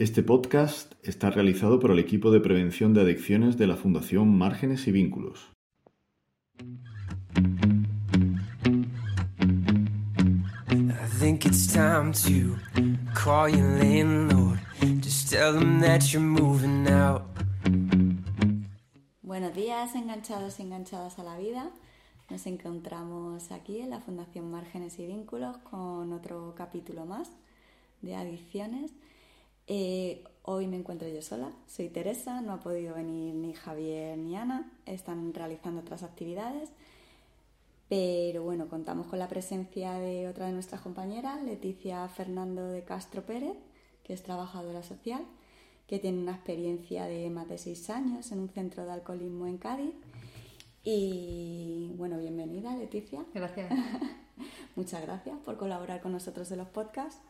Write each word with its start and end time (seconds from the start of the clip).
Este 0.00 0.22
podcast 0.22 0.94
está 1.02 1.28
realizado 1.28 1.78
por 1.78 1.90
el 1.90 1.98
equipo 1.98 2.30
de 2.30 2.40
prevención 2.40 2.94
de 2.94 3.02
adicciones 3.02 3.58
de 3.58 3.66
la 3.66 3.76
Fundación 3.76 4.34
Márgenes 4.34 4.88
y 4.88 4.92
Vínculos. 4.92 5.52
think 11.18 11.44
it's 11.44 11.66
time 11.66 12.14
to 12.14 12.56
call 13.12 13.46
your 13.46 13.76
landlord. 13.78 14.58
Just 15.02 15.28
tell 15.28 15.52
them 15.52 15.80
that 15.80 16.10
you're 16.10 16.26
moving 16.26 16.88
out. 16.88 17.24
Buenos 19.20 19.54
días, 19.54 19.94
enganchados 19.94 20.60
y 20.60 20.62
enganchadas 20.62 21.18
a 21.18 21.24
la 21.24 21.36
vida. 21.36 21.70
Nos 22.30 22.46
encontramos 22.46 23.52
aquí 23.52 23.80
en 23.80 23.90
la 23.90 24.00
Fundación 24.00 24.50
Márgenes 24.50 24.98
y 24.98 25.06
Vínculos 25.06 25.58
con 25.58 26.14
otro 26.14 26.54
capítulo 26.56 27.04
más 27.04 27.30
de 28.00 28.16
adicciones. 28.16 28.92
Eh, 29.72 30.24
hoy 30.42 30.66
me 30.66 30.76
encuentro 30.76 31.06
yo 31.08 31.22
sola, 31.22 31.52
soy 31.68 31.88
Teresa, 31.90 32.40
no 32.40 32.54
ha 32.54 32.60
podido 32.60 32.96
venir 32.96 33.34
ni 33.36 33.54
Javier 33.54 34.18
ni 34.18 34.36
Ana, 34.36 34.68
están 34.84 35.32
realizando 35.32 35.80
otras 35.80 36.02
actividades 36.02 36.70
pero 37.90 38.44
bueno, 38.44 38.68
contamos 38.68 39.08
con 39.08 39.18
la 39.18 39.26
presencia 39.26 39.94
de 39.94 40.28
otra 40.28 40.46
de 40.46 40.52
nuestras 40.52 40.80
compañeras, 40.80 41.42
Leticia 41.42 42.06
Fernando 42.06 42.68
de 42.68 42.84
Castro 42.84 43.22
Pérez, 43.26 43.56
que 44.04 44.12
es 44.12 44.22
trabajadora 44.22 44.84
social, 44.84 45.22
que 45.88 45.98
tiene 45.98 46.20
una 46.20 46.36
experiencia 46.36 47.06
de 47.06 47.28
más 47.30 47.48
de 47.48 47.58
seis 47.58 47.90
años 47.90 48.30
en 48.30 48.38
un 48.38 48.48
centro 48.48 48.84
de 48.84 48.92
alcoholismo 48.92 49.48
en 49.48 49.58
Cádiz. 49.58 49.92
Y 50.84 51.92
bueno, 51.96 52.16
bienvenida 52.18 52.76
Leticia. 52.76 53.24
Gracias. 53.34 53.72
Muchas 54.76 55.02
gracias 55.02 55.36
por 55.40 55.56
colaborar 55.56 56.00
con 56.00 56.12
nosotros 56.12 56.48
en 56.52 56.58
los 56.58 56.68
podcasts. 56.68 57.20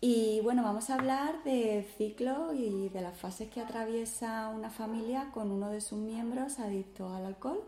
Y 0.00 0.40
bueno, 0.42 0.62
vamos 0.62 0.90
a 0.90 0.94
hablar 0.94 1.42
del 1.42 1.84
ciclo 1.84 2.52
y 2.54 2.88
de 2.88 3.00
las 3.00 3.16
fases 3.16 3.50
que 3.50 3.60
atraviesa 3.60 4.48
una 4.48 4.70
familia 4.70 5.30
con 5.32 5.50
uno 5.50 5.70
de 5.70 5.80
sus 5.80 5.98
miembros 5.98 6.60
adicto 6.60 7.12
al 7.12 7.26
alcohol 7.26 7.60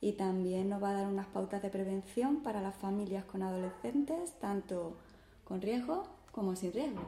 y 0.00 0.12
también 0.12 0.68
nos 0.68 0.82
va 0.82 0.90
a 0.90 0.94
dar 0.94 1.06
unas 1.06 1.26
pautas 1.26 1.62
de 1.62 1.70
prevención 1.70 2.42
para 2.42 2.60
las 2.60 2.74
familias 2.76 3.24
con 3.24 3.42
adolescentes, 3.42 4.38
tanto 4.38 4.96
con 5.44 5.62
riesgo 5.62 6.06
como 6.32 6.54
sin 6.54 6.72
riesgo. 6.72 7.02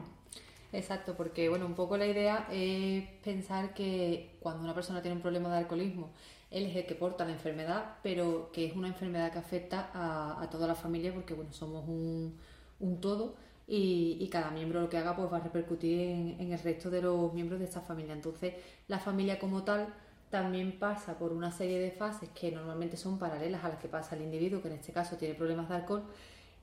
Exacto, 0.73 1.15
porque 1.15 1.49
bueno, 1.49 1.65
un 1.65 1.75
poco 1.75 1.97
la 1.97 2.07
idea 2.07 2.47
es 2.51 3.07
pensar 3.23 3.73
que 3.73 4.37
cuando 4.39 4.63
una 4.63 4.73
persona 4.73 5.01
tiene 5.01 5.17
un 5.17 5.21
problema 5.21 5.49
de 5.51 5.57
alcoholismo, 5.59 6.09
él 6.49 6.65
es 6.65 6.75
el 6.75 6.85
que 6.85 6.95
porta 6.95 7.25
la 7.25 7.31
enfermedad, 7.31 7.97
pero 8.03 8.51
que 8.51 8.65
es 8.65 8.75
una 8.75 8.87
enfermedad 8.87 9.31
que 9.31 9.39
afecta 9.39 9.89
a, 9.93 10.49
toda 10.49 10.67
la 10.67 10.75
familia 10.75 11.13
porque 11.13 11.33
bueno, 11.33 11.51
somos 11.53 11.87
un, 11.87 12.37
todo 13.01 13.35
y, 13.73 14.27
cada 14.29 14.51
miembro 14.51 14.81
lo 14.81 14.89
que 14.89 14.97
haga 14.97 15.15
pues 15.15 15.31
va 15.31 15.37
a 15.37 15.39
repercutir 15.39 16.01
en, 16.01 16.51
el 16.51 16.59
resto 16.59 16.89
de 16.89 17.01
los 17.01 17.33
miembros 17.33 17.57
de 17.57 17.65
esta 17.65 17.79
familia. 17.79 18.13
Entonces, 18.13 18.53
la 18.89 18.99
familia 18.99 19.39
como 19.39 19.63
tal 19.63 19.87
también 20.29 20.77
pasa 20.77 21.17
por 21.17 21.31
una 21.31 21.51
serie 21.51 21.79
de 21.79 21.91
fases 21.91 22.27
que 22.29 22.51
normalmente 22.51 22.97
son 22.97 23.17
paralelas 23.17 23.63
a 23.63 23.69
las 23.69 23.77
que 23.79 23.87
pasa 23.87 24.17
el 24.17 24.23
individuo, 24.23 24.61
que 24.61 24.67
en 24.67 24.73
este 24.73 24.91
caso 24.91 25.15
tiene 25.15 25.35
problemas 25.35 25.69
de 25.69 25.75
alcohol. 25.75 26.03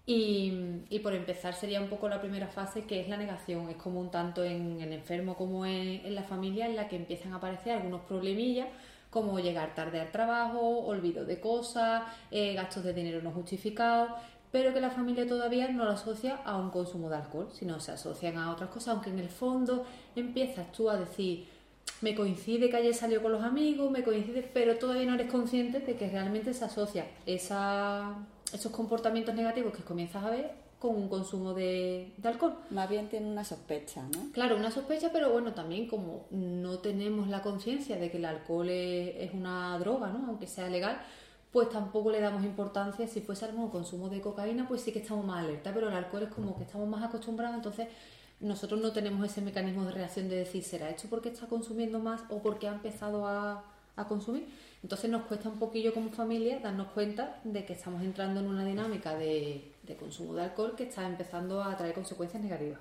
Y, 0.05 0.99
por 1.03 1.15
empezar 1.15 1.55
sería 1.55 1.81
un 1.81 1.89
poco 1.89 2.11
la 2.11 2.21
primera 2.21 2.49
fase 2.49 2.85
que 2.85 3.01
es 3.01 3.09
la 3.09 3.17
negación. 3.17 3.71
Es 3.71 3.77
común 3.77 4.11
tanto 4.11 4.45
en 4.45 4.79
el 4.83 4.93
enfermo 4.93 5.35
como 5.35 5.65
en, 5.65 6.15
la 6.15 6.25
familia 6.25 6.67
en 6.67 6.77
la 6.77 6.89
que 6.89 6.97
empiezan 6.97 7.33
a 7.33 7.37
aparecer 7.37 7.73
algunos 7.73 8.03
problemillas 8.03 8.69
como 9.09 9.41
llegar 9.41 9.75
tarde 9.75 10.01
al 10.01 10.11
trabajo, 10.13 10.61
olvido 10.61 11.25
de 11.25 11.41
cosas, 11.41 12.03
eh, 12.31 12.53
gastos 12.53 12.85
de 12.85 12.93
dinero 12.93 13.23
no 13.23 13.31
justificados, 13.31 14.11
pero 14.51 14.73
que 14.73 14.81
la 14.81 14.91
familia 14.91 15.27
todavía 15.27 15.69
no 15.69 15.85
lo 15.85 15.93
asocia 15.93 16.37
a 16.45 16.57
un 16.57 16.71
consumo 16.71 17.09
de 17.09 17.17
alcohol, 17.17 17.49
sino 17.53 17.81
se 17.81 17.93
asocian 17.93 18.37
a 18.39 18.53
otras 18.53 18.71
cosas, 18.71 18.95
aunque 18.95 19.11
en 19.11 19.19
el 19.19 19.29
fondo 19.29 19.85
empiezas 20.17 20.71
tú 20.73 20.89
a 20.89 20.97
decir, 20.97 21.47
me 22.01 22.15
coincide 22.15 22.71
que 22.71 22.77
ayer 22.77 22.95
salió 22.95 23.23
con 23.23 23.33
los 23.33 23.43
amigos, 23.43 23.91
me 23.91 24.03
coincide, 24.03 24.49
pero 24.53 24.77
todavía 24.77 25.07
no 25.07 25.15
eres 25.15 25.31
consciente 25.31 25.81
de 25.81 25.97
que 25.97 26.09
realmente 26.09 26.55
se 26.55 26.65
asocia 26.65 27.07
esa, 27.27 28.15
esos 28.53 28.73
comportamientos 28.73 29.35
negativos 29.35 29.75
que 29.75 29.83
comienzas 29.83 30.25
a 30.25 30.31
ver 30.31 30.69
con 30.79 30.95
un 30.95 31.09
consumo 31.09 31.55
de, 31.55 32.13
alcohol. 32.23 32.55
Más 32.71 32.89
bien 32.89 33.09
tiene 33.09 33.27
una 33.27 33.45
sospecha, 33.45 34.03
¿no? 34.15 34.31
Claro, 34.33 34.57
una 34.57 34.71
sospecha, 34.71 35.11
pero 35.13 35.31
bueno, 35.31 35.53
también 35.53 35.89
como 35.89 36.27
no 36.31 36.79
tenemos 36.79 37.29
la 37.29 37.43
conciencia 37.43 37.97
de 37.97 38.11
que 38.11 38.19
el 38.19 38.25
alcohol 38.25 38.69
es, 38.69 39.33
una 39.35 39.77
droga, 39.79 40.09
¿no? 40.09 40.27
Aunque 40.29 40.47
sea 40.47 40.69
legal, 40.69 41.01
pues 41.53 41.71
tampoco 41.71 42.11
le 42.11 42.21
damos 42.21 42.45
importancia. 42.45 43.07
Si 43.07 43.21
fuese 43.21 43.47
algún 43.47 43.71
consumo 43.71 44.09
de 44.09 44.21
cocaína, 44.21 44.69
pues 44.69 44.83
sí 44.83 44.93
que 44.93 45.01
estamos 45.01 45.25
más 45.25 45.45
alerta, 45.45 45.73
pero 45.73 45.89
el 45.89 45.95
alcohol 45.95 46.25
es 46.25 46.35
como 46.35 46.57
que 46.57 46.65
estamos 46.65 46.89
más 46.89 47.03
acostumbrados, 47.03 47.57
entonces 47.57 47.89
nosotros 48.41 48.81
no 48.81 48.93
tenemos 48.93 49.25
ese 49.27 49.41
mecanismo 49.41 49.85
de 49.85 49.93
reacción 49.93 50.29
de 50.29 50.37
decir, 50.37 50.63
¿será 50.63 50.91
hecho 50.91 51.09
porque 51.09 51.31
está 51.31 51.47
consumiendo 51.47 51.99
más 51.99 52.23
o 52.29 52.41
porque 52.41 52.69
ha 52.69 52.73
empezado 52.73 53.27
a, 53.27 53.65
consumir? 54.09 54.47
Entonces 54.81 55.11
nos 55.11 55.25
cuesta 55.25 55.49
un 55.49 55.59
poquillo 55.59 55.93
como 55.93 56.11
familia 56.11 56.61
darnos 56.61 56.87
cuenta 56.93 57.41
de 57.43 57.65
que 57.65 57.73
estamos 57.73 58.01
entrando 58.03 58.39
en 58.39 58.47
una 58.47 58.65
dinámica 58.65 59.17
de, 59.17 59.73
consumo 59.99 60.35
de 60.35 60.45
alcohol 60.45 60.77
que 60.77 60.85
está 60.85 61.05
empezando 61.05 61.61
a 61.65 61.77
traer 61.77 61.95
consecuencias 61.95 62.41
negativas. 62.41 62.79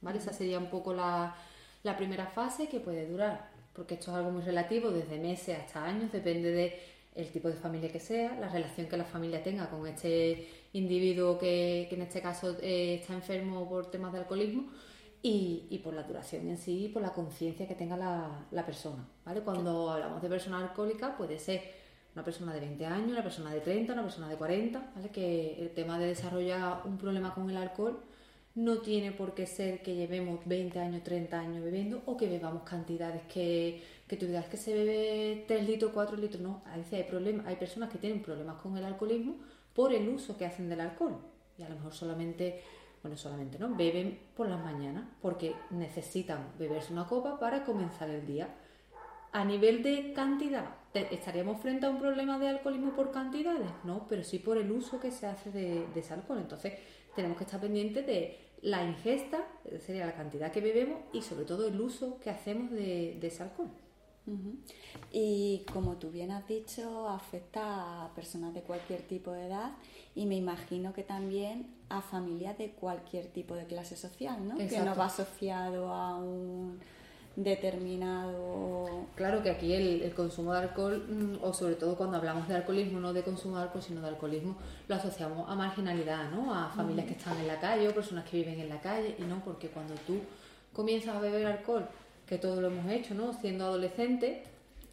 ¿Vale? 0.00 0.18
Esa 0.18 0.32
sería 0.32 0.58
un 0.60 0.70
poco 0.70 0.94
la, 0.94 1.34
la 1.82 1.96
primera 1.96 2.26
fase 2.26 2.68
que 2.68 2.78
puede 2.78 3.08
durar, 3.08 3.50
porque 3.72 3.94
esto 3.94 4.12
es 4.12 4.16
algo 4.18 4.30
muy 4.30 4.42
relativo, 4.42 4.90
desde 4.90 5.18
meses 5.18 5.58
hasta 5.58 5.84
años, 5.84 6.12
depende 6.12 6.52
de 6.52 6.93
el 7.14 7.30
tipo 7.30 7.48
de 7.48 7.54
familia 7.54 7.90
que 7.90 8.00
sea, 8.00 8.36
la 8.40 8.48
relación 8.48 8.88
que 8.88 8.96
la 8.96 9.04
familia 9.04 9.42
tenga 9.42 9.70
con 9.70 9.86
este 9.86 10.48
individuo 10.72 11.38
que, 11.38 11.88
en 11.90 12.02
este 12.02 12.20
caso 12.20 12.56
eh, 12.60 12.96
está 13.00 13.14
enfermo 13.14 13.68
por 13.68 13.90
temas 13.90 14.12
de 14.12 14.18
alcoholismo 14.20 14.70
y, 15.22 15.80
por 15.82 15.94
la 15.94 16.02
duración 16.02 16.48
en 16.48 16.58
sí 16.58 16.86
y 16.86 16.88
por 16.88 17.00
la 17.00 17.12
conciencia 17.12 17.66
que 17.66 17.74
tenga 17.74 17.96
la, 17.96 18.66
persona. 18.66 19.08
¿vale? 19.24 19.40
Cuando 19.40 19.90
hablamos 19.90 20.20
de 20.20 20.28
persona 20.28 20.58
alcohólica 20.58 21.16
puede 21.16 21.38
ser 21.38 21.62
una 22.14 22.24
persona 22.24 22.52
de 22.52 22.60
20 22.60 22.86
años, 22.86 23.10
una 23.10 23.22
persona 23.22 23.52
de 23.52 23.60
30, 23.60 23.92
una 23.92 24.02
persona 24.02 24.28
de 24.28 24.36
40, 24.36 24.92
¿vale? 24.94 25.08
que 25.08 25.56
el 25.60 25.70
tema 25.70 25.98
de 25.98 26.08
desarrollar 26.08 26.82
un 26.84 26.98
problema 26.98 27.32
con 27.34 27.48
el 27.48 27.56
alcohol 27.56 28.00
no 28.54 28.78
tiene 28.78 29.12
por 29.12 29.34
qué 29.34 29.46
ser 29.46 29.82
que 29.82 29.94
llevemos 29.94 30.40
20 30.46 30.78
años, 30.78 31.02
30 31.02 31.40
años 31.40 31.64
bebiendo 31.64 32.02
o 32.06 32.16
que 32.16 32.28
bebamos 32.28 32.62
cantidades 32.62 33.22
que, 33.22 33.82
que 34.06 34.16
tú 34.16 34.26
digas 34.26 34.46
que 34.46 34.56
se 34.56 34.74
bebe 34.74 35.44
3 35.46 35.66
litros, 35.66 35.92
4 35.92 36.16
litros. 36.16 36.42
No, 36.42 36.62
a 36.66 36.76
veces 36.76 36.94
hay, 36.94 37.04
problemas, 37.04 37.46
hay 37.46 37.56
personas 37.56 37.90
que 37.90 37.98
tienen 37.98 38.22
problemas 38.22 38.60
con 38.60 38.76
el 38.76 38.84
alcoholismo 38.84 39.36
por 39.72 39.92
el 39.92 40.08
uso 40.08 40.36
que 40.36 40.46
hacen 40.46 40.68
del 40.68 40.80
alcohol. 40.80 41.18
Y 41.58 41.62
a 41.62 41.68
lo 41.68 41.76
mejor 41.76 41.94
solamente, 41.94 42.62
bueno, 43.02 43.16
solamente 43.16 43.58
no, 43.58 43.74
beben 43.74 44.18
por 44.36 44.48
las 44.48 44.62
mañanas 44.62 45.04
porque 45.20 45.54
necesitan 45.70 46.52
beberse 46.58 46.92
una 46.92 47.06
copa 47.06 47.38
para 47.38 47.64
comenzar 47.64 48.10
el 48.10 48.26
día. 48.26 48.48
A 49.32 49.44
nivel 49.44 49.82
de 49.82 50.12
cantidad, 50.12 50.76
¿estaríamos 50.92 51.60
frente 51.60 51.86
a 51.86 51.90
un 51.90 51.98
problema 51.98 52.38
de 52.38 52.48
alcoholismo 52.48 52.92
por 52.92 53.10
cantidades? 53.10 53.68
No, 53.82 54.06
pero 54.08 54.22
sí 54.22 54.38
por 54.38 54.58
el 54.58 54.70
uso 54.70 55.00
que 55.00 55.10
se 55.10 55.26
hace 55.26 55.50
de, 55.50 55.86
de 55.92 56.00
ese 56.00 56.14
alcohol. 56.14 56.38
Entonces, 56.38 56.74
tenemos 57.16 57.36
que 57.36 57.44
estar 57.44 57.60
pendientes 57.60 58.06
de 58.06 58.38
la 58.64 58.82
ingesta, 58.82 59.46
sería 59.78 60.06
la 60.06 60.14
cantidad 60.14 60.50
que 60.50 60.62
bebemos 60.62 61.00
y 61.12 61.20
sobre 61.20 61.44
todo 61.44 61.68
el 61.68 61.78
uso 61.78 62.18
que 62.18 62.30
hacemos 62.30 62.70
de, 62.70 63.18
ese 63.22 63.42
alcohol. 63.42 63.68
Y 65.12 65.64
como 65.72 65.96
tú 65.96 66.10
bien 66.10 66.30
has 66.30 66.46
dicho, 66.48 67.08
afecta 67.08 68.04
a 68.04 68.14
personas 68.14 68.54
de 68.54 68.62
cualquier 68.62 69.02
tipo 69.02 69.32
de 69.32 69.46
edad 69.46 69.72
y 70.14 70.26
me 70.26 70.36
imagino 70.36 70.92
que 70.92 71.02
también 71.02 71.74
a 71.88 72.00
familias 72.00 72.56
de 72.56 72.70
cualquier 72.70 73.26
tipo 73.26 73.54
de 73.54 73.66
clase 73.66 73.96
social, 73.96 74.46
¿no? 74.46 74.56
Que 74.56 74.80
no 74.80 74.94
va 74.94 75.06
asociado 75.06 75.92
a 75.92 76.16
un 76.16 76.80
determinado. 77.36 79.06
Claro 79.16 79.42
que 79.42 79.50
aquí 79.50 79.72
el, 79.72 80.14
consumo 80.14 80.52
de 80.52 80.60
alcohol, 80.60 81.04
mm, 81.08 81.44
o 81.44 81.52
sobre 81.52 81.74
todo 81.74 81.96
cuando 81.96 82.16
hablamos 82.16 82.48
de 82.48 82.54
alcoholismo, 82.54 83.00
no 83.00 83.12
de 83.12 83.22
consumo 83.22 83.56
de 83.56 83.64
alcohol, 83.64 83.82
sino 83.82 84.00
de 84.00 84.08
alcoholismo, 84.08 84.56
lo 84.88 84.94
asociamos 84.94 85.48
a 85.48 85.54
marginalidad, 85.54 86.30
¿no? 86.30 86.54
A 86.54 86.68
familias 86.70 87.06
que 87.06 87.14
están 87.14 87.38
en 87.38 87.48
la 87.48 87.58
calle 87.58 87.88
o 87.88 87.94
personas 87.94 88.24
que 88.28 88.38
viven 88.38 88.60
en 88.60 88.68
la 88.68 88.80
calle, 88.80 89.16
y 89.18 89.22
no, 89.22 89.42
porque 89.44 89.68
cuando 89.68 89.94
tú 90.06 90.20
comienzas 90.72 91.16
a 91.16 91.20
beber 91.20 91.46
alcohol, 91.46 91.88
que 92.26 92.38
todo 92.38 92.60
lo 92.60 92.68
hemos 92.68 92.90
hecho, 92.90 93.14
¿no? 93.14 93.32
Siendo 93.32 93.64
adolescente, 93.66 94.44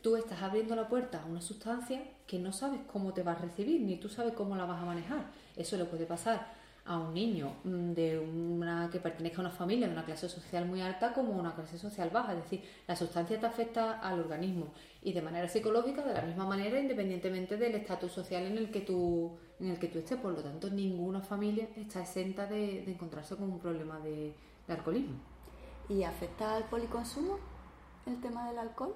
tú 0.01 0.16
estás 0.16 0.42
abriendo 0.42 0.75
la 0.75 0.88
puerta 0.88 1.22
a 1.22 1.25
una 1.25 1.42
sustancia 1.42 2.01
que 2.28 2.39
no 2.39 2.51
sabes 2.51 2.81
cómo 2.92 3.13
te 3.13 3.24
va 3.24 3.33
a 3.33 3.36
recibir, 3.36 3.81
ni 3.81 3.98
tú 3.98 4.10
sabes 4.10 4.33
cómo 4.33 4.56
la 4.56 4.66
vas 4.66 4.81
a 4.81 4.86
manejar. 4.86 5.25
Eso 5.56 5.78
le 5.78 5.86
puede 5.86 6.06
pasar 6.06 6.60
a 6.86 6.98
un 6.98 7.13
niño 7.13 7.54
mm, 7.63 7.92
de 7.92 8.19
una 8.19 8.89
que 8.92 9.00
pertenezca 9.00 9.38
a 9.38 9.42
una 9.42 9.51
familia 9.51 9.88
de 9.88 9.94
una 9.94 10.04
clase 10.04 10.28
social 10.28 10.66
muy 10.66 10.81
alta 10.81 11.13
como 11.13 11.31
una 11.31 11.54
clase 11.54 11.78
social 11.78 12.10
baja, 12.10 12.33
es 12.33 12.44
decir, 12.44 12.63
la 12.88 12.95
sustancia 12.95 13.39
te 13.39 13.45
afecta 13.45 14.00
al 14.00 14.19
organismo 14.19 14.74
y 15.04 15.13
de 15.13 15.22
manera 15.22 15.48
psicológica 15.48 16.04
de 16.04 16.13
la 16.13 16.24
misma 16.24 16.45
manera 16.45 16.80
independientemente 16.80 17.57
del 17.57 17.75
estatus 17.75 18.12
social 18.12 18.44
en 18.45 18.57
el 18.57 18.72
que 18.72 18.81
tú 18.81 19.38
en 19.60 19.69
el 19.69 19.78
que 19.78 19.89
tú 19.89 20.00
estés, 20.00 20.18
por 20.18 20.33
lo 20.33 20.42
tanto 20.42 20.72
ninguna 20.72 21.22
familia 21.22 21.68
está 21.75 22.01
exenta 22.01 22.48
de, 22.48 22.83
encontrarse 22.92 23.36
con 23.36 23.51
un 23.51 23.60
problema 23.60 24.00
de 24.00 24.33
alcoholismo. 24.68 25.31
¿Y 25.92 26.04
afecta 26.04 26.56
al 26.56 26.64
policonsumo 26.64 27.38
el 28.06 28.20
tema 28.22 28.48
del 28.48 28.58
alcohol? 28.58 28.96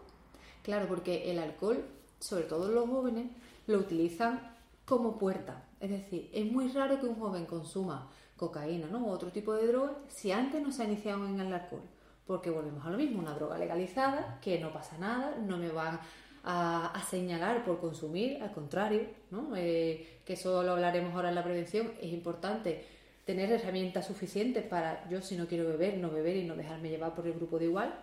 Claro, 0.64 0.88
porque 0.88 1.30
el 1.30 1.40
alcohol, 1.40 1.86
sobre 2.20 2.46
todo 2.46 2.72
los 2.72 2.90
jóvenes, 2.90 3.28
lo 3.68 3.78
utilizan 3.80 4.56
como 4.86 5.18
puerta 5.18 5.66
es 5.86 5.92
decir, 5.92 6.32
es 6.34 6.52
muy 6.52 6.70
raro 6.70 7.00
que 7.00 7.06
un 7.06 7.16
joven 7.16 7.46
consuma 7.46 8.10
cocaína 8.38 8.88
¿no? 8.88 9.06
o 9.06 9.12
otro 9.12 9.30
tipo 9.32 9.54
de 9.54 9.68
droga 9.68 9.94
si 10.08 10.32
antes 10.32 10.62
no 10.62 10.72
se 10.72 10.82
ha 10.82 10.86
iniciado 10.86 11.26
en 11.28 11.40
el 11.40 11.54
alcohol. 11.54 11.84
porque 12.26 12.50
volvemos 12.50 12.84
a 12.86 12.90
lo 12.90 12.98
mismo, 12.98 13.20
una 13.20 13.36
droga 13.36 13.58
legalizada, 13.60 14.40
que 14.42 14.60
no 14.60 14.74
pasa 14.74 14.98
nada, 14.98 15.36
no 15.38 15.58
me 15.58 15.70
van 15.70 16.00
a, 16.44 17.00
señalar 17.08 17.64
por 17.64 17.80
consumir, 17.80 18.42
al 18.42 18.52
contrario, 18.52 19.04
¿no? 19.30 19.56
Eh, 19.56 20.22
que 20.26 20.34
eso 20.34 20.64
lo 20.64 20.72
hablaremos 20.72 21.14
ahora 21.14 21.30
en 21.30 21.36
la 21.36 21.44
prevención, 21.44 21.92
es 22.02 22.12
importante 22.12 22.84
tener 23.26 23.52
herramientas 23.52 24.06
suficientes 24.06 24.64
para 24.64 25.08
yo 25.10 25.22
si 25.22 25.36
no 25.36 25.48
quiero 25.48 25.68
beber, 25.68 25.98
no 25.98 26.12
beber 26.12 26.38
y 26.38 26.46
no 26.46 26.56
dejarme 26.56 26.90
llevar 26.90 27.16
por 27.16 27.28
el 27.28 27.34
grupo 27.34 27.60
de 27.60 27.66
igual. 27.66 27.94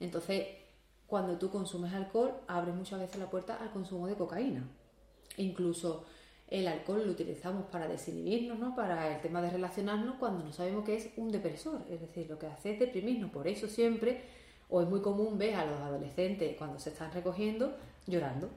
Entonces, 0.00 0.46
cuando 1.06 1.38
tú 1.38 1.50
consumes 1.50 1.92
alcohol, 1.92 2.32
abres 2.48 2.74
muchas 2.74 2.98
veces 2.98 3.18
la 3.18 3.28
puerta 3.28 3.56
al 3.56 3.70
consumo 3.70 4.06
de 4.06 4.14
cocaína. 4.14 4.64
Incluso 5.36 6.04
el 6.48 6.66
alcohol 6.66 7.04
lo 7.04 7.12
utilizamos 7.12 7.66
para 7.66 7.86
desinhibirnos, 7.86 8.58
¿no? 8.58 8.74
para 8.74 9.14
el 9.14 9.20
tema 9.20 9.42
de 9.42 9.50
relacionarnos 9.50 10.16
cuando 10.16 10.44
no 10.44 10.52
sabemos 10.52 10.84
que 10.84 10.96
es 10.96 11.10
un 11.16 11.30
depresor. 11.30 11.82
Es 11.90 12.00
decir, 12.00 12.28
lo 12.28 12.38
que 12.38 12.46
hace 12.46 12.72
es 12.72 12.80
deprimirnos. 12.80 13.30
Por 13.30 13.46
eso 13.46 13.68
siempre, 13.68 14.22
o 14.68 14.80
es 14.80 14.88
muy 14.88 15.00
común 15.00 15.36
ver 15.36 15.54
a 15.56 15.66
los 15.66 15.78
adolescentes 15.78 16.56
cuando 16.56 16.78
se 16.78 16.90
están 16.90 17.12
recogiendo 17.12 17.76
llorando. 18.06 18.48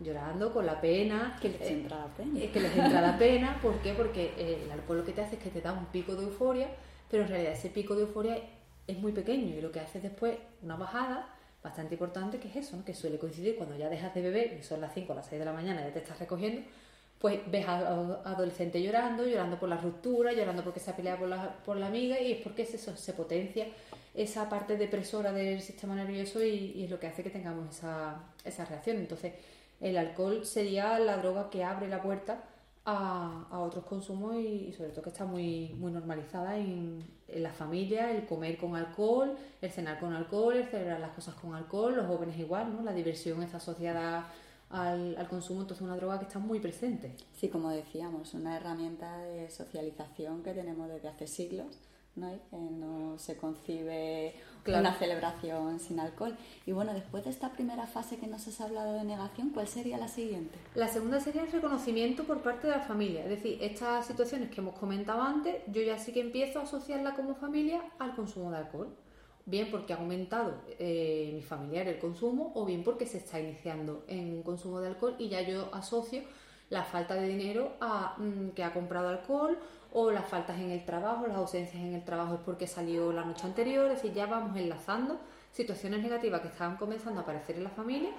Llorando 0.00 0.52
con 0.52 0.66
la 0.66 0.80
pena. 0.80 1.38
Que 1.40 1.50
les 1.50 1.60
entra 1.62 1.98
la 1.98 2.06
pena. 2.06 2.40
Es 2.40 2.50
que 2.50 2.60
les 2.60 2.76
entra 2.76 3.00
la 3.00 3.18
pena. 3.18 3.58
¿Por 3.62 3.78
qué? 3.80 3.92
Porque 3.94 4.32
eh, 4.36 4.62
el 4.64 4.70
alcohol 4.70 4.98
lo 4.98 5.04
que 5.04 5.12
te 5.12 5.22
hace 5.22 5.36
es 5.36 5.42
que 5.42 5.50
te 5.50 5.60
da 5.60 5.72
un 5.72 5.86
pico 5.86 6.14
de 6.16 6.24
euforia, 6.24 6.68
pero 7.10 7.22
en 7.22 7.28
realidad 7.28 7.52
ese 7.52 7.70
pico 7.70 7.94
de 7.94 8.02
euforia 8.02 8.38
es 8.86 8.98
muy 8.98 9.12
pequeño 9.12 9.56
y 9.56 9.60
lo 9.60 9.72
que 9.72 9.80
hace 9.80 9.98
es 9.98 10.04
después 10.04 10.36
una 10.62 10.76
bajada 10.76 11.34
bastante 11.62 11.94
importante 11.94 12.38
que 12.38 12.48
es 12.48 12.56
eso, 12.56 12.76
¿no? 12.76 12.84
que 12.84 12.94
suele 12.94 13.18
coincidir 13.18 13.56
cuando 13.56 13.74
ya 13.76 13.88
dejas 13.88 14.14
de 14.14 14.20
beber 14.20 14.58
y 14.60 14.62
son 14.62 14.82
las 14.82 14.92
5 14.92 15.10
o 15.12 15.16
las 15.16 15.26
6 15.26 15.38
de 15.38 15.44
la 15.46 15.52
mañana 15.54 15.80
y 15.80 15.84
ya 15.84 15.92
te 15.94 16.00
estás 16.00 16.18
recogiendo, 16.18 16.60
pues 17.18 17.40
ves 17.50 17.66
a, 17.66 17.78
a 17.78 18.32
adolescente 18.32 18.82
llorando, 18.82 19.26
llorando 19.26 19.58
por 19.58 19.70
la 19.70 19.78
ruptura, 19.78 20.34
llorando 20.34 20.62
porque 20.62 20.80
se 20.80 20.90
ha 20.90 20.96
peleado 20.96 21.20
por 21.20 21.28
la, 21.28 21.56
por 21.64 21.76
la 21.78 21.86
amiga 21.86 22.20
y 22.20 22.32
es 22.32 22.42
porque 22.42 22.62
es 22.62 22.74
eso, 22.74 22.94
se 22.96 23.14
potencia 23.14 23.66
esa 24.12 24.48
parte 24.50 24.76
depresora 24.76 25.32
del 25.32 25.62
sistema 25.62 25.94
nervioso 25.94 26.44
y, 26.44 26.72
y 26.76 26.84
es 26.84 26.90
lo 26.90 27.00
que 27.00 27.06
hace 27.06 27.22
que 27.22 27.30
tengamos 27.30 27.74
esa, 27.74 28.22
esa 28.44 28.66
reacción. 28.66 28.98
Entonces, 28.98 29.32
el 29.80 29.96
alcohol 29.96 30.44
sería 30.44 30.98
la 30.98 31.16
droga 31.18 31.50
que 31.50 31.64
abre 31.64 31.88
la 31.88 32.02
puerta 32.02 32.44
a, 32.84 33.46
a 33.50 33.60
otros 33.60 33.84
consumos 33.84 34.36
y, 34.36 34.68
y 34.68 34.72
sobre 34.72 34.90
todo 34.90 35.02
que 35.02 35.10
está 35.10 35.24
muy, 35.24 35.74
muy 35.78 35.90
normalizada 35.92 36.58
en, 36.58 37.02
en 37.28 37.42
la 37.42 37.52
familia, 37.52 38.10
el 38.10 38.26
comer 38.26 38.58
con 38.58 38.76
alcohol, 38.76 39.36
el 39.60 39.70
cenar 39.70 39.98
con 39.98 40.12
alcohol, 40.12 40.54
el 40.56 40.66
celebrar 40.66 41.00
las 41.00 41.10
cosas 41.12 41.34
con 41.34 41.54
alcohol, 41.54 41.96
los 41.96 42.06
jóvenes 42.06 42.38
igual, 42.38 42.74
¿no? 42.74 42.82
La 42.82 42.92
diversión 42.92 43.42
está 43.42 43.56
asociada 43.56 44.28
al, 44.70 45.16
al 45.16 45.28
consumo, 45.28 45.62
entonces 45.62 45.82
es 45.82 45.86
una 45.86 45.96
droga 45.96 46.18
que 46.18 46.26
está 46.26 46.38
muy 46.38 46.60
presente. 46.60 47.14
Sí, 47.32 47.48
como 47.48 47.70
decíamos, 47.70 48.34
una 48.34 48.56
herramienta 48.56 49.18
de 49.18 49.48
socialización 49.50 50.42
que 50.42 50.52
tenemos 50.52 50.88
desde 50.88 51.08
hace 51.08 51.26
siglos, 51.26 51.78
¿no? 52.16 52.32
Y 52.34 52.38
que 52.50 52.56
no 52.56 53.18
se 53.18 53.36
concibe 53.36 54.34
Claro. 54.64 54.80
una 54.80 54.98
celebración 54.98 55.78
sin 55.78 56.00
alcohol. 56.00 56.36
Y 56.66 56.72
bueno, 56.72 56.94
después 56.94 57.24
de 57.24 57.30
esta 57.30 57.52
primera 57.52 57.86
fase 57.86 58.16
que 58.16 58.26
nos 58.26 58.48
has 58.48 58.60
hablado 58.60 58.94
de 58.94 59.04
negación, 59.04 59.50
¿cuál 59.50 59.68
sería 59.68 59.98
la 59.98 60.08
siguiente? 60.08 60.58
La 60.74 60.88
segunda 60.88 61.20
sería 61.20 61.42
el 61.42 61.52
reconocimiento 61.52 62.24
por 62.24 62.42
parte 62.42 62.66
de 62.66 62.72
la 62.72 62.80
familia. 62.80 63.24
Es 63.24 63.28
decir, 63.28 63.58
estas 63.60 64.06
situaciones 64.06 64.50
que 64.50 64.60
hemos 64.60 64.78
comentado 64.78 65.20
antes, 65.22 65.56
yo 65.66 65.82
ya 65.82 65.98
sí 65.98 66.12
que 66.12 66.20
empiezo 66.20 66.60
a 66.60 66.62
asociarla 66.62 67.14
como 67.14 67.34
familia 67.34 67.82
al 67.98 68.14
consumo 68.14 68.50
de 68.50 68.58
alcohol. 68.58 68.88
Bien 69.46 69.70
porque 69.70 69.92
ha 69.92 69.96
aumentado 69.96 70.62
eh, 70.78 71.32
mi 71.34 71.42
familiar 71.42 71.86
el 71.86 71.98
consumo 71.98 72.52
o 72.54 72.64
bien 72.64 72.82
porque 72.82 73.04
se 73.04 73.18
está 73.18 73.38
iniciando 73.38 74.04
en 74.08 74.32
un 74.32 74.42
consumo 74.42 74.80
de 74.80 74.88
alcohol 74.88 75.16
y 75.18 75.28
ya 75.28 75.42
yo 75.42 75.68
asocio 75.74 76.22
la 76.70 76.82
falta 76.82 77.14
de 77.14 77.28
dinero 77.28 77.72
a 77.80 78.16
mm, 78.18 78.50
que 78.50 78.64
ha 78.64 78.72
comprado 78.72 79.08
alcohol 79.08 79.58
o 79.96 80.10
las 80.10 80.28
faltas 80.28 80.58
en 80.58 80.72
el 80.72 80.84
trabajo, 80.84 81.26
las 81.26 81.36
ausencias 81.36 81.80
en 81.80 81.94
el 81.94 82.04
trabajo 82.04 82.34
es 82.34 82.40
porque 82.40 82.66
salió 82.66 83.12
la 83.12 83.24
noche 83.24 83.46
anterior, 83.46 83.86
es 83.86 84.02
decir, 84.02 84.12
ya 84.12 84.26
vamos 84.26 84.56
enlazando 84.56 85.20
situaciones 85.52 86.02
negativas 86.02 86.40
que 86.40 86.48
estaban 86.48 86.76
comenzando 86.76 87.20
a 87.20 87.22
aparecer 87.22 87.56
en 87.56 87.64
la 87.64 87.70
familia 87.70 88.10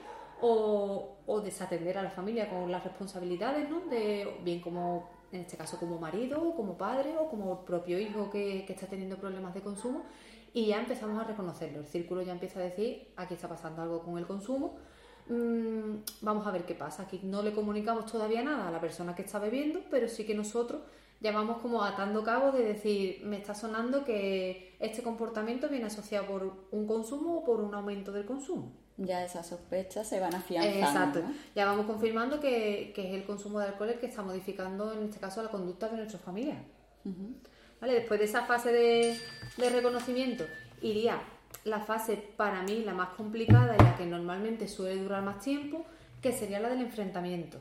o, 0.42 1.18
desatender 1.44 1.98
a 1.98 2.04
la 2.04 2.10
familia 2.10 2.50
con 2.50 2.72
las 2.72 2.84
responsabilidades, 2.84 3.70
¿no? 3.70 3.82
De, 3.82 4.38
bien 4.44 4.62
como, 4.62 5.10
en 5.34 5.42
este 5.42 5.58
caso, 5.58 5.78
como 5.78 6.00
marido, 6.00 6.42
o 6.42 6.56
como 6.56 6.78
padre 6.78 7.18
o 7.20 7.28
como 7.30 7.66
propio 7.66 8.00
hijo 8.00 8.30
que, 8.30 8.64
que 8.66 8.74
está 8.74 8.88
teniendo 8.88 9.18
problemas 9.18 9.54
de 9.54 9.62
consumo 9.62 10.04
y 10.54 10.68
ya 10.68 10.80
empezamos 10.80 11.22
a 11.22 11.26
reconocerlo. 11.26 11.80
El 11.80 11.88
círculo 11.88 12.22
ya 12.22 12.32
empieza 12.32 12.62
a 12.62 12.64
decir, 12.64 13.10
aquí 13.18 13.34
está 13.34 13.50
pasando 13.50 13.82
algo 13.82 14.02
con 14.02 14.18
el 14.18 14.26
consumo, 14.26 14.78
mm, 15.28 15.96
vamos 16.22 16.48
a 16.48 16.52
ver 16.52 16.66
qué 16.66 16.74
pasa. 16.74 17.04
Aquí 17.04 17.20
no 17.22 17.42
le 17.42 17.52
comunicamos 17.52 18.06
todavía 18.06 18.42
nada 18.42 18.70
a 18.70 18.72
la 18.72 18.80
persona 18.80 19.14
que 19.14 19.24
está 19.24 19.40
bebiendo, 19.40 19.82
pero 19.92 20.08
sí 20.08 20.26
que 20.26 20.34
nosotros 20.34 20.82
ya 21.26 21.32
vamos 21.32 21.58
como 21.58 21.84
atando 21.84 22.24
cabos 22.24 22.54
de 22.54 22.64
decir, 22.64 23.22
me 23.24 23.38
está 23.38 23.56
sonando 23.56 24.06
que 24.06 24.76
este 24.80 25.02
comportamiento 25.02 25.70
viene 25.70 25.88
asociado 25.88 26.28
por 26.28 26.68
un 26.70 26.86
consumo 26.86 27.38
o 27.38 27.44
por 27.44 27.62
un 27.62 27.74
aumento 27.74 28.12
del 28.12 28.26
consumo. 28.28 28.72
Ya 28.98 29.26
esas 29.26 29.48
sospechas 29.48 30.08
se 30.08 30.20
van 30.20 30.36
afianzando. 30.36 30.78
Exacto. 30.86 31.20
¿no? 31.22 31.34
Ya 31.56 31.66
vamos 31.66 31.88
confirmando 31.88 32.40
que, 32.40 32.92
que 32.94 33.08
es 33.08 33.16
el 33.16 33.24
consumo 33.24 33.60
de 33.60 33.70
alcohol 33.70 33.90
el 33.90 34.00
que 34.00 34.06
está 34.06 34.22
modificando, 34.22 34.94
en 34.94 35.06
este 35.06 35.20
caso, 35.20 35.42
la 35.42 35.50
conducta 35.50 35.90
de 35.90 35.98
nuestros 35.98 36.22
familiares. 36.22 36.62
¿Vale? 37.82 37.94
Después 37.94 38.20
de 38.20 38.28
esa 38.28 38.46
fase 38.46 38.72
de, 38.72 39.20
de 39.58 39.70
reconocimiento, 39.72 40.44
iría 40.84 41.20
la 41.64 41.80
fase 41.80 42.18
para 42.38 42.62
mí 42.62 42.84
la 42.86 42.94
más 42.94 43.10
complicada 43.16 43.76
y 43.76 43.82
la 43.82 43.98
que 43.98 44.06
normalmente 44.06 44.68
suele 44.68 45.02
durar 45.02 45.24
más 45.24 45.40
tiempo, 45.40 45.86
que 46.22 46.32
sería 46.32 46.60
la 46.60 46.70
del 46.70 46.82
enfrentamiento. 46.82 47.58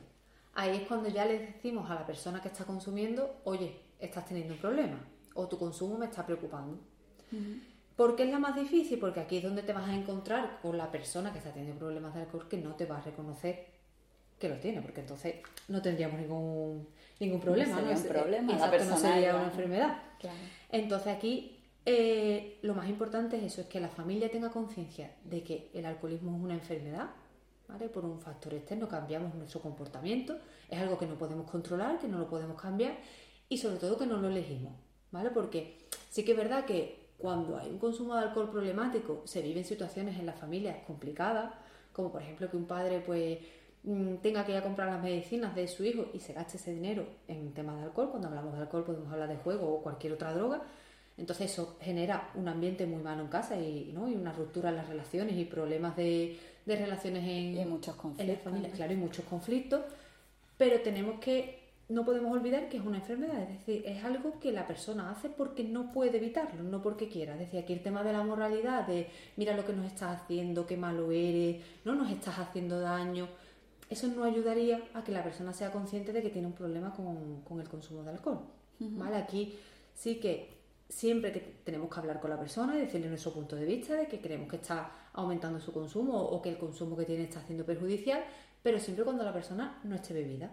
Ahí 0.55 0.77
es 0.77 0.87
cuando 0.89 1.09
ya 1.09 1.25
le 1.25 1.39
decimos 1.39 1.91
a 1.91 1.95
la 1.95 2.07
persona 2.07 2.41
que 2.41 2.49
está 2.49 2.65
consumiendo, 2.65 3.41
oye, 3.45 3.77
estás 3.99 4.25
teniendo 4.27 4.55
un 4.55 4.61
problema 4.61 4.99
o 5.35 5.49
tu 5.49 5.59
consumo 5.59 5.99
me 5.99 6.07
está 6.07 6.25
preocupando. 6.25 6.79
¿Por 7.97 8.15
qué 8.17 8.25
es 8.25 8.31
la 8.31 8.39
más 8.39 8.55
difícil? 8.55 8.99
Porque 8.99 9.21
aquí 9.21 9.39
es 9.39 9.43
donde 9.43 9.63
te 9.63 9.73
vas 9.73 9.89
a 9.89 9.95
encontrar 9.95 10.61
con 10.63 10.79
la 10.79 10.91
persona 10.93 11.33
que 11.33 11.39
está 11.39 11.51
teniendo 11.53 11.79
problemas 11.79 12.15
de 12.15 12.21
alcohol 12.23 12.47
que 12.49 12.57
no 12.59 12.75
te 12.77 12.87
va 12.87 12.99
a 12.99 13.03
reconocer 13.03 13.67
que 14.39 14.49
lo 14.49 14.57
tiene, 14.57 14.81
porque 14.83 15.01
entonces 15.01 15.37
no 15.69 15.81
tendríamos 15.83 16.21
ningún, 16.21 16.89
ningún 17.21 17.41
problema. 17.41 17.77
sería 17.77 17.91
un 17.93 17.97
Es- 17.97 18.03
problema, 18.07 18.47
la 18.53 18.55
exacto, 18.59 18.67
no 18.67 18.71
persona 18.91 18.97
sería 19.15 19.29
ya- 19.31 19.37
una 19.37 19.45
enfermedad. 19.47 20.03
Claro. 20.21 20.37
Entonces 20.71 21.09
aquí 21.17 21.61
eh, 21.87 22.59
lo 22.63 22.75
más 22.75 22.89
importante 22.89 23.37
es 23.37 23.43
eso, 23.45 23.61
es 23.61 23.67
que 23.69 23.79
la 23.81 23.89
familia 23.89 24.31
tenga 24.31 24.51
conciencia 24.51 25.15
de 25.25 25.43
que 25.43 25.71
el 25.75 25.85
alcoholismo 25.87 26.35
es 26.37 26.43
una 26.43 26.55
enfermedad, 26.55 27.11
¿vale? 27.69 27.89
Por 27.89 28.05
un 28.05 28.21
factor 28.21 28.55
externo 28.55 28.89
cambiamos 28.89 29.35
nuestro 29.35 29.61
comportamiento, 29.61 30.39
es 30.69 30.79
algo 30.79 30.99
que 30.99 31.07
no 31.07 31.17
podemos 31.17 31.51
controlar, 31.51 31.99
que 31.99 32.09
no 32.09 32.19
lo 32.19 32.29
podemos 32.29 32.61
cambiar 32.61 32.97
y 33.49 33.59
sobre 33.59 33.77
todo 33.77 33.99
que 33.99 34.07
no 34.07 34.19
lo 34.19 34.29
elegimos, 34.29 34.73
¿vale? 35.11 35.31
Porque 35.31 35.79
sí 36.11 36.25
que 36.25 36.33
es 36.33 36.37
verdad 36.37 36.65
que 36.65 37.05
cuando 37.19 37.57
hay 37.57 37.71
un 37.71 37.79
consumo 37.79 38.15
de 38.15 38.23
alcohol 38.23 38.51
problemático 38.51 39.23
se 39.25 39.41
viven 39.43 39.65
situaciones 39.65 40.19
en 40.19 40.27
las 40.27 40.39
familias 40.39 40.79
complicadas, 40.87 41.53
como 41.93 42.11
por 42.11 42.23
ejemplo 42.23 42.51
que 42.51 42.57
un 42.57 42.67
padre 42.67 43.01
pues 43.01 43.39
mm, 43.85 44.17
tenga 44.17 44.45
que 44.45 44.53
ir 44.53 44.59
a 44.59 44.63
comprar 44.63 44.89
las 44.89 45.03
medicinas 45.03 45.55
de 45.55 45.69
su 45.69 45.85
hijo 45.85 46.07
y 46.13 46.21
se 46.21 46.33
gaste 46.33 46.57
ese 46.57 46.73
dinero 46.73 47.07
en 47.29 47.53
temas 47.55 47.79
de 47.79 47.85
alcohol, 47.85 48.11
cuando 48.11 48.29
hablamos 48.29 48.55
de 48.55 48.61
alcohol 48.61 48.85
podemos 48.85 49.13
hablar 49.13 49.29
de 49.29 49.37
juego 49.37 49.73
o 49.73 49.83
cualquier 49.83 50.13
otra 50.13 50.35
droga, 50.35 50.63
entonces 51.17 51.53
eso 51.53 51.77
genera 51.81 52.31
un 52.35 52.49
ambiente 52.49 52.87
muy 52.87 53.01
malo 53.01 53.23
en 53.23 53.29
casa 53.29 53.57
y, 53.57 53.93
¿no? 53.95 54.09
y 54.09 54.15
una 54.17 54.33
ruptura 54.33 54.71
en 54.71 54.77
las 54.77 54.89
relaciones 54.89 55.37
y 55.37 55.45
problemas 55.45 55.97
de, 55.97 56.37
de 56.67 56.77
relaciones 56.77 57.23
en, 57.25 57.59
Y 57.59 57.65
muchos 57.65 57.97
claro, 58.75 58.93
y 58.93 58.97
muchos 58.97 59.25
conflictos, 59.25 59.83
pero 60.57 60.81
tenemos 60.81 61.21
que, 61.21 61.63
no 61.89 62.05
podemos 62.05 62.33
olvidar 62.33 62.69
que 62.69 62.79
es 62.79 62.85
una 62.85 62.99
enfermedad, 62.99 63.43
es 63.43 63.59
decir, 63.59 63.83
es 63.87 64.03
algo 64.05 64.41
que 64.41 64.53
la 64.53 64.67
persona 64.67 65.11
hace 65.11 65.29
porque 65.29 65.65
no 65.65 65.93
puede 65.93 66.17
evitarlo, 66.17 66.63
no 66.63 66.83
porque 66.83 67.09
quiera. 67.09 67.35
Es 67.35 67.41
decir, 67.41 67.61
aquí 67.61 67.73
el 67.73 67.83
tema 67.83 68.03
de 68.03 68.13
la 68.13 68.23
moralidad, 68.23 68.87
de 68.87 69.09
mira 69.37 69.55
lo 69.55 69.65
que 69.67 69.75
nos 69.75 69.87
estás 69.87 70.23
haciendo, 70.23 70.67
qué 70.67 70.77
malo 70.77 71.13
eres, 71.13 71.63
no 71.85 71.95
nos 71.95 72.11
estás 72.11 72.39
haciendo 72.39 72.81
daño, 72.81 73.29
eso 73.91 74.09
no 74.09 74.25
ayudaría 74.25 74.83
a 74.95 75.05
que 75.05 75.13
la 75.13 75.23
persona 75.23 75.53
sea 75.53 75.71
consciente 75.71 76.13
de 76.13 76.23
que 76.23 76.31
tiene 76.31 76.47
un 76.47 76.55
problema 76.55 76.93
con, 76.95 77.43
con 77.43 77.61
el 77.61 77.69
consumo 77.69 78.03
de 78.03 78.11
alcohol. 78.11 78.41
¿Vale? 78.81 79.17
Aquí 79.17 79.55
sí 79.95 80.17
que 80.17 80.55
siempre 80.89 81.33
que 81.33 81.41
tenemos 81.65 81.93
que 81.93 82.01
hablar 82.01 82.21
con 82.21 82.31
la 82.31 82.39
persona 82.39 82.77
y 82.77 82.81
decirle 82.81 83.09
nuestro 83.09 83.33
punto 83.33 83.57
de 83.57 83.65
vista 83.65 83.95
de 83.95 84.07
que 84.07 84.21
creemos 84.21 84.49
que 84.49 84.57
está 84.57 84.91
aumentando 85.15 85.61
su 85.61 85.73
consumo 85.73 86.21
o 86.21 86.43
que 86.43 86.51
el 86.51 86.59
consumo 86.59 86.97
que 86.97 87.05
tiene 87.05 87.25
está 87.25 87.43
siendo 87.43 87.65
perjudicial, 87.65 88.23
pero 88.63 88.79
siempre 88.79 89.05
cuando 89.05 89.25
la 89.25 89.33
persona 89.33 89.81
no 89.85 89.95
esté 89.95 90.15
bebida. 90.15 90.53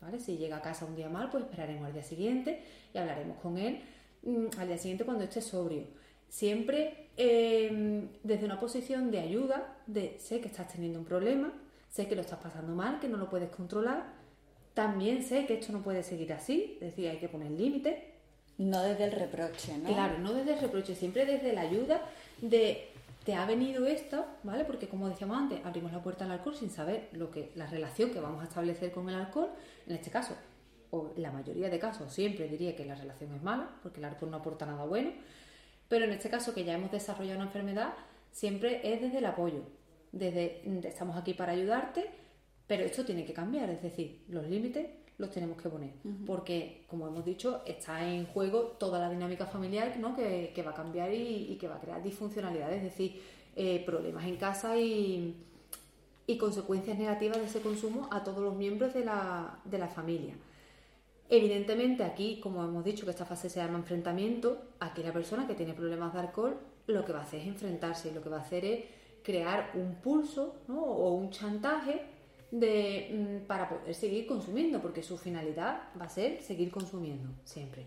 ¿vale? 0.00 0.18
Si 0.18 0.36
llega 0.36 0.56
a 0.56 0.62
casa 0.62 0.84
un 0.84 0.96
día 0.96 1.08
mal, 1.08 1.30
pues 1.30 1.44
esperaremos 1.44 1.86
al 1.86 1.92
día 1.92 2.02
siguiente 2.02 2.62
y 2.92 2.98
hablaremos 2.98 3.38
con 3.38 3.58
él 3.58 3.80
mm, 4.22 4.58
al 4.58 4.68
día 4.68 4.78
siguiente 4.78 5.04
cuando 5.04 5.24
esté 5.24 5.40
sobrio. 5.40 5.84
Siempre 6.28 7.08
eh, 7.16 8.08
desde 8.22 8.44
una 8.44 8.60
posición 8.60 9.10
de 9.10 9.20
ayuda, 9.20 9.76
de 9.86 10.18
sé 10.18 10.40
que 10.40 10.48
estás 10.48 10.68
teniendo 10.68 10.98
un 10.98 11.04
problema, 11.04 11.52
sé 11.90 12.06
que 12.06 12.14
lo 12.14 12.20
estás 12.20 12.38
pasando 12.38 12.74
mal, 12.74 13.00
que 13.00 13.08
no 13.08 13.16
lo 13.16 13.28
puedes 13.28 13.50
controlar, 13.50 14.18
también 14.74 15.24
sé 15.24 15.46
que 15.46 15.54
esto 15.54 15.72
no 15.72 15.82
puede 15.82 16.02
seguir 16.02 16.32
así, 16.32 16.78
es 16.80 16.90
decir, 16.90 17.08
hay 17.08 17.18
que 17.18 17.28
poner 17.28 17.50
límites, 17.50 17.98
No 18.58 18.82
desde 18.82 19.04
el 19.04 19.12
reproche, 19.12 19.76
¿no? 19.78 19.88
Claro, 19.88 20.18
no 20.18 20.32
desde 20.32 20.54
el 20.54 20.60
reproche, 20.60 20.94
siempre 20.94 21.26
desde 21.26 21.52
la 21.52 21.62
ayuda 21.62 22.02
de 22.40 22.88
te 23.28 23.34
ha 23.34 23.44
venido 23.44 23.86
esto, 23.86 24.24
¿vale? 24.42 24.64
Porque 24.64 24.88
como 24.88 25.06
decíamos 25.06 25.36
antes, 25.36 25.60
abrimos 25.62 25.92
la 25.92 26.02
puerta 26.02 26.24
al 26.24 26.30
alcohol 26.30 26.56
sin 26.56 26.70
saber 26.70 27.10
lo 27.12 27.30
que 27.30 27.52
la 27.56 27.66
relación 27.66 28.10
que 28.10 28.20
vamos 28.20 28.40
a 28.40 28.44
establecer 28.44 28.90
con 28.90 29.06
el 29.06 29.16
alcohol, 29.16 29.50
en 29.86 29.96
este 29.96 30.10
caso, 30.10 30.34
o 30.88 31.12
la 31.14 31.30
mayoría 31.30 31.68
de 31.68 31.78
casos, 31.78 32.10
siempre 32.10 32.48
diría 32.48 32.74
que 32.74 32.86
la 32.86 32.94
relación 32.94 33.34
es 33.34 33.42
mala, 33.42 33.68
porque 33.82 34.00
el 34.00 34.06
alcohol 34.06 34.30
no 34.30 34.38
aporta 34.38 34.64
nada 34.64 34.86
bueno, 34.86 35.12
Pero 35.90 36.06
en 36.06 36.12
este 36.12 36.30
caso, 36.30 36.54
que 36.54 36.64
ya 36.64 36.72
hemos 36.72 36.90
desarrollado 36.90 37.36
una 37.36 37.48
enfermedad, 37.48 37.92
siempre 38.32 38.80
es 38.82 39.02
desde 39.02 39.18
el 39.18 39.26
apoyo. 39.26 39.60
Desde 40.10 40.62
estamos 40.88 41.14
aquí 41.14 41.34
para 41.34 41.52
ayudarte, 41.52 42.06
pero 42.66 42.82
esto 42.82 43.04
tiene 43.04 43.26
que 43.26 43.34
cambiar, 43.34 43.68
es 43.68 43.82
decir, 43.82 44.24
los 44.28 44.46
límites 44.46 44.86
los 45.18 45.30
tenemos 45.30 45.60
que 45.60 45.68
poner. 45.68 45.90
Porque, 46.24 46.84
como 46.88 47.08
hemos 47.08 47.24
dicho, 47.24 47.62
está 47.66 48.08
en 48.08 48.26
juego 48.26 48.76
toda 48.78 49.00
la 49.00 49.10
dinámica 49.10 49.46
familiar 49.46 49.96
¿no? 49.98 50.14
que, 50.14 50.62
va 50.64 50.70
a 50.70 50.74
cambiar 50.74 51.12
y, 51.12 51.56
que 51.60 51.66
va 51.66 51.76
a 51.76 51.80
crear 51.80 52.02
disfuncionalidades, 52.02 52.78
es 52.78 52.82
decir, 52.84 53.20
eh, 53.56 53.82
problemas 53.84 54.24
en 54.24 54.36
casa 54.36 54.78
y, 54.78 55.34
y, 56.26 56.38
consecuencias 56.38 56.96
negativas 56.96 57.38
de 57.38 57.46
ese 57.46 57.60
consumo 57.60 58.08
a 58.12 58.22
todos 58.22 58.38
los 58.38 58.54
miembros 58.54 58.94
de 58.94 59.04
la, 59.04 59.58
de 59.64 59.78
la 59.78 59.88
familia. 59.88 60.34
Evidentemente, 61.28 62.04
aquí, 62.04 62.38
como 62.40 62.62
hemos 62.62 62.84
dicho, 62.84 63.04
que 63.04 63.10
esta 63.10 63.26
fase 63.26 63.50
se 63.50 63.58
llama 63.58 63.78
enfrentamiento, 63.78 64.62
aquí 64.78 65.02
la 65.02 65.12
persona 65.12 65.48
que 65.48 65.54
tiene 65.54 65.74
problemas 65.74 66.14
de 66.14 66.20
alcohol 66.20 66.56
lo 66.86 67.04
que 67.04 67.12
va 67.12 67.18
a 67.18 67.22
hacer 67.22 67.40
es 67.40 67.48
enfrentarse 67.48 68.08
y 68.08 68.14
lo 68.14 68.22
que 68.22 68.30
va 68.30 68.38
a 68.38 68.42
hacer 68.42 68.64
es 68.64 68.84
crear 69.22 69.72
un 69.74 69.96
pulso 69.96 70.54
o 70.68 71.12
un 71.12 71.30
chantaje 71.30 72.17
de, 72.50 73.40
mm, 73.42 73.46
para 73.46 73.68
poder 73.68 73.94
seguir 73.94 74.26
consumiendo, 74.26 74.80
porque 74.80 75.02
su 75.02 75.18
finalidad 75.18 75.90
va 76.00 76.06
a 76.06 76.08
ser 76.08 76.42
seguir 76.42 76.70
consumiendo 76.70 77.30
siempre. 77.44 77.86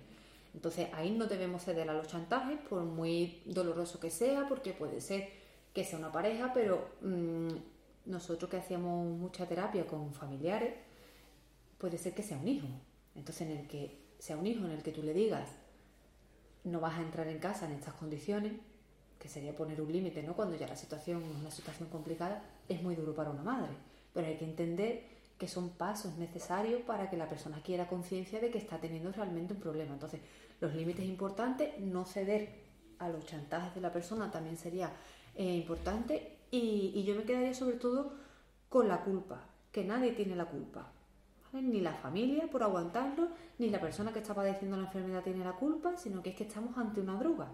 Entonces 0.54 0.90
ahí 0.94 1.12
no 1.12 1.28
debemos 1.28 1.64
ceder 1.64 1.90
a 1.90 1.94
los 1.94 2.08
chantajes, 2.08 2.60
por 2.70 2.84
muy 2.84 3.42
doloroso 3.46 4.00
que 4.00 4.10
sea, 4.10 4.48
porque 4.48 4.74
puede 4.74 5.02
ser 5.02 5.30
que 5.74 5.84
sea 5.84 5.98
una 5.98 6.12
pareja, 6.12 6.52
pero 6.54 6.90
mm, 7.02 7.50
nosotros 8.06 8.50
que 8.50 8.58
hacíamos 8.58 9.18
mucha 9.18 9.48
terapia 9.48 9.86
con 9.88 10.14
familiares, 10.14 10.74
puede 11.78 11.98
ser 11.98 12.14
que 12.14 12.24
sea 12.24 12.38
un 12.38 12.48
hijo. 12.48 12.68
Entonces 13.16 13.48
en 13.48 13.58
el 13.58 13.68
que 13.68 14.00
sea 14.20 14.38
un 14.38 14.46
hijo 14.46 14.66
en 14.66 14.72
el 14.72 14.84
que 14.84 14.92
tú 14.92 15.02
le 15.02 15.14
digas, 15.14 15.50
no 16.64 16.80
vas 16.80 17.00
a 17.00 17.02
entrar 17.02 17.28
en 17.28 17.40
casa 17.40 17.66
en 17.66 17.72
estas 17.72 17.94
condiciones, 17.96 18.54
que 19.18 19.30
sería 19.30 19.56
poner 19.56 19.82
un 19.82 19.92
límite, 19.92 20.24
¿no? 20.24 20.36
Cuando 20.36 20.56
ya 20.56 20.68
la 20.68 20.76
situación 20.76 21.24
es 21.24 21.42
una 21.42 21.52
situación 21.52 21.90
complicada, 21.90 22.44
es 22.68 22.82
muy 22.82 22.96
duro 22.96 23.14
para 23.14 23.30
una 23.30 23.44
madre. 23.44 23.72
Pero 24.14 24.28
hay 24.28 24.38
que 24.38 24.46
entender 24.46 25.04
que 25.42 25.48
son 25.48 25.70
pasos 25.70 26.18
necesarios 26.18 26.82
para 26.84 27.10
que 27.10 27.18
la 27.18 27.28
persona 27.28 27.64
quiera 27.64 27.88
conciencia 27.88 28.40
de 28.40 28.52
que 28.52 28.60
está 28.60 28.78
teniendo 28.78 29.12
realmente 29.12 29.56
un 29.56 29.60
problema. 29.60 29.94
Entonces, 29.94 30.22
los 30.60 30.76
límites 30.76 31.04
importantes, 31.06 31.80
no 31.80 32.06
ceder 32.06 32.62
a 33.00 33.10
los 33.10 33.26
chantajes 33.26 33.74
de 33.74 33.82
la 33.82 33.92
persona 33.92 34.30
también 34.30 34.56
sería 34.56 34.92
eh, 35.36 35.56
importante. 35.56 36.38
Y, 36.52 36.92
y, 36.94 37.04
yo 37.06 37.16
me 37.16 37.24
quedaría 37.24 37.56
sobre 37.56 37.78
todo 37.78 38.14
con 38.70 38.88
la 38.88 39.02
culpa, 39.02 39.42
que 39.72 39.84
nadie 39.84 40.12
tiene 40.12 40.36
la 40.36 40.46
culpa. 40.46 40.92
Ni 41.54 41.82
la 41.82 41.94
familia 41.96 42.48
por 42.48 42.62
aguantarlo, 42.62 43.30
ni 43.58 43.72
la 43.72 43.82
persona 43.82 44.14
que 44.14 44.20
está 44.20 44.36
padeciendo 44.36 44.78
la 44.78 44.84
enfermedad 44.84 45.24
tiene 45.24 45.44
la 45.44 45.54
culpa, 45.54 45.98
sino 45.98 46.22
que 46.22 46.30
es 46.30 46.36
que 46.36 46.44
estamos 46.44 46.78
ante 46.78 47.02
una 47.02 47.18
droga 47.18 47.48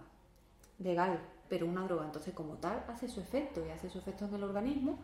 legal, 0.79 1.19
pero 1.47 1.65
una 1.65 1.85
droga. 1.85 2.03
Entonces, 2.03 2.33
como 2.33 2.55
tal, 2.55 2.83
hace 2.89 3.07
su 3.07 3.21
efecto 3.21 3.65
y 3.65 3.69
hace 3.69 3.89
su 3.89 3.99
efecto 3.99 4.25
en 4.25 4.35
el 4.35 4.43
organismo 4.43 4.99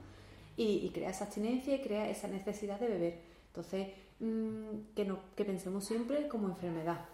y, 0.55 0.89
crea 0.89 1.09
esa 1.09 1.25
abstinencia 1.25 1.75
y 1.75 1.81
crea 1.81 2.09
esa 2.09 2.27
necesidad 2.27 2.79
de 2.79 2.87
beber. 2.87 3.19
Entonces, 3.47 3.89
mm, 4.19 4.93
que, 4.95 5.05
no, 5.05 5.19
que 5.35 5.45
pensemos 5.45 5.85
siempre 5.85 6.27
como 6.27 6.47
enfermedad. 6.47 7.05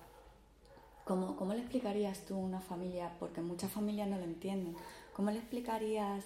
¿Cómo, 1.05 1.35
¿Cómo 1.35 1.53
le 1.53 1.59
explicarías 1.61 2.25
tú 2.25 2.35
a 2.35 2.37
una 2.37 2.61
familia? 2.61 3.11
Porque 3.19 3.41
muchas 3.41 3.71
familias 3.71 4.07
no 4.07 4.17
lo 4.17 4.23
entienden. 4.23 4.75
¿Cómo 5.13 5.31
le 5.31 5.37
explicarías 5.37 6.25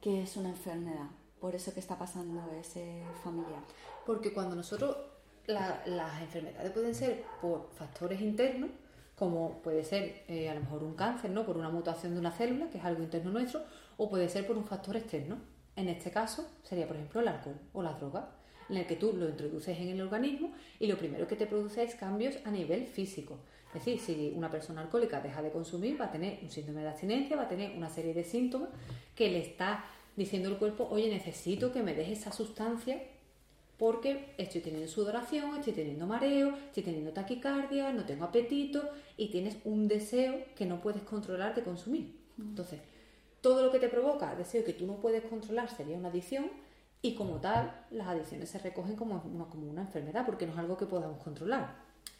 que 0.00 0.22
es 0.22 0.36
una 0.36 0.50
enfermedad? 0.50 1.08
Por 1.40 1.54
eso 1.54 1.74
que 1.74 1.80
está 1.80 1.98
pasando 1.98 2.42
ese 2.60 3.02
familiar. 3.22 3.62
Porque 4.06 4.32
cuando 4.32 4.54
nosotros, 4.54 4.96
las 5.46 6.22
enfermedades 6.22 6.70
pueden 6.72 6.94
ser 6.94 7.24
por 7.40 7.70
factores 7.74 8.20
internos, 8.20 8.70
como 9.16 9.60
puede 9.62 9.84
ser 9.84 10.24
eh, 10.28 10.48
a 10.48 10.54
lo 10.54 10.60
mejor 10.60 10.82
un 10.82 10.94
cáncer, 10.94 11.30
¿no? 11.30 11.44
Por 11.44 11.56
una 11.56 11.68
mutación 11.68 12.14
de 12.14 12.20
una 12.20 12.32
célula, 12.32 12.68
que 12.70 12.78
es 12.78 12.84
algo 12.84 13.02
interno 13.02 13.30
nuestro, 13.30 13.62
o 13.96 14.08
puede 14.08 14.28
ser 14.28 14.46
por 14.46 14.56
un 14.56 14.64
factor 14.64 14.96
externo. 14.96 15.36
En 15.76 15.88
este 15.88 16.10
caso 16.10 16.48
sería, 16.62 16.86
por 16.86 16.96
ejemplo, 16.96 17.20
el 17.20 17.28
alcohol 17.28 17.58
o 17.72 17.82
la 17.82 17.92
droga, 17.92 18.30
en 18.68 18.76
el 18.76 18.86
que 18.86 18.96
tú 18.96 19.12
lo 19.12 19.28
introduces 19.28 19.78
en 19.78 19.88
el 19.88 20.00
organismo 20.00 20.52
y 20.78 20.86
lo 20.86 20.96
primero 20.96 21.26
que 21.26 21.36
te 21.36 21.46
produce 21.46 21.82
es 21.82 21.94
cambios 21.94 22.36
a 22.44 22.50
nivel 22.50 22.86
físico. 22.86 23.38
Es 23.68 23.84
decir, 23.84 23.98
si 23.98 24.32
una 24.34 24.50
persona 24.50 24.82
alcohólica 24.82 25.20
deja 25.20 25.42
de 25.42 25.50
consumir, 25.50 26.00
va 26.00 26.06
a 26.06 26.10
tener 26.10 26.38
un 26.42 26.50
síndrome 26.50 26.82
de 26.82 26.88
abstinencia, 26.88 27.36
va 27.36 27.42
a 27.42 27.48
tener 27.48 27.76
una 27.76 27.90
serie 27.90 28.14
de 28.14 28.22
síntomas 28.22 28.68
que 29.16 29.28
le 29.30 29.40
está 29.40 29.84
diciendo 30.16 30.48
el 30.48 30.58
cuerpo, 30.58 30.86
oye, 30.90 31.08
necesito 31.08 31.72
que 31.72 31.82
me 31.82 31.94
deje 31.94 32.12
esa 32.12 32.30
sustancia 32.30 33.02
porque 33.76 34.32
estoy 34.38 34.60
teniendo 34.60 34.88
sudoración, 34.88 35.56
estoy 35.56 35.72
teniendo 35.72 36.06
mareo, 36.06 36.56
estoy 36.66 36.84
teniendo 36.84 37.12
taquicardia, 37.12 37.92
no 37.92 38.04
tengo 38.04 38.24
apetito 38.24 38.88
y 39.16 39.28
tienes 39.28 39.56
un 39.64 39.88
deseo 39.88 40.44
que 40.54 40.66
no 40.66 40.80
puedes 40.80 41.02
controlar 41.02 41.56
de 41.56 41.64
consumir. 41.64 42.14
Entonces, 42.38 42.80
todo 43.44 43.62
lo 43.62 43.70
que 43.70 43.78
te 43.78 43.90
provoca 43.90 44.34
deseo 44.34 44.64
que 44.64 44.72
tú 44.72 44.86
no 44.86 44.94
puedes 44.94 45.22
controlar 45.22 45.68
sería 45.68 45.98
una 45.98 46.08
adicción 46.08 46.46
y 47.02 47.14
como 47.14 47.42
tal 47.42 47.84
las 47.90 48.08
adicciones 48.08 48.48
se 48.48 48.58
recogen 48.58 48.96
como 48.96 49.22
una, 49.52 49.82
enfermedad 49.82 50.24
porque 50.24 50.46
no 50.46 50.54
es 50.54 50.58
algo 50.58 50.78
que 50.78 50.86
podamos 50.86 51.22
controlar. 51.22 51.76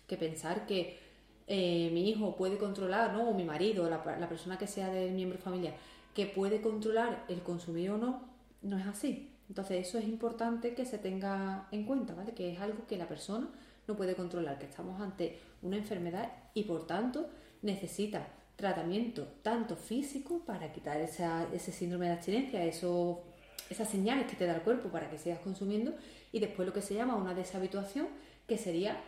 Que 0.07 0.19
pensar 0.19 0.66
que 0.66 0.99
eh, 1.47 1.88
mi 1.95 2.11
hijo 2.11 2.37
puede 2.37 2.59
controlar, 2.59 3.14
¿no? 3.14 3.31
o 3.31 3.33
mi 3.33 3.43
marido, 3.43 3.88
la, 3.88 4.04
la 4.21 4.28
persona 4.28 4.59
que 4.59 4.66
sea 4.66 4.90
del 4.90 5.12
miembro 5.12 5.38
familiar, 5.38 5.75
que 6.14 6.26
puede 6.26 6.61
controlar 6.61 7.25
el 7.28 7.40
consumir 7.43 7.93
o 7.93 7.97
no, 7.97 8.28
no 8.61 8.78
es 8.78 8.87
así. 8.87 9.31
Entonces 9.49 9.88
eso 9.88 9.97
es 9.97 10.04
importante 10.04 10.75
que 10.75 10.85
se 10.85 10.99
tenga 10.99 11.69
en 11.71 11.87
cuenta, 11.87 12.12
¿vale? 12.14 12.35
Que 12.35 12.52
es 12.52 12.61
algo 12.61 12.87
que 12.87 12.99
la 12.99 13.09
persona 13.09 13.49
no 13.88 13.97
puede 13.97 14.14
controlar, 14.14 14.59
que 14.59 14.66
estamos 14.66 15.00
ante 15.00 15.40
una 15.62 15.78
enfermedad 15.78 16.31
y 16.52 16.64
por 16.64 16.87
tanto 16.87 17.31
necesita 17.62 18.28
tratamiento 18.56 19.26
tanto 19.42 19.76
físico 19.76 20.40
para 20.46 20.73
quitar 20.73 21.00
ese 21.00 21.73
síndrome 21.73 22.06
de 22.06 22.12
abstinencia, 22.12 22.64
eso, 22.64 23.23
esas 23.70 23.88
señales 23.88 24.26
que 24.26 24.37
te 24.37 24.46
da 24.46 24.54
el 24.54 24.62
cuerpo 24.62 24.88
para 24.90 25.11
que 25.11 25.18
sigas 25.18 25.40
consumiendo 25.40 25.94
y 26.32 26.40
después 26.40 26.66
lo 26.66 26.73
que 26.73 26.82
se 26.82 26.94
llama 26.94 27.16
una 27.16 27.34
deshabituación, 27.34 28.08
que 28.46 28.58
sería 28.58 29.00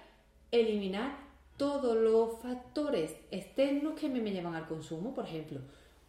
eliminar 0.51 1.17
todos 1.57 1.97
los 1.97 2.39
factores 2.41 3.17
externos 3.31 3.99
que 3.99 4.09
me, 4.09 4.21
me 4.21 4.33
llevan 4.33 4.55
al 4.55 4.67
consumo, 4.67 5.15
por 5.15 5.25
ejemplo, 5.25 5.61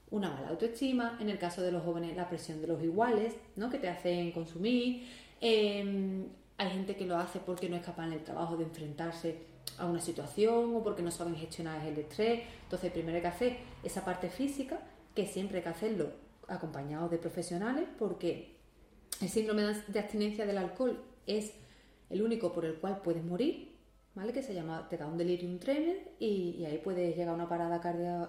una 0.10 0.29
mala 0.29 0.50
autoestima, 0.50 1.17
en 1.20 1.29
el 1.29 1.38
caso 1.38 1.62
de 1.62 1.72
los 1.72 1.84
jóvenes 1.84 2.15
la 2.15 2.29
presión 2.29 2.62
de 2.62 2.67
los 2.67 2.82
iguales, 2.84 3.36
¿no? 3.56 3.70
que 3.70 3.77
te 3.77 3.89
hacen 3.89 4.32
consumir, 4.32 5.08
em, 5.41 6.25
hay 6.58 6.72
gente 6.72 6.96
que 6.96 7.06
lo 7.06 7.18
hace 7.18 7.40
porque 7.40 7.70
no 7.70 7.76
es 7.76 7.84
capaz 7.84 8.08
en 8.08 8.14
el 8.14 8.24
trabajo 8.24 8.58
de 8.58 8.64
enfrentarse 8.64 9.38
a 9.78 9.86
una 9.86 10.00
situación 10.00 10.76
o 10.76 10.84
porque 10.84 11.04
no 11.04 11.12
saben 11.12 11.36
gestionar 11.36 11.86
el 11.86 11.98
estrés. 11.98 12.44
Entonces, 12.64 12.92
primero 12.92 13.16
hay 13.16 13.22
que 13.22 13.28
hacer 13.28 13.58
esa 13.84 14.04
parte 14.04 14.30
física, 14.30 14.80
que 15.14 15.28
siempre 15.28 15.58
hay 15.58 15.64
que 15.64 15.70
hacerlo 15.70 16.10
acompañado 16.48 17.10
de 17.10 17.18
profesionales, 17.18 17.88
porque 18.00 18.56
el 19.22 19.30
síndrome 19.30 19.64
de 19.88 20.00
abstinencia 20.00 20.46
del 20.46 20.58
alcohol 20.58 21.00
es 21.28 21.54
el 22.10 22.22
único 22.22 22.54
por 22.54 22.66
el 22.66 22.76
cual 22.76 23.02
puedes 23.04 23.24
morir, 23.24 23.76
¿vale? 24.16 24.34
Que 24.34 24.42
se 24.42 24.54
llama, 24.54 24.88
te 24.90 24.98
da 24.98 25.06
un 25.06 25.18
delirium 25.18 25.60
tremens 25.60 26.00
y, 26.20 26.64
ahí 26.66 26.80
puedes 26.84 27.16
llegar 27.16 27.34
a 27.34 27.36
una 27.36 27.50
parada 27.50 27.82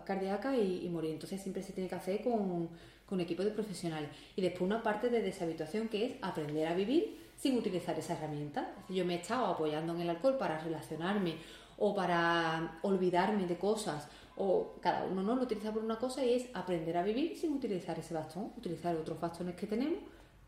cardíaca 0.05 0.57
y, 0.57 0.87
morir. 0.91 1.13
Entonces 1.13 1.41
siempre 1.41 1.63
se 1.63 1.73
tiene 1.73 1.89
que 1.89 1.95
hacer 1.95 2.23
con, 2.23 2.69
con 3.07 3.21
equipo 3.21 3.43
de 3.43 3.53
profesionales. 3.53 4.11
Y 4.37 4.43
después 4.43 4.63
una 4.63 4.83
parte 4.83 5.09
de 5.09 5.23
deshabituación 5.23 5.89
que 5.89 6.05
es 6.05 6.13
aprender 6.21 6.67
a 6.67 6.75
vivir 6.75 7.18
sin 7.39 7.57
utilizar 7.57 7.99
esa 7.99 8.15
herramienta. 8.15 8.75
Yo 8.89 9.05
me 9.05 9.15
he 9.15 9.21
estado 9.21 9.47
apoyando 9.47 9.95
en 9.95 10.01
el 10.01 10.11
alcohol 10.11 10.37
para 10.37 10.59
relacionarme 10.59 11.37
o 11.79 11.95
para 11.95 12.81
olvidarme 12.83 13.47
de 13.47 13.57
cosas 13.57 14.09
o 14.37 14.75
cada 14.81 15.05
uno 15.05 15.23
no 15.23 15.35
lo 15.35 15.43
utiliza 15.43 15.73
por 15.73 15.83
una 15.83 15.99
cosa 15.99 16.25
y 16.25 16.35
es 16.35 16.49
aprender 16.55 16.97
a 16.97 17.03
vivir 17.03 17.37
sin 17.37 17.53
utilizar 17.53 17.99
ese 17.99 18.15
bastón, 18.15 18.53
utilizar 18.57 18.95
otros 18.97 19.21
bastones 19.21 19.57
que 19.57 19.67
tenemos, 19.67 19.99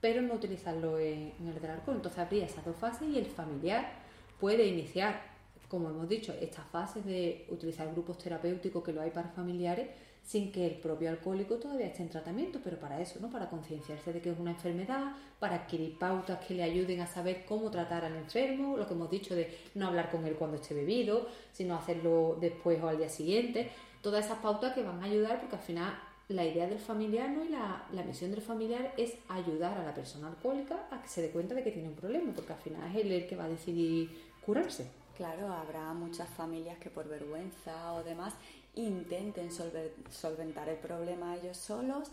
pero 0.01 0.23
no 0.23 0.35
utilizarlo 0.35 0.99
en, 0.99 1.33
el 1.47 1.61
del 1.61 1.71
alcohol. 1.71 1.97
Entonces 1.97 2.19
habría 2.19 2.45
esas 2.45 2.65
dos 2.65 2.77
fases 2.77 3.09
y 3.09 3.19
el 3.19 3.27
familiar 3.27 3.93
puede 4.39 4.67
iniciar, 4.67 5.21
como 5.69 5.91
hemos 5.91 6.09
dicho, 6.09 6.33
estas 6.41 6.67
fases 6.67 7.05
de 7.05 7.47
utilizar 7.51 7.91
grupos 7.93 8.19
terapéuticos 8.19 8.83
que 8.83 8.93
lo 8.93 9.01
hay 9.01 9.11
para 9.11 9.29
familiares 9.29 9.89
sin 10.25 10.53
que 10.53 10.67
el 10.67 10.75
propio 10.75 11.11
alcohólico 11.11 11.57
todavía 11.57 11.87
esté 11.87 12.03
en 12.03 12.09
tratamiento, 12.09 12.61
pero 12.63 12.79
para 12.79 13.01
eso, 13.01 13.19
¿no? 13.21 13.31
Para 13.31 13.49
concienciarse 13.49 14.13
de 14.13 14.21
que 14.21 14.31
es 14.31 14.39
una 14.39 14.53
enfermedad, 14.53 15.13
para 15.39 15.57
adquirir 15.57 15.99
pautas 15.99 16.45
que 16.47 16.55
le 16.55 16.63
ayuden 16.63 17.01
a 17.01 17.07
saber 17.07 17.45
cómo 17.47 17.71
tratar 17.71 18.05
al 18.05 18.15
enfermo, 18.15 18.77
lo 18.77 18.87
que 18.87 18.95
hemos 18.95 19.11
dicho 19.11 19.35
de 19.35 19.59
no 19.75 19.89
hablar 19.89 20.11
con 20.11 20.25
él 20.27 20.35
cuando 20.35 20.57
esté 20.57 20.75
bebido, 20.75 21.27
sino 21.53 21.75
hacerlo 21.75 22.39
después 22.41 22.81
o 22.83 22.89
al 22.89 22.99
día 22.99 23.09
siguiente, 23.09 23.71
todas 24.03 24.25
esas 24.25 24.39
pautas 24.39 24.75
que 24.75 24.83
van 24.83 25.01
a 25.01 25.07
ayudar 25.07 25.41
porque 25.41 25.57
al 25.57 25.63
final 25.63 25.99
la 26.29 26.45
idea 26.45 26.69
del 26.69 26.79
familiar 26.79 27.29
y 27.45 27.49
la, 27.49 27.85
la 27.93 28.03
misión 28.05 28.31
del 28.31 28.41
familiar 28.41 28.95
es 28.97 29.15
ayudar 29.29 29.77
a 29.79 29.85
la 29.85 29.95
persona 29.95 30.29
alcohólica 30.29 30.87
a 30.93 31.03
que 31.03 31.09
se 31.09 31.23
dé 31.23 31.31
cuenta 31.31 31.55
de 31.55 31.65
que 31.65 31.73
tiene 31.73 31.89
un 31.89 31.97
problema, 31.97 32.33
porque 32.33 32.53
al 32.53 32.61
final 32.61 32.89
es 32.91 33.05
él 33.05 33.11
el 33.13 33.27
que 33.27 33.35
va 33.35 33.45
a 33.45 33.49
decidir 33.49 34.09
curarse. 34.45 34.87
Claro, 35.17 35.53
habrá 35.53 35.93
muchas 35.93 36.29
familias 36.31 36.79
que 36.79 36.89
por 36.89 37.07
vergüenza 37.09 37.93
o 37.95 38.03
demás 38.03 38.35
intenten 38.75 39.51
solventar 39.53 40.69
el 40.69 40.77
problema 40.77 41.37
ellos 41.37 41.57
solos 41.57 42.11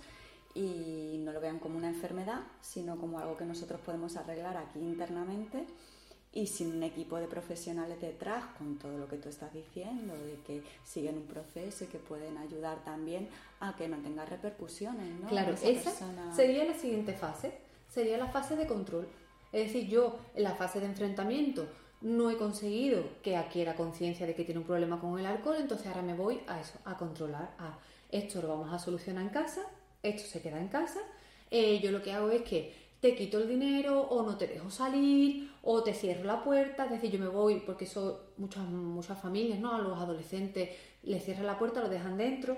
y 0.53 1.17
no 1.19 1.31
lo 1.31 1.39
vean 1.39 1.59
como 1.59 1.77
una 1.77 1.89
enfermedad, 1.89 2.41
sino 2.61 2.97
como 2.97 3.19
algo 3.19 3.37
que 3.37 3.45
nosotros 3.45 3.79
podemos 3.81 4.17
arreglar 4.17 4.57
aquí 4.57 4.79
internamente 4.79 5.65
y 6.33 6.47
sin 6.47 6.75
un 6.75 6.83
equipo 6.83 7.17
de 7.17 7.27
profesionales 7.27 7.99
detrás 8.01 8.45
con 8.57 8.77
todo 8.77 8.97
lo 8.97 9.07
que 9.07 9.17
tú 9.17 9.29
estás 9.29 9.53
diciendo, 9.53 10.13
de 10.13 10.39
que 10.45 10.63
siguen 10.83 11.17
un 11.17 11.25
proceso 11.25 11.85
y 11.85 11.87
que 11.87 11.99
pueden 11.99 12.37
ayudar 12.37 12.83
también 12.83 13.29
a 13.59 13.75
que 13.75 13.87
no 13.87 13.97
tenga 13.97 14.25
repercusiones. 14.25 15.19
¿no? 15.19 15.27
Claro, 15.27 15.55
esa, 15.63 15.91
sería 16.35 16.65
la 16.65 16.73
siguiente 16.73 17.13
fase, 17.13 17.53
sería 17.89 18.17
la 18.17 18.27
fase 18.27 18.55
de 18.55 18.67
control. 18.67 19.07
Es 19.51 19.67
decir, 19.67 19.87
yo 19.87 20.19
en 20.35 20.43
la 20.43 20.55
fase 20.55 20.79
de 20.79 20.87
enfrentamiento 20.87 21.67
no 22.01 22.29
he 22.29 22.37
conseguido 22.37 23.03
que 23.23 23.35
adquiera 23.35 23.75
conciencia 23.75 24.25
de 24.25 24.35
que 24.35 24.43
tiene 24.43 24.59
un 24.59 24.67
problema 24.67 24.99
con 24.99 25.17
el 25.19 25.25
alcohol, 25.25 25.57
entonces 25.59 25.87
ahora 25.87 26.01
me 26.01 26.13
voy 26.13 26.41
a 26.47 26.59
eso, 26.59 26.77
a 26.85 26.97
controlar, 26.97 27.55
a 27.57 27.77
esto 28.11 28.41
lo 28.41 28.49
vamos 28.49 28.71
a 28.71 28.79
solucionar 28.79 29.23
en 29.23 29.29
casa, 29.29 29.61
esto 30.03 30.27
se 30.27 30.41
queda 30.41 30.59
en 30.59 30.67
casa, 30.67 30.99
eh, 31.49 31.79
yo 31.79 31.91
lo 31.91 32.01
que 32.01 32.11
hago 32.11 32.29
es 32.29 32.43
que 32.43 32.87
te 32.99 33.15
quito 33.15 33.37
el 33.39 33.47
dinero 33.47 34.01
o 34.01 34.23
no 34.23 34.37
te 34.37 34.47
dejo 34.47 34.69
salir 34.69 35.51
o 35.63 35.83
te 35.83 35.93
cierro 35.93 36.23
la 36.23 36.43
puerta, 36.43 36.85
es 36.85 36.91
decir, 36.91 37.11
yo 37.11 37.19
me 37.19 37.27
voy 37.27 37.59
porque 37.59 37.85
son 37.85 38.15
muchas, 38.37 38.67
muchas 38.67 39.19
familias, 39.19 39.59
¿no? 39.59 39.73
A 39.73 39.79
los 39.79 39.97
adolescentes 39.97 40.69
les 41.03 41.23
cierran 41.23 41.45
la 41.45 41.59
puerta, 41.59 41.81
lo 41.81 41.89
dejan 41.89 42.17
dentro. 42.17 42.57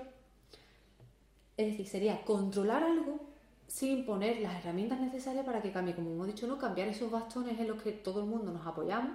Es 1.56 1.66
decir, 1.66 1.86
sería 1.86 2.22
controlar 2.22 2.82
algo 2.82 3.20
sin 3.66 4.04
poner 4.04 4.40
las 4.40 4.56
herramientas 4.56 4.98
necesarias 5.00 5.44
para 5.44 5.60
que 5.60 5.70
cambie, 5.70 5.94
como 5.94 6.10
hemos 6.10 6.26
dicho, 6.26 6.46
¿no? 6.46 6.58
Cambiar 6.58 6.88
esos 6.88 7.10
bastones 7.10 7.58
en 7.60 7.68
los 7.68 7.82
que 7.82 7.92
todo 7.92 8.20
el 8.20 8.26
mundo 8.26 8.50
nos 8.50 8.66
apoyamos, 8.66 9.12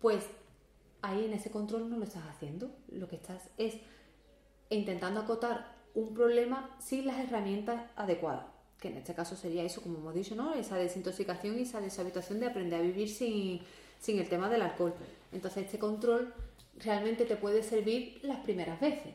pues 0.00 0.24
ahí 1.02 1.24
en 1.24 1.32
ese 1.32 1.50
control 1.50 1.90
no 1.90 1.98
lo 1.98 2.04
estás 2.04 2.24
haciendo. 2.26 2.70
Lo 2.88 3.08
que 3.08 3.16
estás 3.16 3.42
es 3.58 3.74
intentando 4.70 5.20
acotar 5.20 5.76
un 5.94 6.14
problema 6.14 6.76
sin 6.80 7.06
las 7.06 7.18
herramientas 7.18 7.90
adecuadas 7.96 8.56
que 8.80 8.88
en 8.88 8.98
este 8.98 9.14
caso 9.14 9.36
sería 9.36 9.64
eso, 9.64 9.80
como 9.80 9.98
hemos 9.98 10.14
dicho, 10.14 10.34
¿no? 10.34 10.54
Esa 10.54 10.76
desintoxicación 10.76 11.58
y 11.58 11.62
esa 11.62 11.80
deshabituación 11.80 12.40
de 12.40 12.46
aprender 12.46 12.80
a 12.80 12.82
vivir 12.82 13.08
sin, 13.08 13.62
el 14.06 14.28
tema 14.28 14.50
del 14.50 14.62
alcohol. 14.62 14.94
Entonces 15.32 15.64
este 15.64 15.78
control 15.78 16.34
realmente 16.78 17.24
te 17.24 17.36
puede 17.36 17.62
servir 17.62 18.18
las 18.22 18.40
primeras 18.40 18.80
veces. 18.80 19.14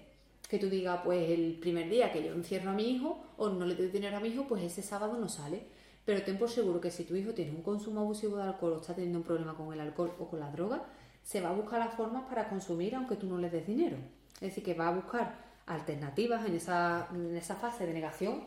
Que 0.50 0.58
tú 0.58 0.70
digas, 0.70 1.02
pues 1.04 1.30
el 1.30 1.58
primer 1.62 1.90
día 1.90 2.12
que 2.12 2.24
yo 2.24 2.34
encierro 2.34 2.72
a 2.72 2.74
mi 2.74 2.90
hijo 2.90 3.24
o 3.38 3.50
no 3.50 3.66
le 3.66 3.76
doy 3.76 3.88
dinero 3.88 4.18
a 4.18 4.20
mi 4.20 4.30
hijo, 4.30 4.48
pues 4.48 4.64
ese 4.64 4.82
sábado 4.82 5.18
no 5.18 5.30
sale. 5.30 5.64
Pero 6.06 6.24
ten 6.24 6.38
por 6.38 6.50
seguro 6.50 6.82
que 6.82 6.92
si 6.92 7.04
tu 7.04 7.16
hijo 7.16 7.34
tiene 7.34 7.52
un 7.52 7.62
consumo 7.62 8.02
abusivo 8.02 8.38
de 8.38 8.44
alcohol 8.44 8.74
o 8.74 8.82
está 8.82 8.94
teniendo 8.94 9.20
un 9.20 9.24
problema 9.24 9.56
con 9.56 9.72
el 9.74 9.80
alcohol 9.80 10.14
o 10.20 10.28
con 10.28 10.40
la 10.40 10.50
droga, 10.50 10.84
se 11.24 11.42
va 11.42 11.50
a 11.50 11.54
buscar 11.54 11.80
las 11.80 11.94
formas 11.94 12.24
para 12.24 12.50
consumir 12.50 12.96
aunque 12.96 13.16
tú 13.16 13.28
no 13.28 13.38
le 13.38 13.50
des 13.50 13.68
dinero. 13.68 13.98
Es 14.36 14.50
decir, 14.50 14.64
que 14.64 14.74
va 14.74 14.88
a 14.88 14.96
buscar 14.96 15.36
alternativas 15.68 16.46
en 16.46 16.56
esa, 16.56 17.08
en 17.14 17.36
esa 17.36 17.56
fase 17.56 17.86
de 17.86 17.94
negación 17.94 18.46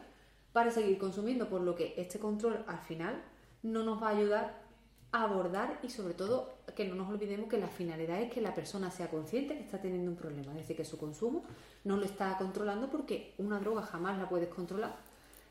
para 0.53 0.71
seguir 0.71 0.99
consumiendo, 0.99 1.49
por 1.49 1.61
lo 1.61 1.75
que 1.75 1.95
este 1.97 2.19
control 2.19 2.65
al 2.67 2.81
final 2.81 3.23
no 3.63 3.83
nos 3.83 4.03
va 4.03 4.09
a 4.09 4.17
ayudar 4.17 4.65
a 5.13 5.23
abordar 5.23 5.79
y 5.83 5.91
sobre 5.91 6.15
todo 6.15 6.59
que 6.75 6.89
no 6.89 6.97
nos 6.97 7.09
olvidemos 7.09 7.49
que 7.49 7.57
la 7.57 7.69
finalidad 7.69 8.21
es 8.21 8.33
que 8.33 8.41
la 8.41 8.55
persona 8.55 8.91
sea 8.91 9.09
consciente 9.09 9.57
que 9.57 9.63
está 9.63 9.81
teniendo 9.81 10.11
un 10.11 10.17
problema, 10.17 10.51
es 10.53 10.59
decir, 10.59 10.77
que 10.77 10.85
su 10.85 10.99
consumo 10.99 11.45
no 11.85 11.97
lo 11.97 12.05
está 12.05 12.37
controlando 12.37 12.91
porque 12.91 13.35
una 13.39 13.61
droga 13.61 13.83
jamás 13.83 14.19
la 14.19 14.29
puedes 14.29 14.49
controlar. 14.49 14.97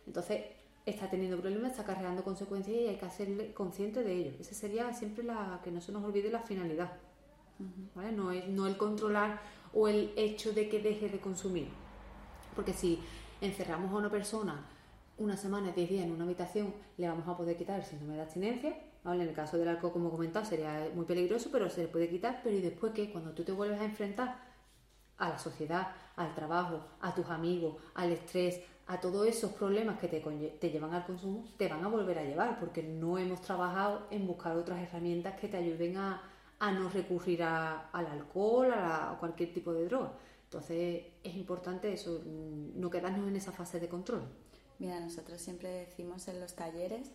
Entonces, 0.05 0.41
está 0.85 1.09
teniendo 1.09 1.39
problemas, 1.39 1.71
está 1.71 1.85
cargando 1.85 2.23
consecuencias 2.23 2.75
y 2.75 2.87
hay 2.87 2.95
que 2.97 3.05
hacerle 3.05 3.53
consciente 3.53 4.03
de 4.03 4.13
ello. 4.13 4.31
Esa 4.39 4.53
sería 4.53 4.91
siempre 4.93 5.23
la 5.23 5.61
que 5.63 5.71
no 5.71 5.81
se 5.81 5.91
nos 5.91 6.03
olvide 6.03 6.29
la 6.29 6.41
finalidad. 6.41 6.91
no, 8.15 8.31
es, 8.31 8.47
no 8.47 8.67
el 8.67 8.77
controlar 8.77 9.41
o 9.73 9.87
el 9.87 10.13
hecho 10.15 10.53
de 10.53 10.69
que 10.69 10.81
deje 10.81 11.09
de 11.09 11.19
consumir. 11.19 11.69
Porque 12.55 12.73
si 12.73 12.99
encerramos 13.41 13.91
a 13.91 13.95
una 13.95 14.09
persona 14.09 14.67
una 15.17 15.37
semana, 15.37 15.71
10 15.71 15.89
días 15.89 16.05
en 16.05 16.11
una 16.11 16.25
habitación, 16.25 16.73
le 16.97 17.07
vamos 17.07 17.27
a 17.27 17.37
poder 17.37 17.55
quitar 17.55 17.79
el 17.79 17.85
síndrome 17.85 18.15
de 18.15 18.21
abstinencia. 18.21 18.75
En 19.05 19.21
el 19.21 19.33
caso 19.33 19.57
del 19.57 19.67
alcohol, 19.67 19.91
como 19.91 20.07
he 20.07 20.11
comentado, 20.11 20.45
sería 20.45 20.89
muy 20.95 21.05
peligroso, 21.05 21.49
pero 21.51 21.69
se 21.69 21.83
le 21.83 21.87
puede 21.87 22.09
quitar. 22.09 22.39
Pero 22.43 22.55
¿y 22.55 22.61
después 22.61 22.93
qué? 22.93 23.11
Cuando 23.11 23.31
tú 23.31 23.43
te 23.43 23.51
vuelves 23.51 23.79
a 23.79 23.85
enfrentar 23.85 24.39
a 25.17 25.29
la 25.29 25.37
sociedad, 25.37 25.89
al 26.15 26.33
trabajo, 26.33 26.85
a 27.01 27.13
tus 27.13 27.27
amigos, 27.27 27.75
al 27.95 28.11
estrés, 28.11 28.61
a 28.87 28.99
todos 28.99 29.27
esos 29.27 29.51
problemas 29.51 29.99
que 29.99 30.07
te, 30.07 30.19
te 30.19 30.69
llevan 30.69 30.93
al 30.93 31.05
consumo, 31.05 31.45
te 31.57 31.67
van 31.67 31.83
a 31.83 31.87
volver 31.87 32.19
a 32.19 32.23
llevar, 32.23 32.59
porque 32.59 32.83
no 32.83 33.17
hemos 33.17 33.41
trabajado 33.41 34.07
en 34.11 34.27
buscar 34.27 34.57
otras 34.57 34.81
herramientas 34.81 35.39
que 35.39 35.48
te 35.48 35.57
ayuden 35.57 35.98
a, 35.98 36.29
no 36.59 36.89
recurrir 36.89 37.43
al 37.43 38.05
alcohol, 38.07 38.72
a, 38.72 39.11
a 39.11 39.19
cualquier 39.19 39.53
tipo 39.53 39.74
de 39.74 39.85
droga. 39.85 40.13
Entonces 40.46 41.03
es 41.24 41.35
importante 41.35 41.91
eso, 41.91 42.22
mm, 42.25 42.79
no 42.79 42.89
quedarnos 42.89 43.27
en 43.27 43.35
esa 43.35 43.51
fase 43.51 43.79
de 43.79 43.89
control. 43.89 44.24
Mira, 44.79 45.00
nosotros 45.00 45.41
siempre 45.41 45.69
decimos 45.69 46.27
en 46.27 46.39
los 46.39 46.53
talleres 46.55 47.11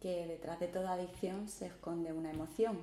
que 0.00 0.26
detrás 0.26 0.58
de 0.60 0.66
toda 0.66 0.94
adicción 0.94 1.48
se 1.48 1.66
esconde 1.66 2.12
una 2.12 2.30
emoción, 2.30 2.78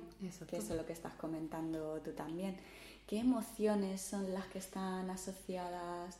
que 0.48 0.56
eso 0.56 0.72
es 0.72 0.80
lo 0.80 0.86
que 0.86 0.92
estás 0.92 1.14
comentando 1.14 2.00
tú 2.02 2.12
también. 2.12 2.56
¿Qué 3.06 3.18
emociones 3.18 4.00
son 4.00 4.32
las 4.32 4.46
que 4.46 4.58
están 4.58 5.10
asociadas 5.10 6.18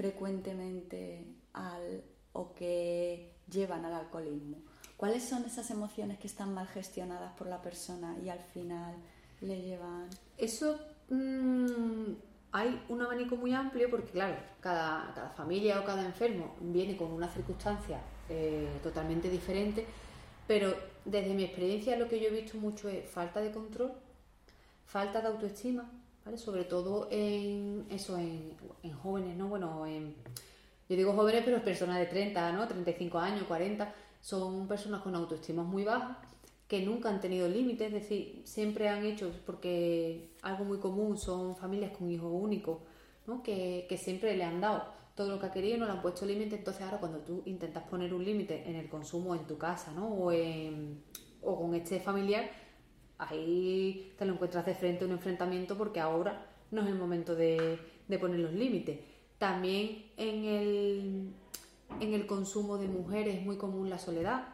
frecuentemente 0.00 1.26
al 1.52 2.02
o 2.32 2.54
que 2.54 3.34
llevan 3.50 3.84
al 3.84 3.92
alcoholismo? 3.92 4.56
¿Cuáles 4.96 5.28
son 5.28 5.44
esas 5.44 5.70
emociones 5.70 6.18
que 6.18 6.26
están 6.26 6.54
mal 6.54 6.68
gestionadas 6.68 7.32
por 7.34 7.46
la 7.46 7.60
persona 7.60 8.16
y 8.24 8.30
al 8.30 8.40
final 8.40 8.94
le 9.42 9.60
llevan? 9.60 10.08
Eso 10.38 10.78
mmm 11.10 12.14
hay 12.52 12.82
un 12.88 13.00
abanico 13.00 13.36
muy 13.36 13.52
amplio 13.52 13.88
porque, 13.90 14.10
claro, 14.10 14.36
cada, 14.60 15.32
familia 15.36 15.80
o 15.80 15.84
cada 15.84 16.04
enfermo 16.04 16.56
viene 16.60 16.96
con 16.96 17.12
una 17.12 17.28
circunstancia 17.28 18.00
eh, 18.28 18.68
totalmente 18.82 19.30
diferente, 19.30 19.86
pero 20.46 20.74
desde 21.04 21.34
mi 21.34 21.44
experiencia 21.44 21.96
lo 21.96 22.08
que 22.08 22.20
yo 22.20 22.28
he 22.28 22.42
visto 22.42 22.58
mucho 22.58 22.88
es 22.88 23.08
falta 23.08 23.40
de 23.40 23.52
control, 23.52 23.92
falta 24.84 25.20
de 25.20 25.28
autoestima, 25.28 25.88
¿vale? 26.24 26.38
Sobre 26.38 26.64
todo 26.64 27.08
en 27.10 27.86
eso, 27.90 28.18
en, 28.18 28.56
jóvenes, 29.02 29.36
¿no? 29.36 29.48
Bueno, 29.48 29.86
en, 29.86 30.14
yo 30.88 30.96
digo 30.96 31.12
jóvenes, 31.12 31.42
pero 31.44 31.62
personas 31.62 31.98
de 31.98 32.06
30, 32.06 32.52
¿no? 32.52 32.66
35 32.66 33.18
años, 33.18 33.44
40, 33.44 33.94
son 34.20 34.66
personas 34.68 35.02
con 35.02 35.14
autoestima 35.14 35.62
muy 35.62 35.84
baja 35.84 36.20
que 36.70 36.82
nunca 36.82 37.08
han 37.08 37.20
tenido 37.20 37.48
límites, 37.48 37.88
es 37.88 37.92
decir, 37.92 38.42
siempre 38.44 38.88
han 38.88 39.04
hecho, 39.04 39.32
porque 39.44 40.36
algo 40.40 40.64
muy 40.64 40.78
común 40.78 41.18
son 41.18 41.56
familias 41.56 41.90
con 41.98 42.08
hijos 42.08 42.30
únicos, 42.32 42.78
¿no? 43.26 43.42
que, 43.42 43.88
siempre 44.00 44.36
le 44.36 44.44
han 44.44 44.60
dado 44.60 44.84
todo 45.16 45.30
lo 45.30 45.40
que 45.40 45.46
ha 45.46 45.50
querido 45.50 45.74
y 45.74 45.80
no 45.80 45.86
le 45.86 45.90
han 45.90 46.00
puesto 46.00 46.24
límites, 46.24 46.60
entonces 46.60 46.82
ahora 46.82 47.00
cuando 47.00 47.18
tú 47.18 47.42
intentas 47.46 47.82
poner 47.88 48.14
un 48.14 48.24
límite 48.24 48.70
en 48.70 48.76
el 48.76 48.88
consumo 48.88 49.34
en 49.34 49.48
tu 49.48 49.58
casa 49.58 49.90
¿no? 49.90 50.06
o, 50.14 50.32
o 51.42 51.60
con 51.60 51.74
este 51.74 51.98
familiar, 51.98 52.48
ahí 53.20 54.12
te 54.18 54.24
lo 54.24 54.34
encuentras 54.34 54.66
de 54.66 54.74
frente 54.74 55.04
a 55.04 55.06
un 55.06 55.12
enfrentamiento 55.12 55.76
porque 55.76 56.00
ahora 56.00 56.46
no 56.70 56.82
es 56.82 56.88
el 56.88 56.94
momento 56.94 57.34
de, 57.34 57.78
de 58.08 58.18
poner 58.18 58.40
los 58.40 58.52
límites. 58.52 58.98
También 59.38 60.04
en 60.16 60.44
el, 60.44 61.32
en 62.00 62.14
el 62.14 62.26
consumo 62.26 62.78
de 62.78 62.88
mujeres 62.88 63.36
es 63.36 63.44
muy 63.44 63.56
común 63.56 63.88
la 63.88 63.98
soledad, 63.98 64.48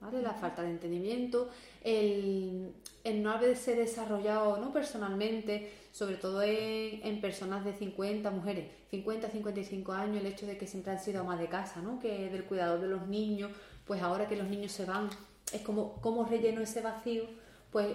la 0.00 0.34
falta 0.34 0.62
de 0.62 0.70
entendimiento, 0.70 1.50
el, 1.82 2.72
no 3.14 3.30
haberse 3.30 3.74
desarrollado 3.74 4.58
¿no? 4.58 4.72
personalmente, 4.72 5.72
sobre 5.92 6.16
todo 6.16 6.42
en, 6.42 7.20
personas 7.20 7.64
de 7.64 7.72
50, 7.72 8.30
mujeres, 8.30 8.66
50, 8.90 9.28
55 9.28 9.92
años, 9.92 10.18
el 10.18 10.26
hecho 10.26 10.46
de 10.46 10.56
que 10.56 10.66
siempre 10.66 10.92
han 10.92 11.00
sido 11.00 11.22
amas 11.22 11.38
de 11.38 11.48
casa, 11.48 11.80
¿no? 11.80 11.98
que 11.98 12.28
del 12.30 12.44
cuidado 12.44 12.78
de 12.78 12.88
los 12.88 13.06
niños, 13.08 13.50
pues 13.86 14.02
ahora 14.02 14.28
que 14.28 14.36
los 14.36 14.48
niños 14.48 14.72
se 14.72 14.84
van, 14.84 15.10
es 15.52 15.62
como 15.62 16.00
cómo 16.00 16.24
relleno 16.24 16.60
ese 16.60 16.80
vacío, 16.80 17.24
pues 17.70 17.88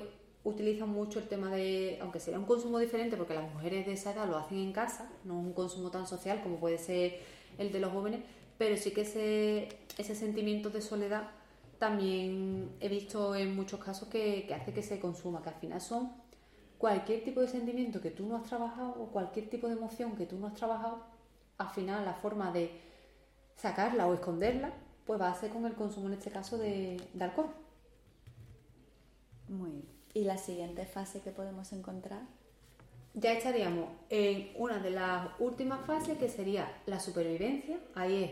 utilizan 0.44 0.90
mucho 0.90 1.20
el 1.20 1.28
tema 1.28 1.52
de, 1.52 1.98
aunque 2.02 2.20
sea 2.20 2.38
un 2.38 2.46
consumo 2.46 2.80
diferente, 2.80 3.16
porque 3.18 3.34
las 3.34 3.52
mujeres 3.54 3.86
de 3.86 3.94
esa 3.94 4.12
edad 4.12 4.28
lo 4.28 4.38
hacen 4.38 4.58
en 4.58 4.74
casa, 4.74 5.10
no 5.24 5.40
es 5.40 5.46
un 5.46 5.54
consumo 5.54 5.90
tan 5.90 6.06
social 6.08 6.42
como 6.44 6.58
puede 6.60 6.78
ser 6.78 7.20
el 7.58 7.72
de 7.72 7.80
los 7.80 7.92
jóvenes, 7.92 8.22
pero 8.58 8.76
sí 8.78 8.92
que 8.92 9.02
ese, 9.02 9.70
ese 9.98 10.16
sentimiento 10.16 10.70
de 10.70 10.82
soledad 10.82 11.30
también 11.84 12.72
he 12.80 12.88
visto 12.88 13.36
en 13.36 13.56
muchos 13.56 13.78
casos 13.84 14.08
que, 14.08 14.50
hace 14.54 14.74
que 14.74 14.82
se 14.82 15.02
consuma, 15.02 15.42
que 15.42 15.50
al 15.50 15.56
final 15.56 15.82
son 15.82 16.14
cualquier 16.78 17.26
tipo 17.26 17.42
de 17.42 17.50
sentimiento 17.50 18.00
que 18.00 18.10
tú 18.10 18.26
no 18.26 18.38
has 18.38 18.44
trabajado 18.44 18.92
o 18.92 19.08
cualquier 19.08 19.50
tipo 19.50 19.68
de 19.68 19.74
emoción 19.74 20.16
que 20.16 20.26
tú 20.26 20.38
no 20.38 20.48
has 20.48 20.54
trabajado, 20.54 21.04
al 21.58 21.70
final 21.72 22.06
la 22.06 22.14
forma 22.14 22.54
de 22.54 22.80
sacarla 23.58 24.08
o 24.08 24.14
esconderla, 24.14 24.72
pues 25.06 25.20
va 25.20 25.30
a 25.30 25.36
ser 25.36 25.50
con 25.52 25.66
el 25.66 25.74
consumo 25.74 26.08
en 26.08 26.14
este 26.14 26.32
caso 26.32 26.58
de, 26.58 27.02
alcohol. 27.20 27.48
Muy 29.54 29.72
bien. 29.72 29.86
¿Y 30.14 30.24
la 30.26 30.38
siguiente 30.38 30.86
fase 30.86 31.22
que 31.22 31.32
podemos 31.32 31.72
encontrar? 31.74 32.22
Ya 33.14 33.34
estaríamos 33.34 33.90
en 34.10 34.52
una 34.56 34.80
de 34.80 34.92
las 34.92 35.30
últimas 35.40 35.86
fases 35.86 36.18
que 36.18 36.30
sería 36.30 36.82
la 36.86 37.00
supervivencia. 37.00 37.80
Ahí 37.96 38.24
es, 38.24 38.32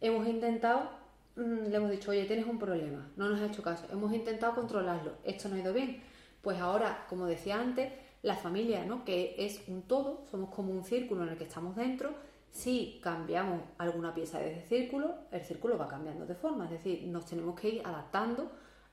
hemos 0.00 0.26
intentado 0.26 1.02
Mm, 1.36 1.68
le 1.70 1.76
hemos 1.76 1.90
dicho, 1.90 2.10
oye, 2.10 2.24
tienes 2.26 2.46
un 2.46 2.58
problema, 2.58 3.10
no 3.16 3.28
nos 3.28 3.40
ha 3.40 3.46
hecho 3.46 3.62
caso, 3.62 3.86
hemos 3.90 4.12
intentado 4.12 4.54
controlarlo, 4.54 5.12
esto 5.24 5.48
no 5.48 5.56
ha 5.56 5.60
ido 5.60 5.72
bien. 5.72 6.02
Pues 6.42 6.58
ahora, 6.60 7.06
como 7.08 7.26
decía 7.26 7.58
antes, 7.58 7.92
la 8.22 8.36
familia, 8.36 8.84
¿no? 8.84 9.04
que 9.04 9.34
es 9.38 9.62
un 9.68 9.82
todo, 9.82 10.24
somos 10.30 10.50
como 10.50 10.72
un 10.72 10.84
círculo 10.84 11.22
en 11.22 11.30
el 11.30 11.38
que 11.38 11.44
estamos 11.44 11.74
dentro, 11.76 12.10
si 12.50 13.00
cambiamos 13.02 13.62
alguna 13.78 14.12
pieza 14.14 14.38
de 14.40 14.52
ese 14.52 14.68
círculo, 14.68 15.14
el 15.30 15.42
círculo 15.42 15.78
va 15.78 15.88
cambiando 15.88 16.26
de 16.26 16.34
forma, 16.34 16.66
es 16.66 16.72
decir, 16.72 17.04
nos 17.06 17.24
tenemos 17.24 17.58
que 17.58 17.70
ir 17.70 17.82
adaptando 17.82 18.50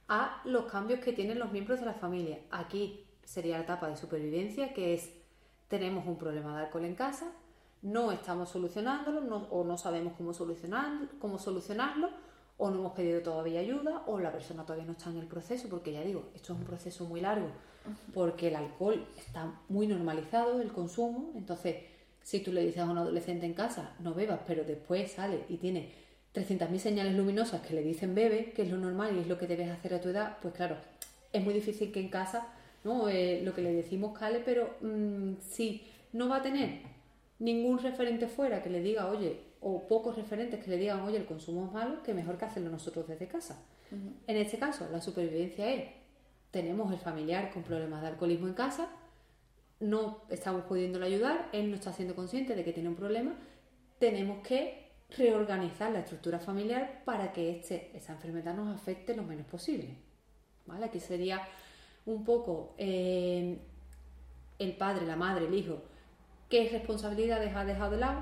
a 0.10 0.42
los 0.44 0.66
cambios 0.66 1.00
que 1.00 1.14
tienen 1.14 1.40
los 1.40 1.52
miembros 1.52 1.80
de 1.80 1.86
la 1.86 1.94
familia. 1.94 2.40
Aquí 2.52 3.06
sería 3.24 3.58
la 3.58 3.64
etapa 3.64 3.88
de 3.88 3.96
supervivencia, 3.96 4.74
que 4.74 4.96
es 4.96 5.12
tenemos 5.68 6.06
un 6.08 6.18
problema 6.18 6.58
de 6.58 6.66
alcohol 6.66 6.84
en 6.84 6.96
casa, 6.96 7.32
no 7.84 8.12
estamos 8.12 8.50
solucionándolo 8.50 9.48
o 9.52 9.64
no 9.64 9.78
sabemos 9.78 10.14
cómo, 10.18 10.34
solucionar, 10.34 11.08
cómo 11.20 11.38
solucionarlo 11.38 12.10
o 12.58 12.70
no 12.72 12.80
hemos 12.80 12.94
pedido 12.94 13.22
todavía 13.22 13.62
ayuda 13.62 14.04
o 14.08 14.20
la 14.20 14.32
persona 14.32 14.64
todavía 14.64 14.86
no 14.86 14.94
está 14.94 15.12
en 15.12 15.18
el 15.18 15.28
proceso, 15.28 15.70
porque 15.70 15.94
ya 15.94 16.02
digo, 16.02 16.30
esto 16.36 16.54
es 16.54 16.60
un 16.60 16.66
proceso 16.66 17.06
muy 17.06 17.22
largo, 17.22 17.48
porque 18.14 18.50
el 18.50 18.56
alcohol 18.56 19.06
está 19.16 19.54
muy 19.70 19.88
normalizado, 19.88 20.60
el 20.60 20.74
consumo, 20.74 21.32
entonces 21.36 21.78
si 22.22 22.42
tú 22.42 22.52
le 22.52 22.66
dices 22.66 22.82
a 22.82 22.86
un 22.86 22.98
adolescente 22.98 23.46
en 23.46 23.54
casa, 23.54 23.96
no 24.00 24.14
bebas, 24.14 24.42
pero 24.46 24.64
después 24.64 25.12
sale 25.12 25.46
y 25.48 25.58
tiene 25.58 25.94
300.000 26.40 26.78
señales 26.78 27.16
luminosas 27.16 27.62
que 27.62 27.74
le 27.74 27.84
dicen 27.84 28.16
bebe, 28.16 28.52
que 28.52 28.64
es 28.64 28.70
lo 28.70 28.78
normal 28.78 29.16
y 29.16 29.20
es 29.20 29.28
lo 29.28 29.38
que 29.38 29.48
debes 29.48 29.70
hacer 29.70 29.94
a 29.94 30.02
tu 30.02 30.10
edad, 30.10 30.38
pues 30.42 30.54
claro, 30.54 30.78
es 31.34 31.44
muy 31.44 31.54
difícil 31.54 31.92
que 31.92 32.00
en 32.00 32.10
casa 32.10 32.48
¿no? 32.84 33.10
Eh, 33.10 33.42
lo 33.44 33.54
que 33.54 33.62
le 33.62 33.74
decimos 33.74 34.18
cale, 34.18 34.42
pero 34.44 34.76
mm, 34.82 35.34
si 35.42 35.84
no 36.14 36.30
va 36.30 36.38
a 36.38 36.42
tener 36.42 36.82
ningún 37.40 37.80
referente 37.80 38.28
fuera 38.28 38.62
que 38.62 38.70
le 38.70 38.82
diga, 38.82 39.08
oye, 39.10 39.42
o 39.62 39.88
pocos 39.88 40.16
referentes 40.16 40.64
que 40.64 40.70
le 40.70 40.78
digan, 40.78 41.02
oye, 41.02 41.18
el 41.18 41.26
consumo 41.26 41.66
es 41.66 41.72
malo, 41.72 42.02
que 42.04 42.14
mejor 42.14 42.38
que 42.38 42.46
hacerlo 42.46 42.70
nosotros 42.70 43.08
desde 43.08 43.28
casa. 43.28 43.62
En 44.28 44.38
este 44.38 44.60
caso, 44.60 44.88
la 44.92 45.02
supervivencia 45.02 45.68
es, 45.74 45.90
tenemos 46.52 46.94
el 46.94 47.00
familiar 47.00 47.52
con 47.52 47.64
problemas 47.64 48.02
de 48.04 48.10
alcoholismo 48.10 48.48
en 48.48 48.54
casa, 48.54 48.88
no 49.80 50.22
estamos 50.30 50.64
pudiéndole 50.66 51.08
ayudar, 51.08 51.50
él 51.54 51.72
no 51.72 51.76
está 51.76 51.92
siendo 51.92 52.16
consciente 52.16 52.56
de 52.56 52.64
que 52.64 52.72
tiene 52.72 52.90
un 52.90 52.96
problema, 52.96 53.34
tenemos 53.98 54.46
que 54.48 54.89
reorganizar 55.18 55.92
la 55.92 56.00
estructura 56.00 56.40
familiar 56.40 57.02
para 57.06 57.34
que 57.34 57.58
este, 57.58 57.92
esa 57.96 58.14
enfermedad 58.14 58.54
nos 58.54 58.76
afecte 58.76 59.16
lo 59.16 59.24
menos 59.24 59.46
posible. 59.48 59.96
Aquí 60.84 61.00
sería 61.00 61.42
un 62.06 62.24
poco 62.24 62.76
eh, 62.78 63.58
el 64.60 64.78
padre, 64.78 65.06
la 65.06 65.16
madre, 65.16 65.48
el 65.48 65.54
hijo, 65.54 65.82
qué 66.48 66.70
responsabilidades 66.70 67.56
ha 67.56 67.66
dejado 67.66 67.92
de 67.92 67.98
lado, 67.98 68.22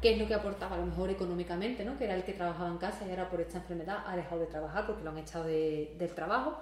qué 0.00 0.12
es 0.12 0.18
lo 0.18 0.26
que 0.26 0.34
aportaba 0.34 0.76
a 0.76 0.78
lo 0.78 0.86
mejor 0.86 1.10
económicamente, 1.10 1.84
¿no? 1.84 1.96
que 1.96 2.04
era 2.04 2.14
el 2.14 2.24
que 2.24 2.32
trabajaba 2.32 2.68
en 2.68 2.78
casa 2.78 3.06
y 3.06 3.10
ahora 3.10 3.30
por 3.30 3.40
esta 3.40 3.58
enfermedad 3.58 4.04
ha 4.06 4.16
dejado 4.16 4.40
de 4.40 4.46
trabajar 4.46 4.86
porque 4.86 5.02
lo 5.02 5.10
han 5.10 5.18
echado 5.18 5.44
del 5.44 6.14
trabajo, 6.14 6.58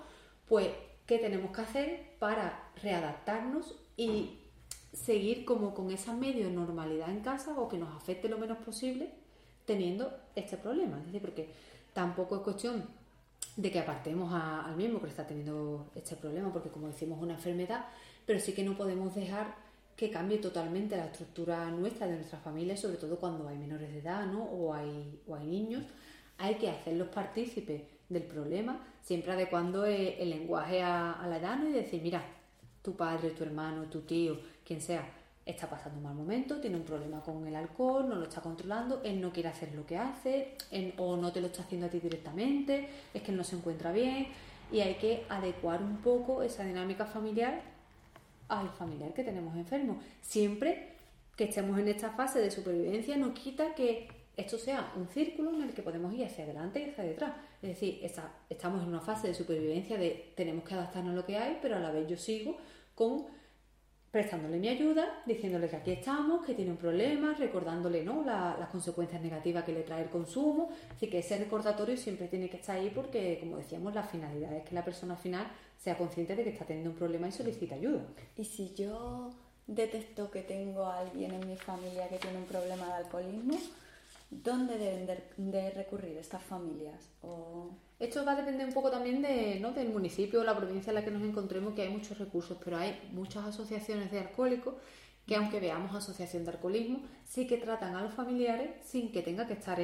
pues 0.47 0.69
qué 1.07 1.19
tenemos 1.19 1.51
que 1.51 1.63
hacer 1.63 2.17
para 2.19 2.71
readaptarnos 2.83 3.75
y 3.97 4.39
seguir 4.93 5.45
como 5.45 5.75
con 5.75 5.91
esa 5.91 6.15
medio 6.15 6.51
normalidad 6.51 7.11
en 7.11 7.21
casa 7.21 7.59
o 7.59 7.69
que 7.69 7.79
nos 7.79 7.95
afecte 7.95 8.29
lo 8.29 8.39
menos 8.39 8.59
posible 8.59 9.20
teniendo 9.71 10.13
este 10.35 10.57
problema. 10.57 11.01
Porque 11.21 11.49
tampoco 11.93 12.37
es 12.37 12.43
cuestión 12.43 12.85
de 13.55 13.71
que 13.71 13.79
apartemos 13.79 14.33
al 14.33 14.75
miembro 14.75 15.01
que 15.01 15.09
está 15.09 15.25
teniendo 15.25 15.87
este 15.95 16.17
problema, 16.17 16.53
porque 16.53 16.71
como 16.71 16.89
decimos 16.89 17.19
es 17.19 17.23
una 17.23 17.35
enfermedad, 17.35 17.85
pero 18.27 18.41
sí 18.41 18.53
que 18.53 18.65
no 18.65 18.77
podemos 18.77 19.15
dejar 19.15 19.55
que 19.97 20.11
cambie 20.11 20.39
totalmente 20.39 20.97
la 20.97 21.07
estructura 21.07 21.71
nuestra, 21.71 22.09
de 22.09 22.17
nuestra 22.17 22.41
familia, 22.41 22.77
sobre 22.77 22.97
todo 22.97 23.17
cuando 23.17 23.47
hay 23.47 23.59
menores 23.59 23.93
de 23.93 23.99
edad 24.01 24.27
¿no? 24.27 24.43
o, 24.43 24.75
hay, 24.75 25.21
o 25.29 25.37
hay 25.37 25.47
niños. 25.47 25.85
Hay 26.39 26.55
que 26.57 26.69
hacerlos 26.69 27.09
partícipes 27.09 27.83
del 28.09 28.25
problema, 28.25 28.85
siempre 29.03 29.33
adecuando 29.33 29.85
el, 29.85 30.31
lenguaje 30.31 30.83
a, 30.83 31.25
la 31.29 31.37
edad 31.37 31.63
y 31.63 31.71
decir, 31.71 32.03
mira, 32.03 32.25
tu 32.83 32.97
padre, 32.97 33.31
tu 33.31 33.45
hermano, 33.45 33.85
tu 33.85 34.01
tío, 34.01 34.41
quien 34.65 34.81
sea, 34.81 35.07
está 35.51 35.69
pasando 35.69 35.99
un 35.99 36.05
mal 36.05 36.15
momento, 36.15 36.61
tiene 36.61 36.77
un 36.77 36.85
problema 36.85 37.21
con 37.21 37.47
el 37.47 37.55
alcohol, 37.55 38.09
no 38.09 38.17
lo 38.17 38.25
está 38.25 38.41
controlando, 38.41 39.01
él 39.05 39.21
no 39.21 39.33
quiere 39.33 39.49
hacer 39.49 39.75
lo 39.75 39.87
que 39.87 39.97
hace, 39.97 40.57
o 40.99 41.17
no 41.17 41.33
te 41.33 41.41
lo 41.41 41.49
está 41.49 41.63
haciendo 41.63 41.87
a 41.87 41.91
ti 41.91 42.01
directamente, 42.01 42.89
es 43.13 43.23
que 43.23 43.31
él 43.31 43.37
no 43.37 43.45
se 43.45 43.57
encuentra 43.57 43.93
bien 43.93 44.29
y 44.73 44.81
hay 44.81 44.95
que 44.95 45.25
adecuar 45.29 45.83
un 45.83 45.99
poco 45.99 46.43
esa 46.43 46.65
dinámica 46.65 47.05
familiar 47.07 47.63
al 48.49 48.71
familiar 48.71 49.13
que 49.13 49.25
tenemos 49.25 49.57
enfermo. 49.57 50.01
Siempre 50.23 50.95
que 51.37 51.45
estemos 51.45 51.79
en 51.79 51.89
esta 51.89 52.11
fase 52.11 52.41
de 52.41 52.51
supervivencia 52.51 53.17
no 53.17 53.33
quita 53.33 53.75
que 53.75 54.09
esto 54.37 54.59
sea 54.59 54.93
un 54.97 55.09
círculo 55.09 55.53
en 55.55 55.63
el 55.63 55.75
que 55.75 55.83
podemos 55.83 56.13
ir 56.15 56.25
hacia 56.25 56.45
adelante 56.45 56.81
y 56.81 56.91
hacia 56.91 57.05
detrás. 57.05 57.33
Es 57.63 57.71
decir, 57.71 58.01
estamos 58.49 58.83
en 58.83 58.89
una 58.89 59.01
fase 59.01 59.29
de 59.29 59.35
supervivencia 59.35 59.99
de 59.99 60.33
tenemos 60.37 60.65
que 60.65 60.75
adaptarnos 60.75 61.13
a 61.13 61.17
lo 61.17 61.27
que 61.27 61.37
hay, 61.37 61.59
pero 61.61 61.77
a 61.77 61.81
la 61.81 61.91
vez 61.91 62.09
yo 62.09 62.17
sigo 62.17 62.57
con 62.95 63.27
prestándole 64.11 64.59
mi 64.59 64.69
ayuda, 64.69 65.23
diciéndole 65.25 65.69
que 65.69 65.77
aquí 65.77 65.93
estamos, 65.93 66.45
que 66.45 66.55
tiene 66.55 66.73
un 66.73 66.77
problema, 66.77 67.35
recordándole 67.35 68.03
¿no? 68.03 68.25
las 68.25 68.69
consecuencias 68.69 69.23
negativas 69.23 69.65
que 69.65 69.73
le 69.73 69.83
trae 69.83 70.03
el 70.03 70.11
consumo. 70.11 70.71
Así 70.97 71.09
que 71.09 71.19
ese 71.19 71.39
recordatorio 71.39 71.97
siempre 71.97 72.27
tiene 72.27 72.49
que 72.49 72.57
estar 72.57 72.77
ahí 72.77 72.91
porque, 72.93 73.39
como 73.39 73.59
decíamos, 73.59 73.95
la 73.95 74.03
finalidad 74.03 74.53
es 74.55 74.65
que 74.65 74.75
la 74.75 74.85
persona 74.85 75.17
final 75.17 75.47
sea 75.79 75.97
consciente 75.97 76.35
de 76.35 76.43
que 76.43 76.51
está 76.51 76.65
teniendo 76.65 76.91
un 76.91 76.97
problema 76.97 77.29
y 77.29 77.33
solicita 77.33 77.77
ayuda. 77.77 78.03
Y 78.37 78.45
si 78.45 78.75
yo 78.75 79.31
detecto 79.69 80.31
que 80.31 80.43
tengo 80.43 80.85
a 80.85 80.99
alguien 80.99 81.33
en 81.33 81.47
mi 81.47 81.57
familia 81.57 82.09
que 82.09 82.19
tiene 82.19 82.39
un 82.39 82.45
problema 82.45 82.87
de 82.87 82.93
alcoholismo, 82.93 83.59
¿dónde 84.31 84.79
deben 84.79 85.07
de, 85.51 85.71
recurrir 85.71 86.17
estas 86.17 86.43
familias? 86.43 87.11
Esto 87.99 88.25
va 88.25 88.33
a 88.33 88.37
depender 88.37 88.67
un 88.67 88.73
poco 88.73 88.91
también 88.91 89.21
de, 89.21 89.59
¿no? 89.61 89.73
del 89.73 89.91
municipio 89.91 90.41
o 90.41 90.45
la 90.45 90.57
provincia 90.57 90.91
en 90.91 90.95
la 90.95 91.05
que 91.05 91.11
nos 91.11 91.23
encontremos, 91.23 91.75
que 91.75 91.83
hay 91.83 91.91
muchos 91.91 92.19
recursos, 92.19 92.57
pero 92.63 92.79
hay 92.79 93.11
muchas 93.13 93.45
asociaciones 93.45 94.11
de 94.11 94.21
alcohólicos 94.21 94.75
que 95.27 95.37
aunque 95.37 95.61
veamos 95.61 95.95
asociación 95.95 96.45
de 96.45 96.51
alcoholismo, 96.51 97.03
sí 97.25 97.47
que 97.47 97.57
tratan 97.57 97.95
a 97.95 98.03
los 98.03 98.13
familiares 98.13 98.71
sin 98.85 99.13
que 99.13 99.23
tenga 99.23 99.47
que 99.47 99.53
estar 99.53 99.79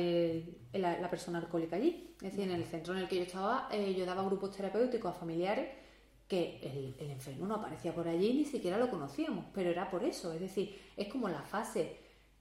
la, 0.72 1.10
persona 1.10 1.38
alcohólica 1.38 1.76
allí. 1.76 2.14
Es 2.16 2.32
decir, 2.32 2.44
en 2.44 2.52
el 2.52 2.64
centro 2.64 2.94
en 2.94 3.00
el 3.00 3.08
que 3.08 3.16
yo 3.16 3.22
estaba, 3.22 3.68
eh, 3.70 3.94
yo 3.94 4.06
daba 4.06 4.24
grupos 4.24 4.56
terapéuticos 4.56 5.14
a 5.14 5.18
familiares 5.18 5.68
que 6.26 6.58
el, 6.62 6.96
el, 6.98 7.10
enfermo 7.10 7.46
no 7.46 7.56
aparecía 7.56 7.94
por 7.94 8.08
allí, 8.08 8.34
ni 8.34 8.44
siquiera 8.44 8.76
lo 8.76 8.90
conocíamos, 8.90 9.44
pero 9.54 9.70
era 9.70 9.88
por 9.88 10.02
eso. 10.02 10.32
Es 10.32 10.40
decir, 10.40 10.76
es 10.96 11.06
como 11.06 11.28
la 11.28 11.42
fase 11.42 11.96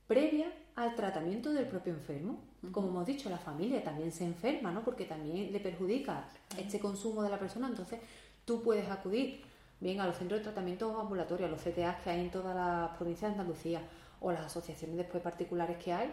previa 0.07 0.51
al 0.75 0.95
tratamiento 0.95 1.53
del 1.53 1.67
propio 1.67 1.93
enfermo. 1.93 2.39
Como 2.71 2.89
hemos 2.89 3.05
dicho, 3.05 3.29
la 3.29 3.37
familia 3.37 3.83
también 3.83 4.11
se 4.11 4.25
enferma, 4.25 4.71
¿no? 4.71 4.83
Porque 4.83 5.05
también 5.05 5.51
le 5.51 5.59
perjudica 5.59 6.27
este 6.57 6.79
consumo 6.79 7.23
de 7.23 7.29
la 7.29 7.39
persona. 7.39 7.67
Entonces, 7.67 7.99
tú 8.43 8.61
puedes 8.61 8.89
acudir 8.89 9.41
bien 9.79 10.01
a 10.01 10.07
los 10.07 10.17
centros 10.17 10.39
de 10.39 10.43
tratamiento 10.43 10.99
ambulatorios, 10.99 11.47
a 11.47 11.51
los 11.51 11.61
CTAs 11.61 12.01
que 12.01 12.09
hay 12.09 12.21
en 12.21 12.31
todas 12.31 12.55
las 12.55 12.97
provincias 12.97 13.31
de 13.33 13.39
Andalucía 13.39 13.81
o 14.19 14.31
las 14.31 14.45
asociaciones 14.45 14.97
después 14.97 15.21
particulares 15.23 15.77
que 15.77 15.93
hay, 15.93 16.11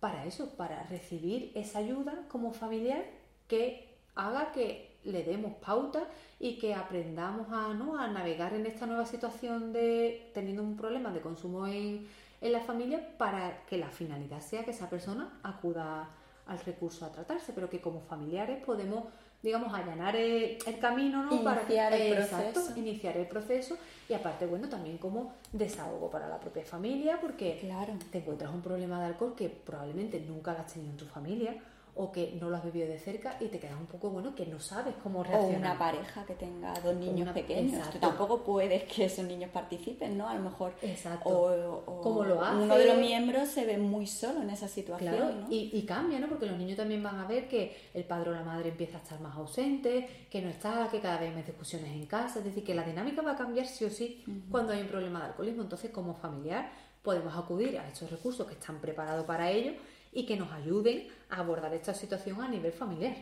para 0.00 0.24
eso, 0.24 0.56
para 0.56 0.82
recibir 0.84 1.52
esa 1.54 1.78
ayuda 1.78 2.24
como 2.28 2.52
familiar 2.52 3.04
que 3.46 3.96
haga 4.14 4.52
que 4.52 4.98
le 5.04 5.24
demos 5.24 5.54
pauta 5.54 6.08
y 6.38 6.58
que 6.58 6.74
aprendamos 6.74 7.48
a, 7.50 7.74
¿no? 7.74 7.98
a 7.98 8.08
navegar 8.08 8.54
en 8.54 8.66
esta 8.66 8.86
nueva 8.86 9.06
situación 9.06 9.72
de 9.72 10.30
teniendo 10.34 10.62
un 10.62 10.76
problema 10.76 11.10
de 11.12 11.20
consumo 11.20 11.66
en, 11.66 12.06
en 12.42 12.52
la 12.52 12.60
familia 12.60 13.00
para 13.16 13.64
que 13.66 13.78
la 13.78 13.88
finalidad 13.88 14.40
sea 14.40 14.64
que 14.64 14.72
esa 14.72 14.90
persona 14.90 15.38
acuda 15.42 16.10
al 16.46 16.58
recurso 16.60 17.06
a 17.06 17.12
tratarse, 17.12 17.52
pero 17.52 17.70
que 17.70 17.80
como 17.80 18.00
familiares 18.00 18.62
podemos, 18.64 19.04
digamos, 19.42 19.72
allanar 19.72 20.16
el, 20.16 20.58
camino, 20.80 21.24
¿no? 21.24 21.32
Iniciar 21.32 21.92
para 21.92 21.96
el 21.96 22.16
proceso. 22.16 22.72
iniciar 22.76 23.16
el 23.16 23.26
proceso 23.28 23.78
y 24.08 24.14
aparte, 24.14 24.46
bueno, 24.46 24.68
también 24.68 24.98
como 24.98 25.34
desahogo 25.52 26.10
para 26.10 26.28
la 26.28 26.40
propia 26.40 26.64
familia, 26.64 27.18
porque 27.20 27.58
claro. 27.60 27.94
te 28.10 28.18
encuentras 28.18 28.52
un 28.52 28.60
problema 28.60 28.98
de 29.00 29.06
alcohol 29.06 29.34
que 29.36 29.48
probablemente 29.48 30.20
nunca 30.20 30.52
lo 30.52 30.58
has 30.58 30.72
tenido 30.72 30.90
en 30.90 30.96
tu 30.96 31.06
familia 31.06 31.56
o 31.94 32.10
que 32.10 32.38
no 32.40 32.48
lo 32.48 32.56
has 32.56 32.64
bebido 32.64 32.88
de 32.88 32.98
cerca 32.98 33.36
y 33.38 33.48
te 33.48 33.58
quedas 33.58 33.78
un 33.78 33.86
poco 33.86 34.08
bueno 34.08 34.34
que 34.34 34.46
no 34.46 34.58
sabes 34.58 34.94
cómo 35.02 35.22
reaccionar. 35.22 35.56
O 35.56 35.58
una 35.58 35.78
pareja 35.78 36.24
que 36.24 36.34
tenga 36.34 36.72
dos 36.80 36.96
niños 36.96 37.28
pequeños. 37.34 37.86
tampoco 38.00 38.42
puedes 38.42 38.84
que 38.84 39.04
esos 39.04 39.26
niños 39.26 39.50
participen, 39.50 40.16
¿no? 40.16 40.26
A 40.26 40.34
lo 40.34 40.42
mejor. 40.42 40.72
Exacto. 40.80 41.28
O, 41.28 42.24
lo 42.24 42.42
hace? 42.42 42.64
Uno 42.64 42.78
de 42.78 42.86
los 42.86 42.96
miembros 42.96 43.48
se 43.48 43.66
ve 43.66 43.76
muy 43.76 44.06
solo 44.06 44.40
en 44.40 44.50
esa 44.50 44.68
situación. 44.68 45.14
Claro, 45.14 45.46
y, 45.50 45.82
cambia, 45.82 46.18
¿no? 46.18 46.28
Porque 46.28 46.46
los 46.46 46.56
niños 46.56 46.78
también 46.78 47.02
van 47.02 47.18
a 47.18 47.26
ver 47.26 47.46
que 47.46 47.76
el 47.92 48.04
padre 48.04 48.30
o 48.30 48.32
la 48.32 48.42
madre 48.42 48.70
empieza 48.70 48.96
a 48.96 49.02
estar 49.02 49.20
más 49.20 49.36
ausente, 49.36 50.26
que 50.30 50.40
no 50.40 50.48
está, 50.48 50.88
que 50.90 51.00
cada 51.00 51.18
vez 51.18 51.28
hay 51.28 51.36
más 51.36 51.46
discusiones 51.46 51.90
en 51.90 52.06
casa. 52.06 52.38
Es 52.38 52.44
decir, 52.46 52.64
que 52.64 52.74
la 52.74 52.84
dinámica 52.84 53.20
va 53.20 53.32
a 53.32 53.36
cambiar 53.36 53.66
sí 53.66 53.84
o 53.84 53.90
sí 53.90 54.24
cuando 54.50 54.72
hay 54.72 54.80
un 54.80 54.88
problema 54.88 55.20
de 55.20 55.26
alcoholismo. 55.26 55.62
Entonces, 55.62 55.90
como 55.90 56.14
familiar, 56.14 56.72
podemos 57.02 57.36
acudir 57.36 57.78
a 57.78 57.86
estos 57.86 58.10
recursos 58.10 58.46
que 58.46 58.54
están 58.54 58.80
preparados 58.80 59.26
para 59.26 59.50
ello 59.50 59.72
y 60.12 60.26
que 60.26 60.36
nos 60.36 60.52
ayuden 60.52 61.08
a 61.32 61.40
abordar 61.40 61.72
esta 61.74 61.94
situación 61.94 62.40
a 62.42 62.48
nivel 62.48 62.72
familiar. 62.72 63.16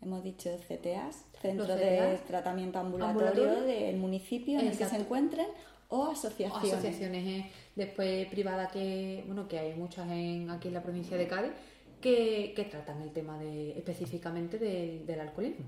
Hemos 0.00 0.24
dicho 0.24 0.50
CTAs, 0.68 1.26
Centros 1.40 1.68
de 1.68 2.18
Tratamiento 2.26 2.78
Ambulatorio, 2.78 3.60
del 3.62 3.96
municipio 3.96 4.58
en 4.58 4.68
el 4.68 4.76
que 4.76 4.86
se 4.86 4.96
encuentren 4.96 5.46
o 5.88 6.06
asociaciones. 6.06 6.72
asociaciones 6.72 7.26
eh, 7.26 7.50
después 7.76 8.26
privadas 8.28 8.72
que, 8.72 9.22
bueno, 9.26 9.46
que 9.46 9.58
hay 9.58 9.74
muchas 9.74 10.10
en, 10.10 10.50
aquí 10.50 10.68
en 10.68 10.74
la 10.74 10.82
provincia 10.82 11.16
de 11.16 11.28
Cádiz 11.28 11.52
que, 12.00 12.54
que 12.56 12.64
tratan 12.64 13.02
el 13.02 13.12
tema 13.12 13.38
de, 13.38 13.78
específicamente 13.78 14.58
del 14.58 15.20
alcoholismo. 15.20 15.66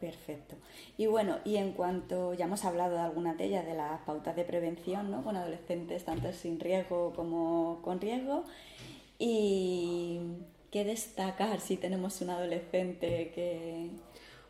Perfecto. 0.00 0.54
Y 0.96 1.06
bueno, 1.06 1.38
y 1.44 1.56
en 1.56 1.72
cuanto 1.72 2.34
ya 2.34 2.44
hemos 2.44 2.64
hablado 2.64 2.94
de 2.94 3.00
algunas 3.00 3.36
de 3.36 3.46
ellas, 3.46 3.66
de 3.66 3.74
las 3.74 4.00
pautas 4.02 4.36
de 4.36 4.44
prevención, 4.44 5.10
¿no? 5.10 5.24
Con 5.24 5.36
adolescentes 5.36 6.04
tanto 6.04 6.32
sin 6.32 6.60
riesgo 6.60 7.12
como 7.14 7.80
con 7.82 8.00
riesgo. 8.00 8.44
Y 9.18 10.20
qué 10.70 10.84
destacar 10.84 11.60
si 11.60 11.76
tenemos 11.76 12.20
un 12.20 12.30
adolescente 12.30 13.32
que... 13.34 13.90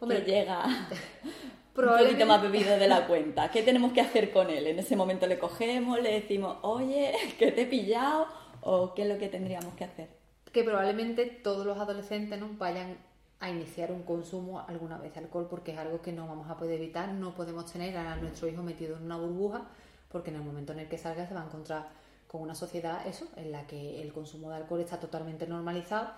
Hombre, 0.00 0.24
que 0.24 0.30
llega 0.30 0.64
un 1.76 1.98
poquito 1.98 2.26
más 2.26 2.42
bebido 2.42 2.78
de 2.78 2.88
la 2.88 3.06
cuenta. 3.08 3.50
¿Qué 3.50 3.62
tenemos 3.62 3.92
que 3.92 4.00
hacer 4.00 4.32
con 4.32 4.50
él? 4.50 4.66
En 4.66 4.78
ese 4.78 4.96
momento 4.96 5.26
le 5.26 5.38
cogemos, 5.38 6.00
le 6.00 6.12
decimos, 6.12 6.58
oye, 6.62 7.12
que 7.38 7.52
te 7.52 7.62
he 7.62 7.66
pillado, 7.66 8.26
o 8.62 8.94
qué 8.94 9.02
es 9.02 9.08
lo 9.08 9.18
que 9.18 9.28
tendríamos 9.28 9.74
que 9.74 9.84
hacer. 9.84 10.08
que 10.52 10.64
probablemente 10.64 11.26
todos 11.26 11.66
los 11.66 11.78
adolescentes 11.78 12.38
¿no? 12.38 12.50
vayan 12.58 12.96
a 13.38 13.50
iniciar 13.50 13.92
un 13.92 14.02
consumo 14.02 14.64
alguna 14.66 14.98
vez 14.98 15.12
de 15.14 15.20
alcohol 15.20 15.46
porque 15.48 15.72
es 15.72 15.78
algo 15.78 16.00
que 16.00 16.12
no 16.12 16.26
vamos 16.26 16.48
a 16.50 16.56
poder 16.56 16.80
evitar, 16.80 17.10
no 17.10 17.34
podemos 17.34 17.70
tener 17.70 17.96
a 17.96 18.16
nuestro 18.16 18.48
hijo 18.48 18.62
metido 18.62 18.96
en 18.96 19.04
una 19.04 19.18
burbuja 19.18 19.66
porque 20.10 20.30
en 20.30 20.36
el 20.36 20.42
momento 20.42 20.72
en 20.72 20.80
el 20.80 20.88
que 20.88 20.96
salga 20.96 21.26
se 21.26 21.34
va 21.34 21.42
a 21.42 21.44
encontrar 21.44 21.88
con 22.36 22.42
una 22.42 22.54
sociedad 22.54 23.06
eso, 23.06 23.26
en 23.36 23.50
la 23.50 23.66
que 23.66 24.02
el 24.02 24.12
consumo 24.12 24.50
de 24.50 24.56
alcohol 24.56 24.80
está 24.80 25.00
totalmente 25.00 25.46
normalizado, 25.46 26.10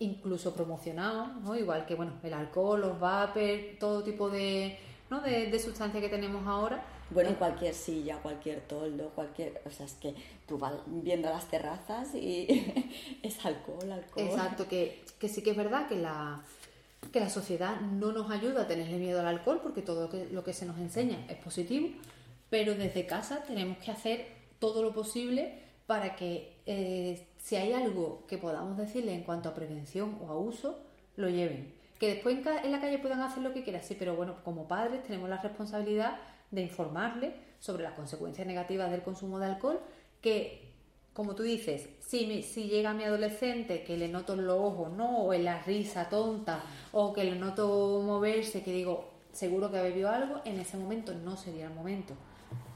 incluso 0.00 0.52
promocionado, 0.52 1.28
¿no? 1.42 1.56
igual 1.56 1.86
que 1.86 1.94
bueno, 1.94 2.12
el 2.22 2.34
alcohol, 2.34 2.82
los 2.82 3.00
vapers, 3.00 3.78
todo 3.78 4.02
tipo 4.02 4.28
de, 4.28 4.78
¿no? 5.08 5.22
de, 5.22 5.46
de 5.46 5.58
sustancia 5.58 5.98
que 6.00 6.10
tenemos 6.10 6.46
ahora. 6.46 6.84
Bueno, 7.08 7.30
en 7.30 7.36
cualquier 7.36 7.72
silla, 7.72 8.16
cualquier 8.18 8.60
toldo, 8.60 9.10
cualquier... 9.10 9.62
O 9.64 9.70
sea, 9.70 9.86
es 9.86 9.94
que 9.94 10.14
tú 10.46 10.58
vas 10.58 10.74
viendo 10.86 11.30
las 11.30 11.46
terrazas 11.46 12.14
y 12.14 12.46
es 13.22 13.44
alcohol, 13.46 13.90
alcohol. 13.90 14.26
Exacto, 14.26 14.68
que, 14.68 15.02
que 15.18 15.28
sí 15.28 15.42
que 15.42 15.52
es 15.52 15.56
verdad 15.56 15.88
que 15.88 15.96
la, 15.96 16.42
que 17.10 17.20
la 17.20 17.30
sociedad 17.30 17.80
no 17.80 18.12
nos 18.12 18.30
ayuda 18.30 18.62
a 18.62 18.66
tenerle 18.66 18.98
miedo 18.98 19.20
al 19.20 19.26
alcohol 19.26 19.60
porque 19.62 19.80
todo 19.80 20.02
lo 20.02 20.10
que, 20.10 20.26
lo 20.26 20.44
que 20.44 20.52
se 20.52 20.66
nos 20.66 20.78
enseña 20.78 21.24
es 21.28 21.36
positivo, 21.38 21.88
pero 22.50 22.74
desde 22.74 23.06
casa 23.06 23.42
tenemos 23.42 23.78
que 23.78 23.90
hacer 23.90 24.41
todo 24.62 24.78
lo 24.82 24.92
posible 24.92 25.58
para 25.86 26.14
que 26.14 26.32
eh, 26.66 27.26
si 27.38 27.56
hay 27.56 27.72
algo 27.72 28.24
que 28.28 28.38
podamos 28.38 28.76
decirle 28.78 29.12
en 29.12 29.24
cuanto 29.24 29.48
a 29.48 29.54
prevención 29.54 30.08
o 30.22 30.28
a 30.30 30.36
uso, 30.38 30.78
lo 31.16 31.28
lleven. 31.28 31.74
Que 31.98 32.06
después 32.14 32.38
en, 32.38 32.46
en 32.66 32.72
la 32.72 32.80
calle 32.80 32.98
puedan 32.98 33.20
hacer 33.20 33.42
lo 33.42 33.52
que 33.52 33.64
quieran, 33.64 33.82
sí, 33.82 33.96
pero 33.98 34.14
bueno, 34.14 34.36
como 34.44 34.68
padres 34.68 35.02
tenemos 35.02 35.28
la 35.28 35.38
responsabilidad 35.42 36.12
de 36.52 36.62
informarle 36.62 37.34
sobre 37.58 37.82
las 37.82 37.94
consecuencias 37.94 38.46
negativas 38.46 38.90
del 38.92 39.02
consumo 39.02 39.38
de 39.40 39.46
alcohol, 39.46 39.80
que 40.20 40.70
como 41.12 41.34
tú 41.34 41.42
dices, 41.42 41.88
si, 42.00 42.26
mi- 42.26 42.42
si 42.42 42.68
llega 42.68 42.94
mi 42.94 43.04
adolescente 43.04 43.82
que 43.84 43.96
le 43.98 44.08
noto 44.08 44.32
en 44.34 44.46
los 44.46 44.58
ojos, 44.58 44.92
¿no? 44.92 45.18
O 45.24 45.32
en 45.34 45.44
la 45.44 45.60
risa 45.62 46.08
tonta, 46.08 46.62
o 46.92 47.12
que 47.12 47.24
le 47.24 47.34
noto 47.36 48.00
moverse, 48.04 48.62
que 48.62 48.72
digo, 48.72 49.10
seguro 49.32 49.70
que 49.70 49.78
ha 49.78 49.82
bebido 49.82 50.08
algo, 50.08 50.40
en 50.44 50.58
ese 50.60 50.76
momento 50.76 51.12
no 51.14 51.36
sería 51.36 51.66
el 51.66 51.74
momento 51.74 52.14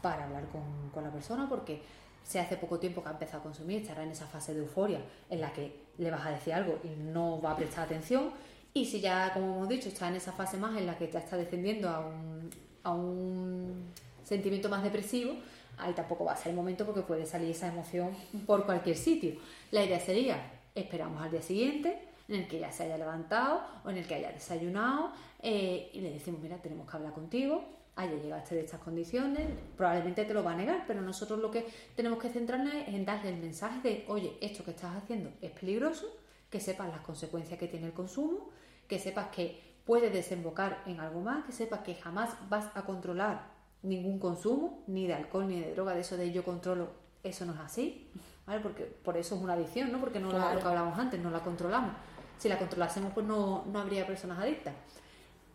para 0.02 0.24
hablar 0.24 0.48
con, 0.48 0.90
con 0.92 1.04
la 1.04 1.10
persona, 1.10 1.48
porque 1.48 1.82
si 2.22 2.38
hace 2.38 2.56
poco 2.56 2.78
tiempo 2.78 3.02
que 3.02 3.08
ha 3.08 3.12
empezado 3.12 3.38
a 3.40 3.42
consumir, 3.44 3.82
estará 3.82 4.02
en 4.02 4.10
esa 4.10 4.26
fase 4.26 4.52
de 4.52 4.60
euforia 4.60 5.00
en 5.30 5.40
la 5.40 5.52
que 5.52 5.86
le 5.98 6.10
vas 6.10 6.26
a 6.26 6.30
decir 6.30 6.52
algo 6.54 6.78
y 6.82 6.88
no 6.88 7.40
va 7.40 7.52
a 7.52 7.56
prestar 7.56 7.84
atención. 7.84 8.30
Y 8.74 8.84
si 8.84 9.00
ya, 9.00 9.32
como 9.32 9.54
hemos 9.54 9.68
dicho, 9.68 9.88
está 9.88 10.08
en 10.08 10.16
esa 10.16 10.32
fase 10.32 10.56
más 10.56 10.76
en 10.76 10.86
la 10.86 10.98
que 10.98 11.08
ya 11.08 11.20
está 11.20 11.36
descendiendo 11.36 11.88
a 11.88 12.00
un, 12.00 12.50
a 12.82 12.92
un 12.92 13.92
sentimiento 14.24 14.68
más 14.68 14.82
depresivo, 14.82 15.34
ahí 15.78 15.92
tampoco 15.92 16.24
va 16.24 16.32
a 16.32 16.36
ser 16.36 16.50
el 16.50 16.56
momento 16.56 16.84
porque 16.84 17.02
puede 17.02 17.26
salir 17.26 17.50
esa 17.50 17.68
emoción 17.68 18.10
por 18.44 18.66
cualquier 18.66 18.96
sitio. 18.96 19.36
La 19.70 19.84
idea 19.84 20.00
sería, 20.00 20.36
esperamos 20.74 21.22
al 21.22 21.30
día 21.30 21.42
siguiente, 21.42 21.96
en 22.28 22.34
el 22.40 22.48
que 22.48 22.58
ya 22.58 22.72
se 22.72 22.82
haya 22.82 22.98
levantado 22.98 23.62
o 23.84 23.90
en 23.90 23.98
el 23.98 24.06
que 24.06 24.16
haya 24.16 24.32
desayunado 24.32 25.12
eh, 25.42 25.90
y 25.92 26.00
le 26.00 26.10
decimos, 26.10 26.40
mira, 26.40 26.56
tenemos 26.56 26.90
que 26.90 26.96
hablar 26.96 27.12
contigo, 27.12 27.64
haya 27.96 28.14
llegado 28.14 28.42
este 28.42 28.54
de 28.54 28.61
estas 28.62 28.80
condiciones, 28.80 29.48
probablemente 29.76 30.24
te 30.24 30.35
lo 30.35 30.44
va 30.44 30.52
a 30.52 30.56
negar, 30.56 30.85
pero 30.87 31.00
nosotros 31.00 31.38
lo 31.40 31.50
que 31.50 31.66
tenemos 31.96 32.18
que 32.18 32.28
centrarnos 32.28 32.74
es 32.74 32.88
en 32.88 33.04
darle 33.06 33.30
el 33.30 33.37
mensaje 33.38 33.80
de, 33.80 34.04
oye, 34.09 34.37
esto 34.40 34.64
que 34.64 34.72
estás 34.72 34.94
haciendo 34.96 35.30
es 35.40 35.50
peligroso, 35.52 36.06
que 36.50 36.61
sepas 36.61 36.88
las 36.88 37.00
consecuencias 37.00 37.59
que 37.59 37.68
tiene 37.68 37.87
el 37.87 37.92
consumo, 37.92 38.50
que 38.87 38.98
sepas 38.98 39.28
que 39.28 39.76
puede 39.85 40.11
desembocar 40.11 40.82
en 40.87 41.00
algo 41.00 41.20
más, 41.20 41.44
que 41.46 41.52
sepas 41.52 41.80
que 41.80 41.94
jamás 41.94 42.30
vas 42.50 42.66
a 42.74 42.82
controlar 42.85 43.48
ningún 43.82 44.18
consumo, 44.18 44.82
ni 44.88 45.06
de 45.06 45.14
alcohol 45.14 45.48
ni 45.48 45.61
de 45.61 45.72
droga, 45.72 45.94
de 45.94 46.00
eso 46.00 46.16
de 46.16 46.30
yo 46.32 46.44
controlo, 46.44 46.90
eso 47.22 47.46
no 47.46 47.54
es 47.54 47.61
así, 47.61 48.11
¿vale? 48.46 48.61
Porque 48.61 48.85
por 48.85 49.16
eso 49.16 49.37
es 49.37 49.40
una 49.42 49.54
adicción, 49.54 49.90
¿no? 49.90 50.00
Porque 50.00 50.20
no 50.20 50.30
la- 50.32 50.38
Claro. 50.38 50.54
lo 50.56 50.61
que 50.61 50.68
hablábamos 50.68 50.98
antes, 50.98 51.20
no 51.20 51.30
la 51.30 51.40
controlamos. 51.40 51.94
Si 52.38 52.48
la 52.48 52.59
controlásemos, 52.59 53.12
pues 53.14 53.24
no, 53.26 53.64
no 53.72 53.78
habría 53.80 54.06
personas 54.06 54.38
adictas. 54.38 54.74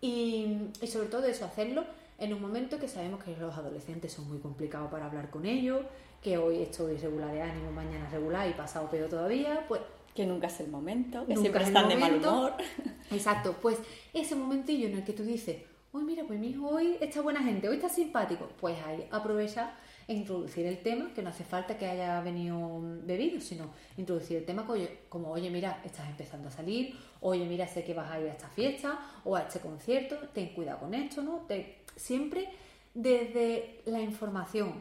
Y, 0.02 0.70
y 0.82 0.88
sobre 0.88 1.10
todo 1.10 1.26
eso, 1.26 1.46
hacerlo 1.46 1.86
en 2.22 2.34
un 2.34 2.42
momento 2.42 2.80
que 2.80 2.88
sabemos 2.88 3.24
que 3.24 3.36
los 3.36 3.54
adolescentes 3.58 4.14
son 4.14 4.30
muy 4.30 4.40
complicados 4.40 4.90
para 4.92 5.06
hablar 5.08 5.30
con 5.30 5.46
ellos, 5.46 5.82
que 6.22 6.38
hoy 6.38 6.62
estoy 6.62 6.96
regular 6.98 7.34
de 7.34 7.42
ánimo, 7.42 7.72
mañana 7.72 8.08
regular 8.10 8.48
y 8.50 8.54
pasado 8.54 8.90
peor 8.90 9.10
todavía, 9.10 9.66
pues 9.68 9.82
Que 10.16 10.26
nunca 10.26 10.48
es 10.48 10.60
el 10.60 10.68
momento, 10.70 11.26
que 11.26 11.34
Nunca 11.34 11.42
siempre 11.42 11.64
es 11.64 11.70
el 11.70 11.76
están 11.76 11.90
de 11.90 11.96
mal 11.96 12.12
momento. 12.12 12.32
humor. 12.32 12.54
Exacto, 13.12 13.56
pues 13.62 13.78
ese 14.14 14.36
momentillo 14.36 14.88
en 14.88 14.96
el 14.98 15.04
que 15.04 15.14
tú 15.14 15.24
dices, 15.24 15.58
uy, 15.94 16.04
mira, 16.04 16.24
pues 16.28 16.40
mi 16.40 16.50
hijo 16.52 16.68
hoy 16.70 16.98
está 17.02 17.22
buena 17.22 17.42
gente, 17.42 17.68
hoy 17.68 17.78
está 17.78 17.90
simpático, 17.90 18.48
pues 18.60 18.78
ahí 18.86 19.08
aprovecha 19.12 19.74
e 20.08 20.14
introducir 20.14 20.66
el 20.66 20.80
tema, 20.80 21.14
que 21.14 21.22
no 21.22 21.30
hace 21.30 21.44
falta 21.44 21.78
que 21.78 21.86
haya 21.86 22.20
venido 22.22 22.58
bebido, 23.04 23.40
sino 23.40 23.70
introducir 23.98 24.38
el 24.38 24.46
tema 24.46 24.64
como, 24.66 24.74
oye- 24.74 25.00
como, 25.10 25.32
oye, 25.32 25.50
mira, 25.50 25.82
estás 25.86 26.08
empezando 26.10 26.50
a 26.50 26.52
salir, 26.52 26.94
oye, 27.22 27.46
mira, 27.46 27.68
sé 27.68 27.84
que 27.84 27.94
vas 27.94 28.12
a 28.12 28.20
ir 28.20 28.28
a 28.28 28.32
esta 28.32 28.50
fiesta 28.50 29.00
o 29.24 29.36
a 29.36 29.42
este 29.44 29.60
concierto, 29.60 30.16
ten 30.34 30.50
cuidado 30.50 30.80
con 30.80 30.94
esto, 30.94 31.22
¿no? 31.22 31.46
Te- 31.48 31.81
siempre 32.02 32.50
desde 32.94 33.82
la 33.86 34.02
información, 34.02 34.74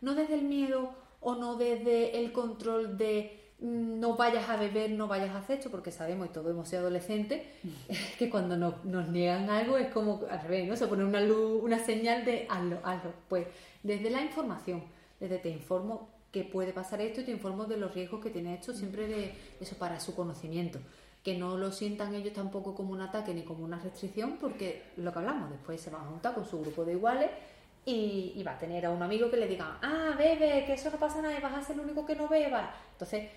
no 0.00 0.14
desde 0.14 0.34
el 0.34 0.42
miedo 0.42 0.94
o 1.20 1.34
no 1.36 1.56
desde 1.56 2.18
el 2.18 2.32
control 2.32 2.98
de 2.98 3.52
mm, 3.60 4.00
no 4.00 4.16
vayas 4.16 4.48
a 4.48 4.56
beber, 4.56 4.90
no 4.90 5.06
vayas 5.06 5.30
a 5.30 5.38
hacer 5.38 5.58
esto, 5.58 5.70
porque 5.70 5.92
sabemos, 5.92 6.26
y 6.26 6.30
todos 6.30 6.50
hemos 6.50 6.68
sido 6.68 6.82
adolescentes, 6.82 7.42
que 8.18 8.28
cuando 8.28 8.56
nos, 8.56 9.08
niegan 9.08 9.48
algo 9.50 9.78
es 9.78 9.88
como 9.88 10.22
al 10.28 10.42
revés, 10.42 10.68
¿no? 10.68 10.76
Se 10.76 10.88
pone 10.88 11.04
una 11.04 11.20
luz, 11.20 11.62
una 11.62 11.78
señal 11.78 12.24
de 12.24 12.46
hazlo, 12.48 12.80
hazlo. 12.82 13.12
Pues 13.28 13.46
desde 13.82 14.10
la 14.10 14.22
información, 14.22 14.82
desde 15.20 15.38
te 15.38 15.50
informo 15.50 16.08
que 16.32 16.44
puede 16.44 16.72
pasar 16.72 17.00
esto 17.02 17.20
y 17.20 17.24
te 17.24 17.30
informo 17.30 17.66
de 17.66 17.76
los 17.76 17.94
riesgos 17.94 18.22
que 18.22 18.30
tiene 18.30 18.54
esto, 18.54 18.72
siempre 18.72 19.06
de 19.06 19.34
eso 19.60 19.76
para 19.76 20.00
su 20.00 20.14
conocimiento. 20.14 20.80
Que 21.22 21.36
no 21.38 21.56
lo 21.56 21.70
sientan 21.72 22.14
ellos 22.14 22.32
tampoco 22.32 22.74
como 22.74 22.92
un 22.92 23.00
ataque 23.00 23.32
ni 23.34 23.42
como 23.42 23.64
una 23.64 23.78
restricción, 23.78 24.38
porque 24.40 24.82
lo 24.96 25.12
que 25.12 25.18
hablamos, 25.20 25.50
después 25.50 25.80
se 25.80 25.90
van 25.90 26.02
a 26.02 26.06
juntar 26.06 26.34
con 26.34 26.44
su 26.44 26.60
grupo 26.60 26.84
de 26.84 26.92
iguales 26.94 27.30
y, 27.84 28.42
va 28.46 28.52
a 28.52 28.58
tener 28.58 28.86
a 28.86 28.90
un 28.90 29.02
amigo 29.02 29.30
que 29.30 29.36
le 29.36 29.46
diga, 29.48 29.78
ah, 29.82 30.14
bebe, 30.18 30.64
que 30.66 30.74
eso 30.74 30.90
no 30.90 30.98
pasa 30.98 31.22
nada, 31.22 31.38
vas 31.40 31.54
a 31.54 31.62
ser 31.62 31.76
el 31.76 31.82
único 31.82 32.04
que 32.06 32.16
no 32.16 32.28
beba. 32.28 32.74
Entonces, 32.92 33.28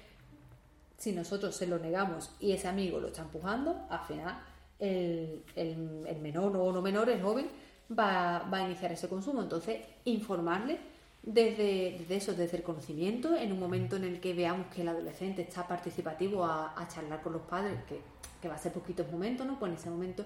si 0.98 1.12
nosotros 1.12 1.56
se 1.56 1.68
lo 1.68 1.78
negamos 1.80 2.32
y 2.40 2.52
ese 2.54 2.68
amigo 2.68 3.00
lo 3.00 3.08
está 3.08 3.22
empujando, 3.22 3.86
al 3.90 4.00
final 4.08 4.40
el, 4.80 5.44
el- 5.56 6.06
el 6.08 6.18
menor 6.22 6.56
o 6.58 6.72
no 6.72 6.82
menor, 6.82 7.10
el 7.10 7.22
joven, 7.22 7.48
va, 7.98 8.40
va 8.52 8.60
a 8.60 8.64
iniciar 8.66 8.92
ese 8.92 9.08
consumo. 9.10 9.42
Entonces, 9.42 9.82
informarle 10.06 10.80
desde, 11.26 11.98
desde 12.00 12.16
eso, 12.16 12.34
desde 12.34 12.58
el 12.58 12.64
conocimiento, 12.64 13.36
en 13.36 13.52
un 13.52 13.60
momento 13.60 13.96
en 13.96 14.04
el 14.04 14.20
que 14.20 14.34
veamos 14.34 14.68
que 14.68 14.84
el 14.84 14.88
adolescente 14.88 15.42
está 15.42 15.68
participativo 15.68 16.46
a, 16.46 16.80
a 16.80 16.88
charlar 16.88 17.22
con 17.22 17.34
los 17.34 17.42
padres, 17.42 17.80
que, 17.88 18.48
va 18.48 18.54
a 18.54 18.60
ser 18.60 18.74
poquitos 18.74 19.12
momentos, 19.12 19.48
¿no? 19.48 19.58
Pues 19.58 19.72
en 19.72 19.78
ese 19.80 19.90
momento, 19.90 20.24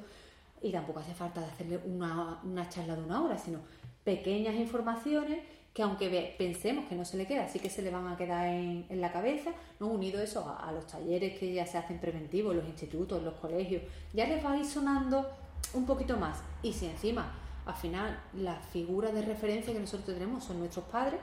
y 0.62 0.74
tampoco 0.74 1.00
hace 1.00 1.14
falta 1.14 1.40
de 1.40 1.48
hacerle 1.48 1.80
una, 1.86 2.42
una 2.44 2.68
charla 2.68 2.98
de 2.98 3.04
una 3.04 3.24
hora, 3.24 3.38
sino 3.38 3.60
pequeñas 4.04 4.56
informaciones 4.56 5.40
que 5.74 5.84
aunque 5.84 6.36
pensemos 6.38 6.90
que 6.90 6.96
no 6.96 7.06
se 7.06 7.16
le 7.16 7.26
queda, 7.26 7.48
sí 7.48 7.60
que 7.60 7.70
se 7.70 7.82
le 7.82 7.92
van 7.92 8.08
a 8.10 8.18
quedar 8.18 8.48
en, 8.48 8.86
en 8.90 9.00
la 9.00 9.14
cabeza, 9.14 9.52
¿no? 9.80 9.88
unido 9.88 10.20
eso 10.22 10.54
a, 10.60 10.70
los 10.74 10.86
talleres 10.86 11.40
que 11.40 11.54
ya 11.54 11.66
se 11.66 11.78
hacen 11.78 12.00
preventivos, 12.00 12.52
en 12.52 12.60
los 12.60 12.68
institutos, 12.68 13.24
los 13.24 13.36
colegios, 13.36 13.84
ya 14.14 14.28
les 14.28 14.44
va 14.44 14.52
a 14.52 14.58
ir 14.58 14.66
sonando 14.66 15.26
un 15.74 15.86
poquito 15.86 16.18
más. 16.18 16.42
Y 16.62 16.74
si 16.74 16.88
encima, 16.88 17.32
al 17.70 17.76
final, 17.76 18.20
la 18.34 18.56
figura 18.56 19.12
de 19.12 19.22
referencia 19.22 19.72
que 19.72 19.80
nosotros 19.80 20.18
tenemos 20.18 20.44
son 20.44 20.60
nuestros 20.60 20.86
padres, 20.86 21.20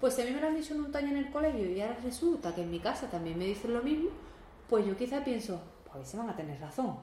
pues 0.00 0.14
si 0.14 0.22
a 0.22 0.24
mí 0.26 0.30
me 0.32 0.40
lo 0.40 0.48
han 0.48 0.54
dicho 0.54 0.74
en 0.74 0.80
un 0.80 0.92
taller 0.92 1.10
en 1.10 1.16
el 1.16 1.30
colegio 1.30 1.70
y 1.70 1.80
ahora 1.80 1.96
resulta 2.04 2.54
que 2.54 2.62
en 2.62 2.70
mi 2.70 2.80
casa 2.80 3.08
también 3.08 3.38
me 3.38 3.46
dicen 3.46 3.72
lo 3.72 3.82
mismo, 3.82 4.10
pues 4.68 4.84
yo 4.84 4.94
quizá 4.94 5.24
pienso, 5.24 5.60
pues 5.84 5.96
ahí 5.96 6.04
se 6.04 6.18
van 6.18 6.28
a 6.28 6.36
tener 6.36 6.60
razón. 6.60 6.98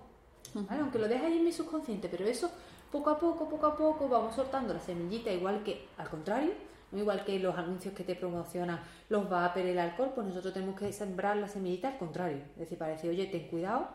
¿vale? 0.54 0.82
Aunque 0.82 1.00
lo 1.00 1.08
deje 1.08 1.26
ahí 1.26 1.38
en 1.38 1.44
mi 1.44 1.52
subconsciente, 1.52 2.08
pero 2.08 2.26
eso 2.26 2.52
poco 2.92 3.10
a 3.10 3.20
poco, 3.20 3.50
poco 3.50 3.66
a 3.66 3.76
poco 3.76 4.08
vamos 4.08 4.36
soltando 4.36 4.76
la 4.76 4.80
semillita, 4.80 5.32
igual 5.32 5.64
que 5.64 5.88
al 5.98 6.10
contrario, 6.10 6.52
no 6.92 7.00
igual 7.00 7.26
que 7.26 7.40
los 7.40 7.58
anuncios 7.58 7.96
que 7.96 8.04
te 8.04 8.14
promocionan 8.14 8.80
los 9.10 9.28
vapers, 9.28 9.70
el 9.70 9.80
alcohol, 9.80 10.12
pues 10.14 10.28
nosotros 10.28 10.54
tenemos 10.54 10.80
que 10.80 10.94
sembrar 10.94 11.38
la 11.38 11.48
semillita 11.48 11.88
al 11.88 11.98
contrario. 11.98 12.44
Es 12.54 12.60
decir, 12.60 12.78
para 12.78 12.92
decir, 12.92 13.10
oye, 13.10 13.26
ten 13.26 13.48
cuidado, 13.48 13.88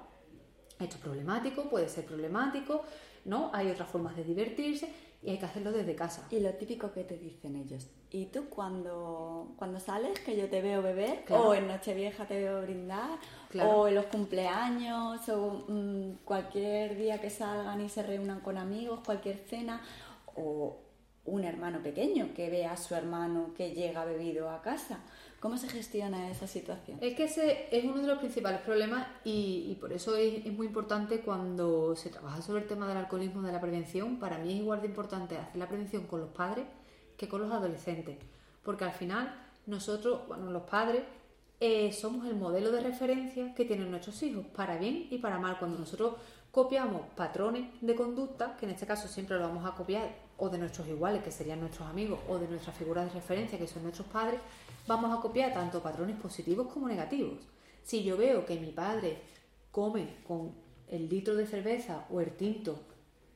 esto 0.80 0.96
es 0.96 1.02
problemático, 1.02 1.68
puede 1.70 1.88
ser 1.88 2.04
problemático, 2.04 2.82
¿no? 3.24 3.50
Hay 3.52 3.70
otras 3.70 3.88
formas 3.88 4.16
de 4.16 4.24
divertirse 4.24 4.88
y 5.22 5.30
hay 5.30 5.38
que 5.38 5.46
hacerlo 5.46 5.72
desde 5.72 5.94
casa. 5.94 6.26
Y 6.30 6.40
lo 6.40 6.52
típico 6.54 6.92
que 6.92 7.04
te 7.04 7.16
dicen 7.16 7.56
ellos. 7.56 7.88
¿Y 8.10 8.26
tú 8.26 8.48
cuando, 8.48 9.52
cuando 9.56 9.80
sales, 9.80 10.18
que 10.20 10.36
yo 10.36 10.48
te 10.48 10.62
veo 10.62 10.80
beber? 10.80 11.24
Claro. 11.24 11.48
¿O 11.48 11.54
en 11.54 11.66
Nochevieja 11.66 12.26
te 12.26 12.38
veo 12.38 12.62
brindar? 12.62 13.18
Claro. 13.50 13.70
¿O 13.70 13.88
en 13.88 13.96
los 13.96 14.06
cumpleaños? 14.06 15.28
¿O 15.28 15.64
mm, 15.68 16.24
cualquier 16.24 16.96
día 16.96 17.20
que 17.20 17.30
salgan 17.30 17.80
y 17.80 17.88
se 17.88 18.02
reúnan 18.02 18.40
con 18.40 18.56
amigos? 18.56 19.00
¿Cualquier 19.04 19.38
cena? 19.38 19.82
¿O 20.36 20.78
un 21.24 21.44
hermano 21.44 21.82
pequeño 21.82 22.32
que 22.34 22.48
vea 22.48 22.72
a 22.72 22.76
su 22.76 22.94
hermano 22.94 23.52
que 23.56 23.72
llega 23.72 24.04
bebido 24.04 24.50
a 24.50 24.62
casa? 24.62 25.00
¿Cómo 25.40 25.56
se 25.56 25.68
gestiona 25.68 26.30
esa 26.30 26.48
situación? 26.48 26.98
Es 27.00 27.14
que 27.14 27.24
ese 27.24 27.68
es 27.70 27.84
uno 27.84 28.02
de 28.02 28.08
los 28.08 28.18
principales 28.18 28.60
problemas 28.62 29.06
y, 29.24 29.76
por 29.80 29.92
eso 29.92 30.16
es, 30.16 30.44
es, 30.44 30.52
muy 30.52 30.66
importante 30.66 31.20
cuando 31.20 31.94
se 31.94 32.10
trabaja 32.10 32.42
sobre 32.42 32.62
el 32.62 32.68
tema 32.68 32.88
del 32.88 32.96
alcoholismo, 32.96 33.42
de 33.42 33.52
la 33.52 33.60
prevención. 33.60 34.18
Para 34.18 34.38
mí 34.38 34.52
es 34.52 34.60
igual 34.60 34.80
de 34.80 34.88
importante 34.88 35.36
hacer 35.36 35.56
la 35.56 35.68
prevención 35.68 36.06
con 36.06 36.20
los 36.20 36.30
padres 36.30 36.66
que 37.16 37.28
con 37.28 37.42
los 37.42 37.52
adolescentes. 37.52 38.18
Porque 38.64 38.84
al 38.84 38.92
final 38.92 39.32
nosotros, 39.66 40.26
bueno, 40.26 40.50
los 40.50 40.62
padres, 40.62 41.02
eh, 41.60 41.92
somos 41.92 42.26
el 42.26 42.36
modelo 42.36 42.70
de 42.70 42.80
referencia 42.80 43.54
que 43.54 43.64
tienen 43.64 43.90
nuestros 43.90 44.22
hijos, 44.22 44.46
para 44.46 44.76
bien 44.76 45.06
y 45.10 45.18
para 45.18 45.38
mal. 45.38 45.58
Cuando 45.58 45.78
nosotros 45.78 46.14
copiamos 46.50 47.02
patrones 47.16 47.68
de 47.80 47.94
conducta, 47.94 48.56
que 48.56 48.66
en 48.66 48.72
este 48.72 48.86
caso 48.86 49.08
siempre 49.08 49.36
lo 49.36 49.42
vamos 49.42 49.64
a 49.64 49.74
copiar, 49.74 50.27
o 50.38 50.48
de 50.48 50.58
nuestros 50.58 50.88
iguales, 50.88 51.22
que 51.22 51.30
serían 51.30 51.60
nuestros 51.60 51.88
amigos, 51.88 52.20
o 52.28 52.38
de 52.38 52.48
nuestras 52.48 52.76
figuras 52.76 53.06
de 53.06 53.20
referencia, 53.20 53.58
que 53.58 53.66
son 53.66 53.82
nuestros 53.82 54.08
padres, 54.08 54.40
vamos 54.86 55.16
a 55.16 55.20
copiar 55.20 55.52
tanto 55.52 55.82
patrones 55.82 56.16
positivos 56.16 56.68
como 56.72 56.88
negativos. 56.88 57.40
Si 57.82 58.02
yo 58.04 58.16
veo 58.16 58.46
que 58.46 58.58
mi 58.58 58.70
padre 58.70 59.18
come 59.70 60.16
con 60.26 60.52
el 60.88 61.08
litro 61.08 61.34
de 61.34 61.46
cerveza 61.46 62.06
o 62.10 62.20
el 62.20 62.32
tinto, 62.32 62.78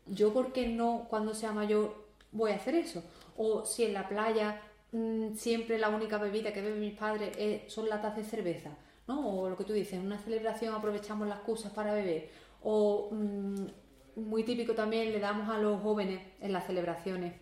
yo 0.07 0.33
por 0.33 0.53
qué 0.53 0.69
no 0.69 1.07
cuando 1.09 1.35
sea 1.35 1.53
mayor 1.53 1.95
voy 2.33 2.53
a 2.53 2.57
hacer 2.57 2.75
eso? 2.75 3.03
O 3.37 3.65
si 3.65 3.85
en 3.85 3.93
la 3.93 4.09
playa 4.09 4.61
mmm, 4.93 5.35
siempre 5.35 5.79
la 5.79 5.89
única 5.89 6.19
bebida 6.19 6.53
que 6.53 6.63
beben 6.63 6.81
mis 6.81 6.99
padres 6.99 7.37
es, 7.39 7.73
son 7.73 7.89
latas 7.89 8.17
de 8.17 8.25
cerveza, 8.25 8.71
¿no? 9.07 9.41
O 9.41 9.49
lo 9.49 9.57
que 9.57 9.65
tú 9.65 9.73
dices, 9.73 9.95
en 9.95 10.07
una 10.07 10.19
celebración 10.19 10.75
aprovechamos 10.75 11.29
las 11.29 11.39
excusas 11.39 11.73
para 11.73 11.93
beber. 11.93 12.31
O 12.63 13.09
mmm, 13.11 13.67
muy 14.17 14.45
típico 14.45 14.75
también 14.75 15.13
le 15.13 15.21
damos 15.21 15.49
a 15.49 15.59
los 15.59 15.81
jóvenes 15.81 16.21
en 16.41 16.53
las 16.53 16.67
celebraciones. 16.67 17.35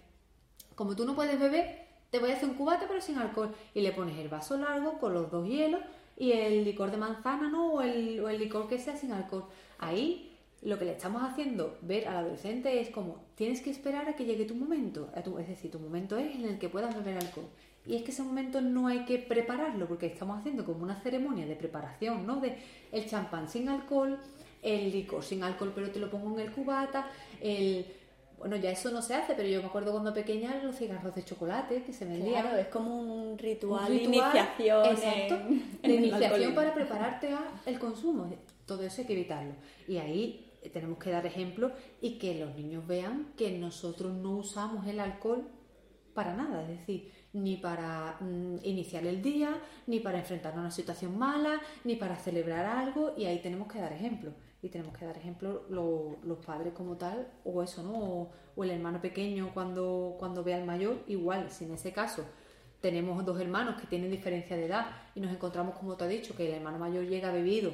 Como 0.74 0.96
tú 0.96 1.04
no 1.04 1.14
puedes 1.14 1.38
beber, 1.38 1.86
te 2.10 2.18
voy 2.18 2.30
a 2.30 2.34
hacer 2.34 2.48
un 2.48 2.54
cubate 2.54 2.86
pero 2.88 3.00
sin 3.00 3.18
alcohol 3.18 3.54
y 3.74 3.80
le 3.80 3.92
pones 3.92 4.18
el 4.18 4.28
vaso 4.28 4.56
largo 4.56 4.98
con 4.98 5.14
los 5.14 5.30
dos 5.30 5.46
hielos 5.46 5.80
y 6.16 6.32
el 6.32 6.64
licor 6.64 6.90
de 6.90 6.96
manzana 6.96 7.48
¿no? 7.48 7.74
o, 7.74 7.82
el, 7.82 8.20
o 8.20 8.28
el 8.28 8.38
licor 8.38 8.68
que 8.68 8.78
sea 8.78 8.96
sin 8.96 9.12
alcohol. 9.12 9.44
Ahí 9.78 10.30
lo 10.62 10.78
que 10.78 10.84
le 10.84 10.92
estamos 10.92 11.22
haciendo 11.22 11.78
ver 11.82 12.06
al 12.06 12.18
adolescente 12.18 12.80
es 12.80 12.90
como 12.90 13.24
tienes 13.34 13.62
que 13.62 13.70
esperar 13.70 14.08
a 14.08 14.16
que 14.16 14.26
llegue 14.26 14.44
tu 14.44 14.54
momento, 14.54 15.10
es 15.14 15.48
decir, 15.48 15.70
tu 15.70 15.78
momento 15.78 16.18
es 16.18 16.34
en 16.34 16.44
el 16.44 16.58
que 16.58 16.68
puedas 16.68 16.94
beber 16.94 17.16
alcohol. 17.16 17.48
Y 17.86 17.96
es 17.96 18.02
que 18.02 18.10
ese 18.10 18.22
momento 18.22 18.60
no 18.60 18.88
hay 18.88 19.06
que 19.06 19.18
prepararlo 19.18 19.88
porque 19.88 20.06
estamos 20.06 20.38
haciendo 20.38 20.66
como 20.66 20.82
una 20.82 21.00
ceremonia 21.00 21.46
de 21.46 21.56
preparación, 21.56 22.26
¿no? 22.26 22.38
De 22.40 22.58
el 22.92 23.08
champán 23.08 23.48
sin 23.48 23.70
alcohol, 23.70 24.18
el 24.62 24.92
licor 24.92 25.22
sin 25.22 25.42
alcohol 25.42 25.72
pero 25.74 25.90
te 25.90 25.98
lo 25.98 26.10
pongo 26.10 26.38
en 26.38 26.46
el 26.46 26.52
cubata, 26.52 27.10
el 27.40 27.86
bueno, 28.40 28.56
ya 28.56 28.70
eso 28.70 28.90
no 28.90 29.02
se 29.02 29.14
hace, 29.14 29.34
pero 29.34 29.46
yo 29.46 29.60
me 29.60 29.68
acuerdo 29.68 29.92
cuando 29.92 30.14
pequeña 30.14 30.62
los 30.62 30.74
cigarros 30.76 31.14
de 31.14 31.22
chocolate 31.22 31.82
que 31.82 31.92
se 31.92 32.06
vendían. 32.06 32.40
Claro, 32.40 32.56
es 32.56 32.68
como 32.68 32.98
un 32.98 33.36
ritual, 33.36 33.92
un 33.92 33.98
ritual 33.98 34.32
de 34.32 34.48
iniciación. 34.48 34.86
Exacto, 34.86 35.36
de 35.82 35.94
iniciación 35.94 36.54
para 36.54 36.72
prepararte 36.72 37.28
al 37.66 37.78
consumo. 37.78 38.32
Todo 38.64 38.82
eso 38.82 39.02
hay 39.02 39.06
que 39.06 39.12
evitarlo. 39.12 39.52
Y 39.86 39.98
ahí 39.98 40.54
tenemos 40.72 40.98
que 40.98 41.10
dar 41.10 41.26
ejemplo 41.26 41.70
y 42.00 42.18
que 42.18 42.34
los 42.34 42.56
niños 42.56 42.86
vean 42.86 43.34
que 43.36 43.50
nosotros 43.58 44.10
no 44.14 44.38
usamos 44.38 44.86
el 44.86 45.00
alcohol 45.00 45.46
para 46.14 46.34
nada, 46.34 46.62
es 46.62 46.68
decir, 46.68 47.12
ni 47.34 47.58
para 47.58 48.16
mm, 48.20 48.56
iniciar 48.62 49.06
el 49.06 49.20
día, 49.20 49.54
ni 49.86 50.00
para 50.00 50.18
enfrentarnos 50.18 50.60
a 50.60 50.62
una 50.62 50.70
situación 50.70 51.18
mala, 51.18 51.60
ni 51.84 51.96
para 51.96 52.16
celebrar 52.16 52.64
algo, 52.64 53.12
y 53.18 53.26
ahí 53.26 53.40
tenemos 53.40 53.70
que 53.70 53.80
dar 53.80 53.92
ejemplo 53.92 54.32
y 54.62 54.68
tenemos 54.68 54.96
que 54.96 55.04
dar 55.04 55.16
ejemplo 55.16 55.64
lo, 55.70 56.18
los 56.22 56.38
padres 56.44 56.72
como 56.74 56.96
tal, 56.96 57.28
o 57.44 57.62
eso, 57.62 57.82
¿no? 57.82 58.30
O, 58.56 58.64
el 58.64 58.70
hermano 58.70 59.00
pequeño 59.00 59.52
cuando, 59.54 60.16
cuando 60.18 60.44
ve 60.44 60.52
al 60.52 60.66
mayor, 60.66 61.02
igual, 61.06 61.50
si 61.50 61.64
en 61.64 61.72
ese 61.72 61.92
caso 61.92 62.26
tenemos 62.82 63.24
dos 63.24 63.40
hermanos 63.40 63.80
que 63.80 63.86
tienen 63.86 64.10
diferencia 64.10 64.54
de 64.54 64.66
edad 64.66 64.86
y 65.14 65.20
nos 65.20 65.32
encontramos, 65.32 65.76
como 65.76 65.96
te 65.96 66.04
he 66.04 66.08
dicho, 66.08 66.36
que 66.36 66.46
el 66.46 66.54
hermano 66.56 66.78
mayor 66.78 67.06
llega 67.06 67.32
bebido, 67.32 67.72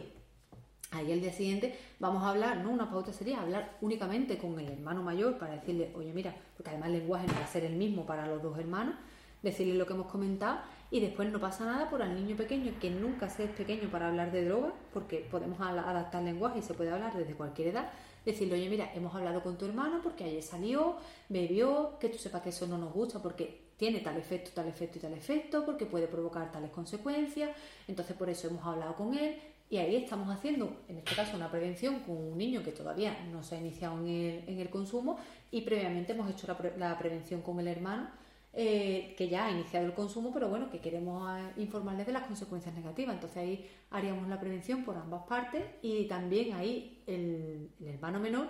ahí 0.93 1.11
el 1.11 1.21
día 1.21 1.33
siguiente 1.33 1.77
vamos 1.99 2.23
a 2.23 2.31
hablar, 2.31 2.59
¿no? 2.59 2.71
Una 2.71 2.89
pauta 2.89 3.13
sería 3.13 3.41
hablar 3.41 3.79
únicamente 3.81 4.39
con 4.39 4.59
el 4.61 4.69
hermano 4.69 5.03
mayor 5.03 5.39
para 5.39 5.55
decirle, 5.55 5.93
oye, 5.97 6.13
mira, 6.13 6.37
porque 6.57 6.71
además 6.71 6.91
el 6.91 6.99
lenguaje 7.01 7.27
no 7.27 7.35
va 7.35 7.45
a 7.45 7.49
ser 7.49 7.65
el 7.65 7.75
mismo 7.75 8.07
para 8.07 8.27
los 8.29 8.41
dos 8.41 8.57
hermanos, 8.59 8.95
decirle 9.43 9.75
lo 9.75 9.87
que 9.87 9.95
hemos 9.95 10.07
comentado 10.07 10.61
y 10.91 11.01
después 11.01 11.31
no 11.31 11.41
pasa 11.41 11.65
nada 11.65 11.91
por 11.91 12.03
al 12.03 12.15
niño 12.15 12.37
pequeño 12.37 12.73
que 12.81 12.91
nunca 12.91 13.29
se 13.29 13.45
es 13.45 13.51
pequeño 13.51 13.89
para 13.91 14.09
hablar 14.09 14.31
de 14.31 14.45
droga 14.45 14.73
porque 14.93 15.27
podemos 15.31 15.61
adaptar 15.61 16.23
lenguaje 16.23 16.61
y 16.61 16.63
se 16.63 16.75
puede 16.75 16.91
hablar 16.91 17.17
desde 17.17 17.35
cualquier 17.35 17.69
edad 17.69 17.91
decirle 18.25 18.55
oye 18.55 18.69
mira 18.69 18.91
hemos 18.95 19.15
hablado 19.15 19.43
con 19.43 19.59
tu 19.59 19.65
hermano 19.67 20.01
porque 20.03 20.25
ayer 20.25 20.43
salió 20.43 20.97
bebió 21.29 21.99
que 21.99 22.09
tú 22.09 22.19
sepas 22.19 22.43
que 22.43 22.51
eso 22.51 22.67
no 22.67 22.79
nos 22.79 22.93
gusta 22.93 23.21
porque 23.21 23.67
tiene 23.77 24.01
tal 24.01 24.17
efecto 24.17 24.51
tal 24.55 24.69
efecto 24.69 24.99
y 24.99 25.01
tal 25.01 25.13
efecto 25.13 25.65
porque 25.65 25.87
puede 25.87 26.07
provocar 26.07 26.53
tales 26.53 26.71
consecuencias 26.71 27.51
entonces 27.89 28.17
por 28.17 28.29
eso 28.29 28.49
hemos 28.49 28.65
hablado 28.65 28.95
con 28.95 29.15
él 29.15 29.37
y 29.69 29.79
ahí 29.79 29.97
estamos 29.97 30.29
haciendo, 30.29 30.77
en 30.89 30.99
este 30.99 31.17
caso, 31.17 31.37
una 31.37 31.51
prevención 31.51 31.99
con 32.01 32.17
un 32.17 32.39
niño 32.39 32.63
que 32.63 32.71
todavía 32.71 33.19
no 33.33 33.43
se 33.43 33.57
ha 33.57 33.59
iniciado 33.59 33.99
en 33.99 34.07
el, 34.07 34.45
en 34.47 34.61
el 34.61 34.71
consumo 34.71 35.19
y 35.51 35.63
previamente 35.63 36.13
hemos 36.13 36.31
hecho 36.31 36.47
la, 36.47 36.57
la 36.77 36.97
prevención 36.97 37.43
con 37.43 37.59
el 37.59 37.67
hermano 37.67 38.09
eh, 38.59 39.15
que 39.19 39.29
ya 39.29 39.45
ha 39.45 39.51
iniciado 39.51 39.85
el 39.85 39.93
consumo, 39.93 40.33
pero 40.33 40.49
bueno, 40.49 40.71
que 40.71 40.81
queremos 40.81 41.31
eh, 41.39 41.53
informarles 41.59 42.07
de 42.07 42.13
las 42.15 42.23
consecuencias 42.23 42.75
negativas. 42.75 43.15
Entonces 43.15 43.37
ahí 43.37 43.71
haríamos 43.91 44.27
la 44.29 44.41
prevención 44.41 44.83
por 44.83 44.97
ambas 44.97 45.25
partes 45.25 45.63
y 45.83 46.07
también 46.07 46.55
ahí 46.55 47.03
el, 47.07 47.69
hermano 47.85 48.19
menor 48.19 48.49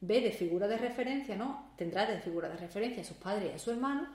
ve 0.00 0.22
de 0.22 0.32
figura 0.32 0.66
de 0.66 0.78
referencia, 0.78 1.36
¿no? 1.36 1.72
Tendrá 1.76 2.06
de 2.06 2.20
figura 2.20 2.48
de 2.48 2.56
referencia 2.56 3.02
a 3.02 3.04
sus 3.04 3.18
padres 3.18 3.50
y 3.52 3.54
a 3.54 3.58
su 3.58 3.70
hermano 3.70 4.08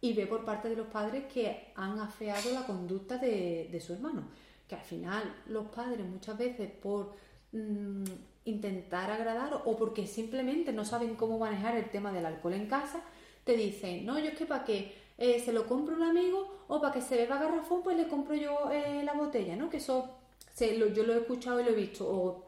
y 0.00 0.12
ve 0.12 0.24
por 0.28 0.44
parte 0.44 0.68
de 0.68 0.76
los 0.76 0.86
padres 0.86 1.24
que 1.32 1.72
han 1.74 1.98
afeado 1.98 2.52
la 2.52 2.64
conducta 2.64 3.18
de, 3.18 3.82
su 3.84 3.92
hermano. 3.92 4.28
Que 4.68 4.76
al 4.76 4.82
final 4.82 5.34
los 5.48 5.66
padres 5.66 6.06
muchas 6.06 6.38
veces 6.38 6.70
por 6.70 7.16
mmm, 7.50 8.04
intentar 8.44 9.10
agradar 9.10 9.62
o 9.64 9.76
porque 9.76 10.06
simplemente 10.06 10.72
no 10.72 10.84
saben 10.84 11.16
cómo 11.16 11.40
manejar 11.40 11.76
el 11.76 11.90
tema 11.90 12.12
del 12.12 12.26
alcohol 12.26 12.54
en 12.54 12.68
casa, 12.68 13.02
te 13.46 13.56
dicen, 13.56 14.04
no, 14.04 14.18
yo 14.18 14.30
es 14.30 14.36
que 14.36 14.44
para 14.44 14.64
que 14.64 14.92
eh, 15.16 15.40
se 15.40 15.52
lo 15.52 15.66
compro 15.68 15.94
un 15.94 16.02
amigo 16.02 16.64
o 16.66 16.80
para 16.80 16.92
que 16.92 17.00
se 17.00 17.16
beba 17.16 17.38
garrafón, 17.38 17.80
pues 17.84 17.96
le 17.96 18.08
compro 18.08 18.34
yo 18.34 18.70
eh, 18.72 19.04
la 19.04 19.12
botella, 19.12 19.54
¿no? 19.54 19.70
Que 19.70 19.76
eso 19.76 20.16
se, 20.52 20.76
lo, 20.76 20.88
yo 20.88 21.04
lo 21.04 21.14
he 21.14 21.18
escuchado 21.18 21.60
y 21.60 21.64
lo 21.64 21.70
he 21.70 21.74
visto. 21.74 22.04
O 22.08 22.44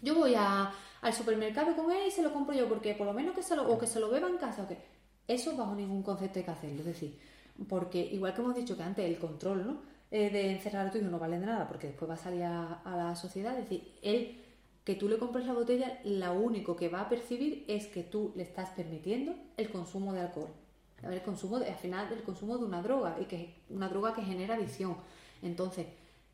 yo 0.00 0.14
voy 0.14 0.34
a, 0.34 0.72
al 1.02 1.12
supermercado 1.12 1.76
con 1.76 1.92
él 1.92 2.06
y 2.08 2.10
se 2.10 2.22
lo 2.22 2.32
compro 2.32 2.54
yo, 2.54 2.66
porque 2.66 2.94
por 2.94 3.06
lo 3.06 3.12
menos 3.12 3.34
que 3.34 3.42
se 3.42 3.54
lo, 3.54 3.70
o 3.70 3.78
que 3.78 3.86
se 3.86 4.00
lo 4.00 4.08
beba 4.08 4.26
en 4.26 4.38
casa, 4.38 4.62
o 4.62 4.68
que 4.68 4.78
eso 5.28 5.54
bajo 5.54 5.74
ningún 5.74 6.02
concepto 6.02 6.38
hay 6.38 6.46
que 6.46 6.50
hacerlo. 6.50 6.78
Es 6.78 6.86
decir, 6.86 7.18
porque 7.68 8.00
igual 8.00 8.32
que 8.32 8.40
hemos 8.40 8.54
dicho 8.54 8.74
que 8.74 8.84
antes 8.84 9.04
el 9.04 9.18
control, 9.18 9.66
¿no? 9.66 9.82
Eh, 10.10 10.30
de 10.30 10.52
encerrar 10.52 10.86
a 10.86 10.90
tu 10.90 10.96
hijo 10.96 11.08
no 11.08 11.18
vale 11.18 11.38
de 11.38 11.44
nada, 11.44 11.68
porque 11.68 11.88
después 11.88 12.10
va 12.10 12.14
a 12.14 12.16
salir 12.16 12.44
a, 12.44 12.80
a 12.84 12.96
la 12.96 13.14
sociedad. 13.16 13.52
Es 13.58 13.68
decir, 13.68 13.98
él 14.00 14.41
que 14.84 14.94
tú 14.96 15.08
le 15.08 15.18
compres 15.18 15.46
la 15.46 15.52
botella, 15.52 16.00
lo 16.04 16.32
único 16.34 16.74
que 16.74 16.88
va 16.88 17.02
a 17.02 17.08
percibir 17.08 17.64
es 17.68 17.86
que 17.86 18.02
tú 18.02 18.32
le 18.34 18.42
estás 18.42 18.70
permitiendo 18.70 19.34
el 19.56 19.70
consumo 19.70 20.12
de 20.12 20.20
alcohol. 20.20 20.50
El 21.02 21.22
consumo, 21.22 21.56
al 21.56 21.74
final, 21.74 22.12
el 22.12 22.22
consumo 22.22 22.58
de 22.58 22.64
una 22.64 22.82
droga, 22.82 23.16
y 23.20 23.24
que 23.24 23.42
es 23.42 23.48
una 23.70 23.88
droga 23.88 24.12
que 24.12 24.22
genera 24.22 24.54
adicción. 24.54 24.96
Entonces, 25.40 25.86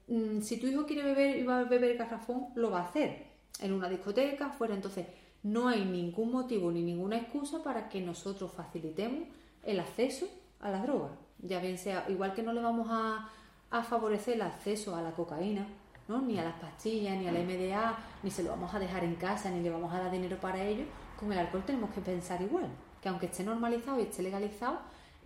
mmm, 0.09 0.41
si 0.41 0.59
tu 0.59 0.67
hijo 0.67 0.87
quiere 0.87 1.03
beber 1.03 1.37
y 1.37 1.43
va 1.43 1.61
a 1.61 1.65
beber 1.65 1.97
garrafón, 1.97 2.49
lo 2.55 2.71
va 2.71 2.81
a 2.81 2.85
hacer 2.85 3.27
en 3.61 3.73
una 3.73 3.89
discoteca, 3.89 4.51
fuera. 4.51 4.75
Entonces, 4.75 5.07
no 5.43 5.69
hay 5.69 5.85
ningún 5.85 6.33
motivo 6.33 6.71
ni 6.71 6.83
ninguna 6.83 7.17
excusa 7.19 7.63
para 7.63 7.89
que 7.89 8.01
nosotros 8.01 8.53
facilitemos 8.53 9.29
el 9.63 9.81
acceso 9.81 10.27
a 10.61 10.71
la 10.71 10.83
droga. 10.83 11.11
Ya 11.39 11.61
bien 11.61 11.79
sea, 11.79 12.07
igual 12.09 12.35
que 12.35 12.43
no 12.43 12.53
le 12.53 12.61
vamos 12.61 12.89
a 12.91 13.83
favorecer 13.85 14.35
el 14.35 14.43
acceso 14.43 14.97
a 14.97 15.03
la 15.03 15.13
cocaína, 15.13 15.67
¿no? 16.09 16.21
ni 16.23 16.39
a 16.39 16.45
las 16.45 16.55
pastillas, 16.55 17.17
ni 17.17 17.29
a 17.29 17.33
la 17.33 17.41
MDA, 17.41 17.99
ni 18.23 18.31
se 18.31 18.43
lo 18.43 18.51
vamos 18.51 18.73
a 18.75 18.79
dejar 18.79 19.05
en 19.05 19.15
casa, 19.17 19.51
ni 19.51 19.63
le 19.63 19.71
vamos 19.71 19.93
a 19.93 20.01
dar 20.01 20.11
dinero 20.11 20.39
para 20.41 20.63
ello, 20.65 20.85
con 21.19 21.33
el 21.33 21.39
alcohol 21.39 21.63
tenemos 21.65 21.91
que 21.91 22.01
pensar 22.01 22.41
igual, 22.43 22.67
que 23.01 23.09
aunque 23.09 23.27
esté 23.27 23.45
normalizado 23.45 23.99
y 24.01 24.03
esté 24.03 24.23
legalizado, 24.23 24.79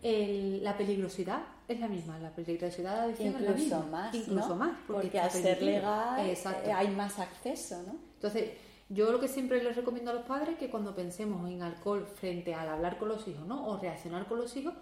el, 0.02 0.64
la 0.64 0.76
peligrosidad 0.76 1.42
es 1.68 1.78
la 1.78 1.88
misma, 1.88 2.18
la 2.18 2.30
peligrosidad 2.30 2.90
de 2.92 2.96
la 2.96 3.04
adicción 3.04 3.28
incluso 3.28 3.52
es 3.52 3.70
la 3.70 3.76
misma. 3.78 3.90
más, 3.90 4.14
incluso 4.14 4.48
¿no? 4.48 4.56
más, 4.56 4.78
porque, 4.86 5.02
porque 5.02 5.20
al 5.20 5.30
ser 5.30 5.62
legal 5.62 6.28
Exacto. 6.28 6.68
eh, 6.68 6.72
hay 6.72 6.88
más 6.88 7.18
acceso, 7.20 7.82
¿no? 7.86 7.96
Entonces, 8.14 8.50
yo 8.88 9.10
lo 9.10 9.20
que 9.20 9.28
siempre 9.28 9.62
les 9.62 9.76
recomiendo 9.76 10.10
a 10.10 10.14
los 10.14 10.24
padres 10.24 10.50
es 10.50 10.58
que 10.58 10.68
cuando 10.68 10.94
pensemos 10.94 11.48
en 11.48 11.62
alcohol 11.62 12.06
frente 12.06 12.54
al 12.54 12.68
hablar 12.68 12.98
con 12.98 13.08
los 13.08 13.26
hijos, 13.28 13.46
¿no? 13.46 13.66
O 13.68 13.78
reaccionar 13.78 14.26
con 14.26 14.38
los 14.38 14.54
hijos, 14.56 14.74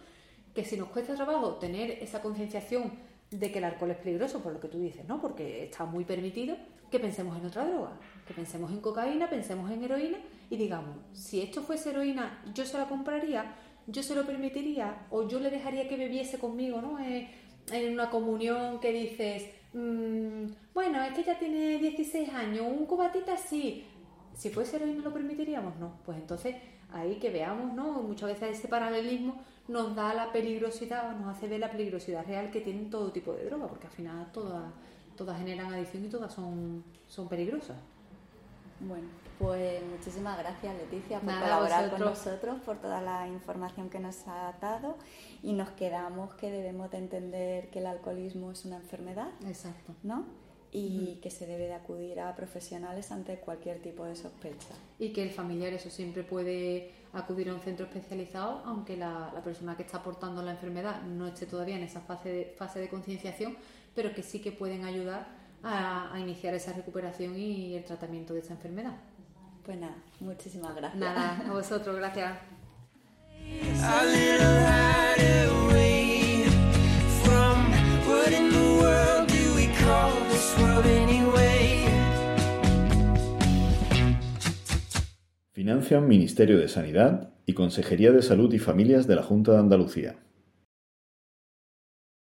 que 0.55 0.65
si 0.65 0.77
nos 0.77 0.89
cuesta 0.89 1.15
trabajo 1.15 1.55
tener 1.57 1.91
esa 1.91 2.21
concienciación 2.21 2.93
de 3.31 3.53
que 3.53 3.59
el 3.59 3.65
alcohol 3.65 3.93
es 3.93 3.99
peligroso, 3.99 4.43
por 4.43 4.53
lo 4.53 4.61
que 4.61 4.69
tú 4.69 4.79
dices, 4.81 5.07
¿no? 5.07 5.21
Porque 5.21 5.65
está 5.65 5.85
muy 5.85 6.05
permitido 6.05 6.57
que 6.91 6.99
pensemos 6.99 7.39
en 7.39 7.47
otra 7.47 7.65
droga, 7.65 7.93
que 8.27 8.35
pensemos 8.35 8.71
en 8.73 8.81
cocaína, 8.81 9.31
pensemos 9.31 9.71
en 9.71 9.85
heroína 9.85 10.19
y 10.51 10.57
digamos, 10.57 10.97
si 11.13 11.41
esto 11.41 11.63
fuese 11.63 11.91
heroína, 11.91 12.43
yo 12.53 12.65
se 12.65 12.77
la 12.77 12.89
compraría, 12.89 13.55
yo 13.87 14.03
se 14.03 14.15
lo 14.15 14.27
permitiría 14.27 15.07
o 15.11 15.29
yo 15.29 15.39
le 15.39 15.51
dejaría 15.51 15.89
que 15.89 15.97
bebiese 15.97 16.39
conmigo, 16.39 16.81
¿no? 16.81 16.99
Eh, 16.99 17.29
en 17.71 17.93
una 17.93 18.11
comunión 18.11 18.81
que 18.81 18.93
dices, 18.93 19.45
mmm, 19.73 20.47
bueno, 20.75 21.03
es 21.05 21.13
que 21.13 21.23
ya 21.23 21.39
tiene 21.39 21.79
16 21.79 22.29
años, 22.31 22.67
un 22.67 22.87
cubatita 22.87 23.37
sí. 23.37 23.85
Si 24.41 24.49
fuese 24.49 24.77
heroína 24.77 25.03
lo 25.03 25.13
permitiríamos, 25.13 25.77
no. 25.77 25.93
Pues 26.03 26.17
entonces 26.17 26.57
ahí 26.95 27.17
que 27.17 27.29
veamos, 27.29 27.75
¿no? 27.75 28.01
Muchas 28.01 28.31
veces 28.31 28.59
ese 28.59 28.69
paralelismo 28.69 29.35
nos 29.69 29.95
da 29.95 30.15
la 30.15 30.33
peligrosidad, 30.33 31.15
nos 31.15 31.37
hace 31.37 31.47
ver 31.47 31.61
la 31.61 31.71
peligrosidad 31.71 32.25
real 32.27 32.51
que 32.51 32.63
tienen 32.63 32.89
todo 32.89 33.13
tipo 33.13 33.35
de 33.35 33.45
drogas, 33.45 33.69
porque 33.69 33.87
al 33.87 33.93
final 33.93 34.33
todas, 34.33 34.73
todas 35.15 35.37
generan 35.37 35.75
adicción 35.75 36.07
y 36.07 36.09
todas 36.09 36.33
son, 36.33 36.83
son 37.07 37.29
peligrosas. 37.29 37.77
Bueno, 38.81 39.09
pues 39.39 39.83
muchísimas 39.85 40.39
gracias 40.39 40.75
Leticia 40.75 41.21
por 41.21 41.35
colaborar 41.35 41.91
con 41.91 42.01
nosotros, 42.01 42.61
por 42.61 42.79
toda 42.79 43.03
la 43.03 43.29
información 43.29 43.91
que 43.91 44.01
nos 44.01 44.27
ha 44.27 44.55
dado 44.59 44.97
y 45.43 45.53
nos 45.53 45.69
quedamos 45.73 46.33
que 46.37 46.51
debemos 46.51 46.91
de 46.91 46.97
entender 46.97 47.69
que 47.69 47.81
el 47.81 47.87
alcoholismo 47.87 48.53
es 48.53 48.65
una 48.65 48.77
enfermedad. 48.77 49.29
Exacto. 49.47 49.95
¿No? 50.03 50.25
Y 50.73 51.19
que 51.21 51.31
se 51.31 51.47
debe 51.47 51.67
de 51.67 51.75
acudir 51.75 52.21
a 52.21 52.35
profesionales 52.37 53.11
ante 53.11 53.37
cualquier 53.39 53.81
tipo 53.83 54.05
de 54.05 54.15
sospecha. 54.15 54.75
Y 54.99 55.13
que 55.13 55.23
el 55.23 55.31
familiar 55.31 55.73
eso 55.73 55.91
siempre 55.91 56.23
puede 56.23 56.93
acudir 57.13 57.49
a 57.49 57.55
un 57.55 57.61
centro 57.61 57.87
especializado, 57.87 58.63
aunque 58.65 58.97
la, 58.97 59.33
persona 59.43 59.77
que 59.77 59.83
está 59.83 59.99
aportando 59.99 60.43
la 60.43 60.53
enfermedad 60.53 61.03
no 61.03 61.27
esté 61.27 61.47
todavía 61.47 61.77
en 61.77 61.83
esa 61.83 62.01
fase 62.01 62.29
de, 62.29 62.55
fase 62.57 62.79
de 62.79 62.89
concienciación, 62.89 63.57
pero 63.95 64.15
que 64.15 64.23
sí 64.23 64.41
que 64.41 64.53
pueden 64.53 64.85
ayudar 64.85 65.27
a, 65.63 66.17
iniciar 66.21 66.55
esa 66.55 66.73
recuperación 66.73 67.37
y 67.37 67.75
el 67.75 67.85
tratamiento 67.85 68.33
de 68.35 68.41
esa 68.41 68.55
enfermedad. 68.55 68.97
Pues 69.65 69.77
nada, 69.79 69.97
muchísimas 70.21 70.75
gracias. 70.75 71.01
Nada, 71.01 71.45
a 71.49 71.53
vosotros, 71.53 71.97
gracias. 71.97 72.39
Financian 85.53 86.09
Ministerio 86.09 86.59
de 86.59 86.69
Sanidad 86.69 87.35
y 87.47 87.53
Consejería 87.53 88.13
de 88.13 88.23
Salud 88.23 88.53
y 88.53 88.59
Familias 88.59 89.07
de 89.07 89.15
la 89.17 89.23
Junta 89.23 89.53
de 89.53 89.59
Andalucía. 89.59 90.17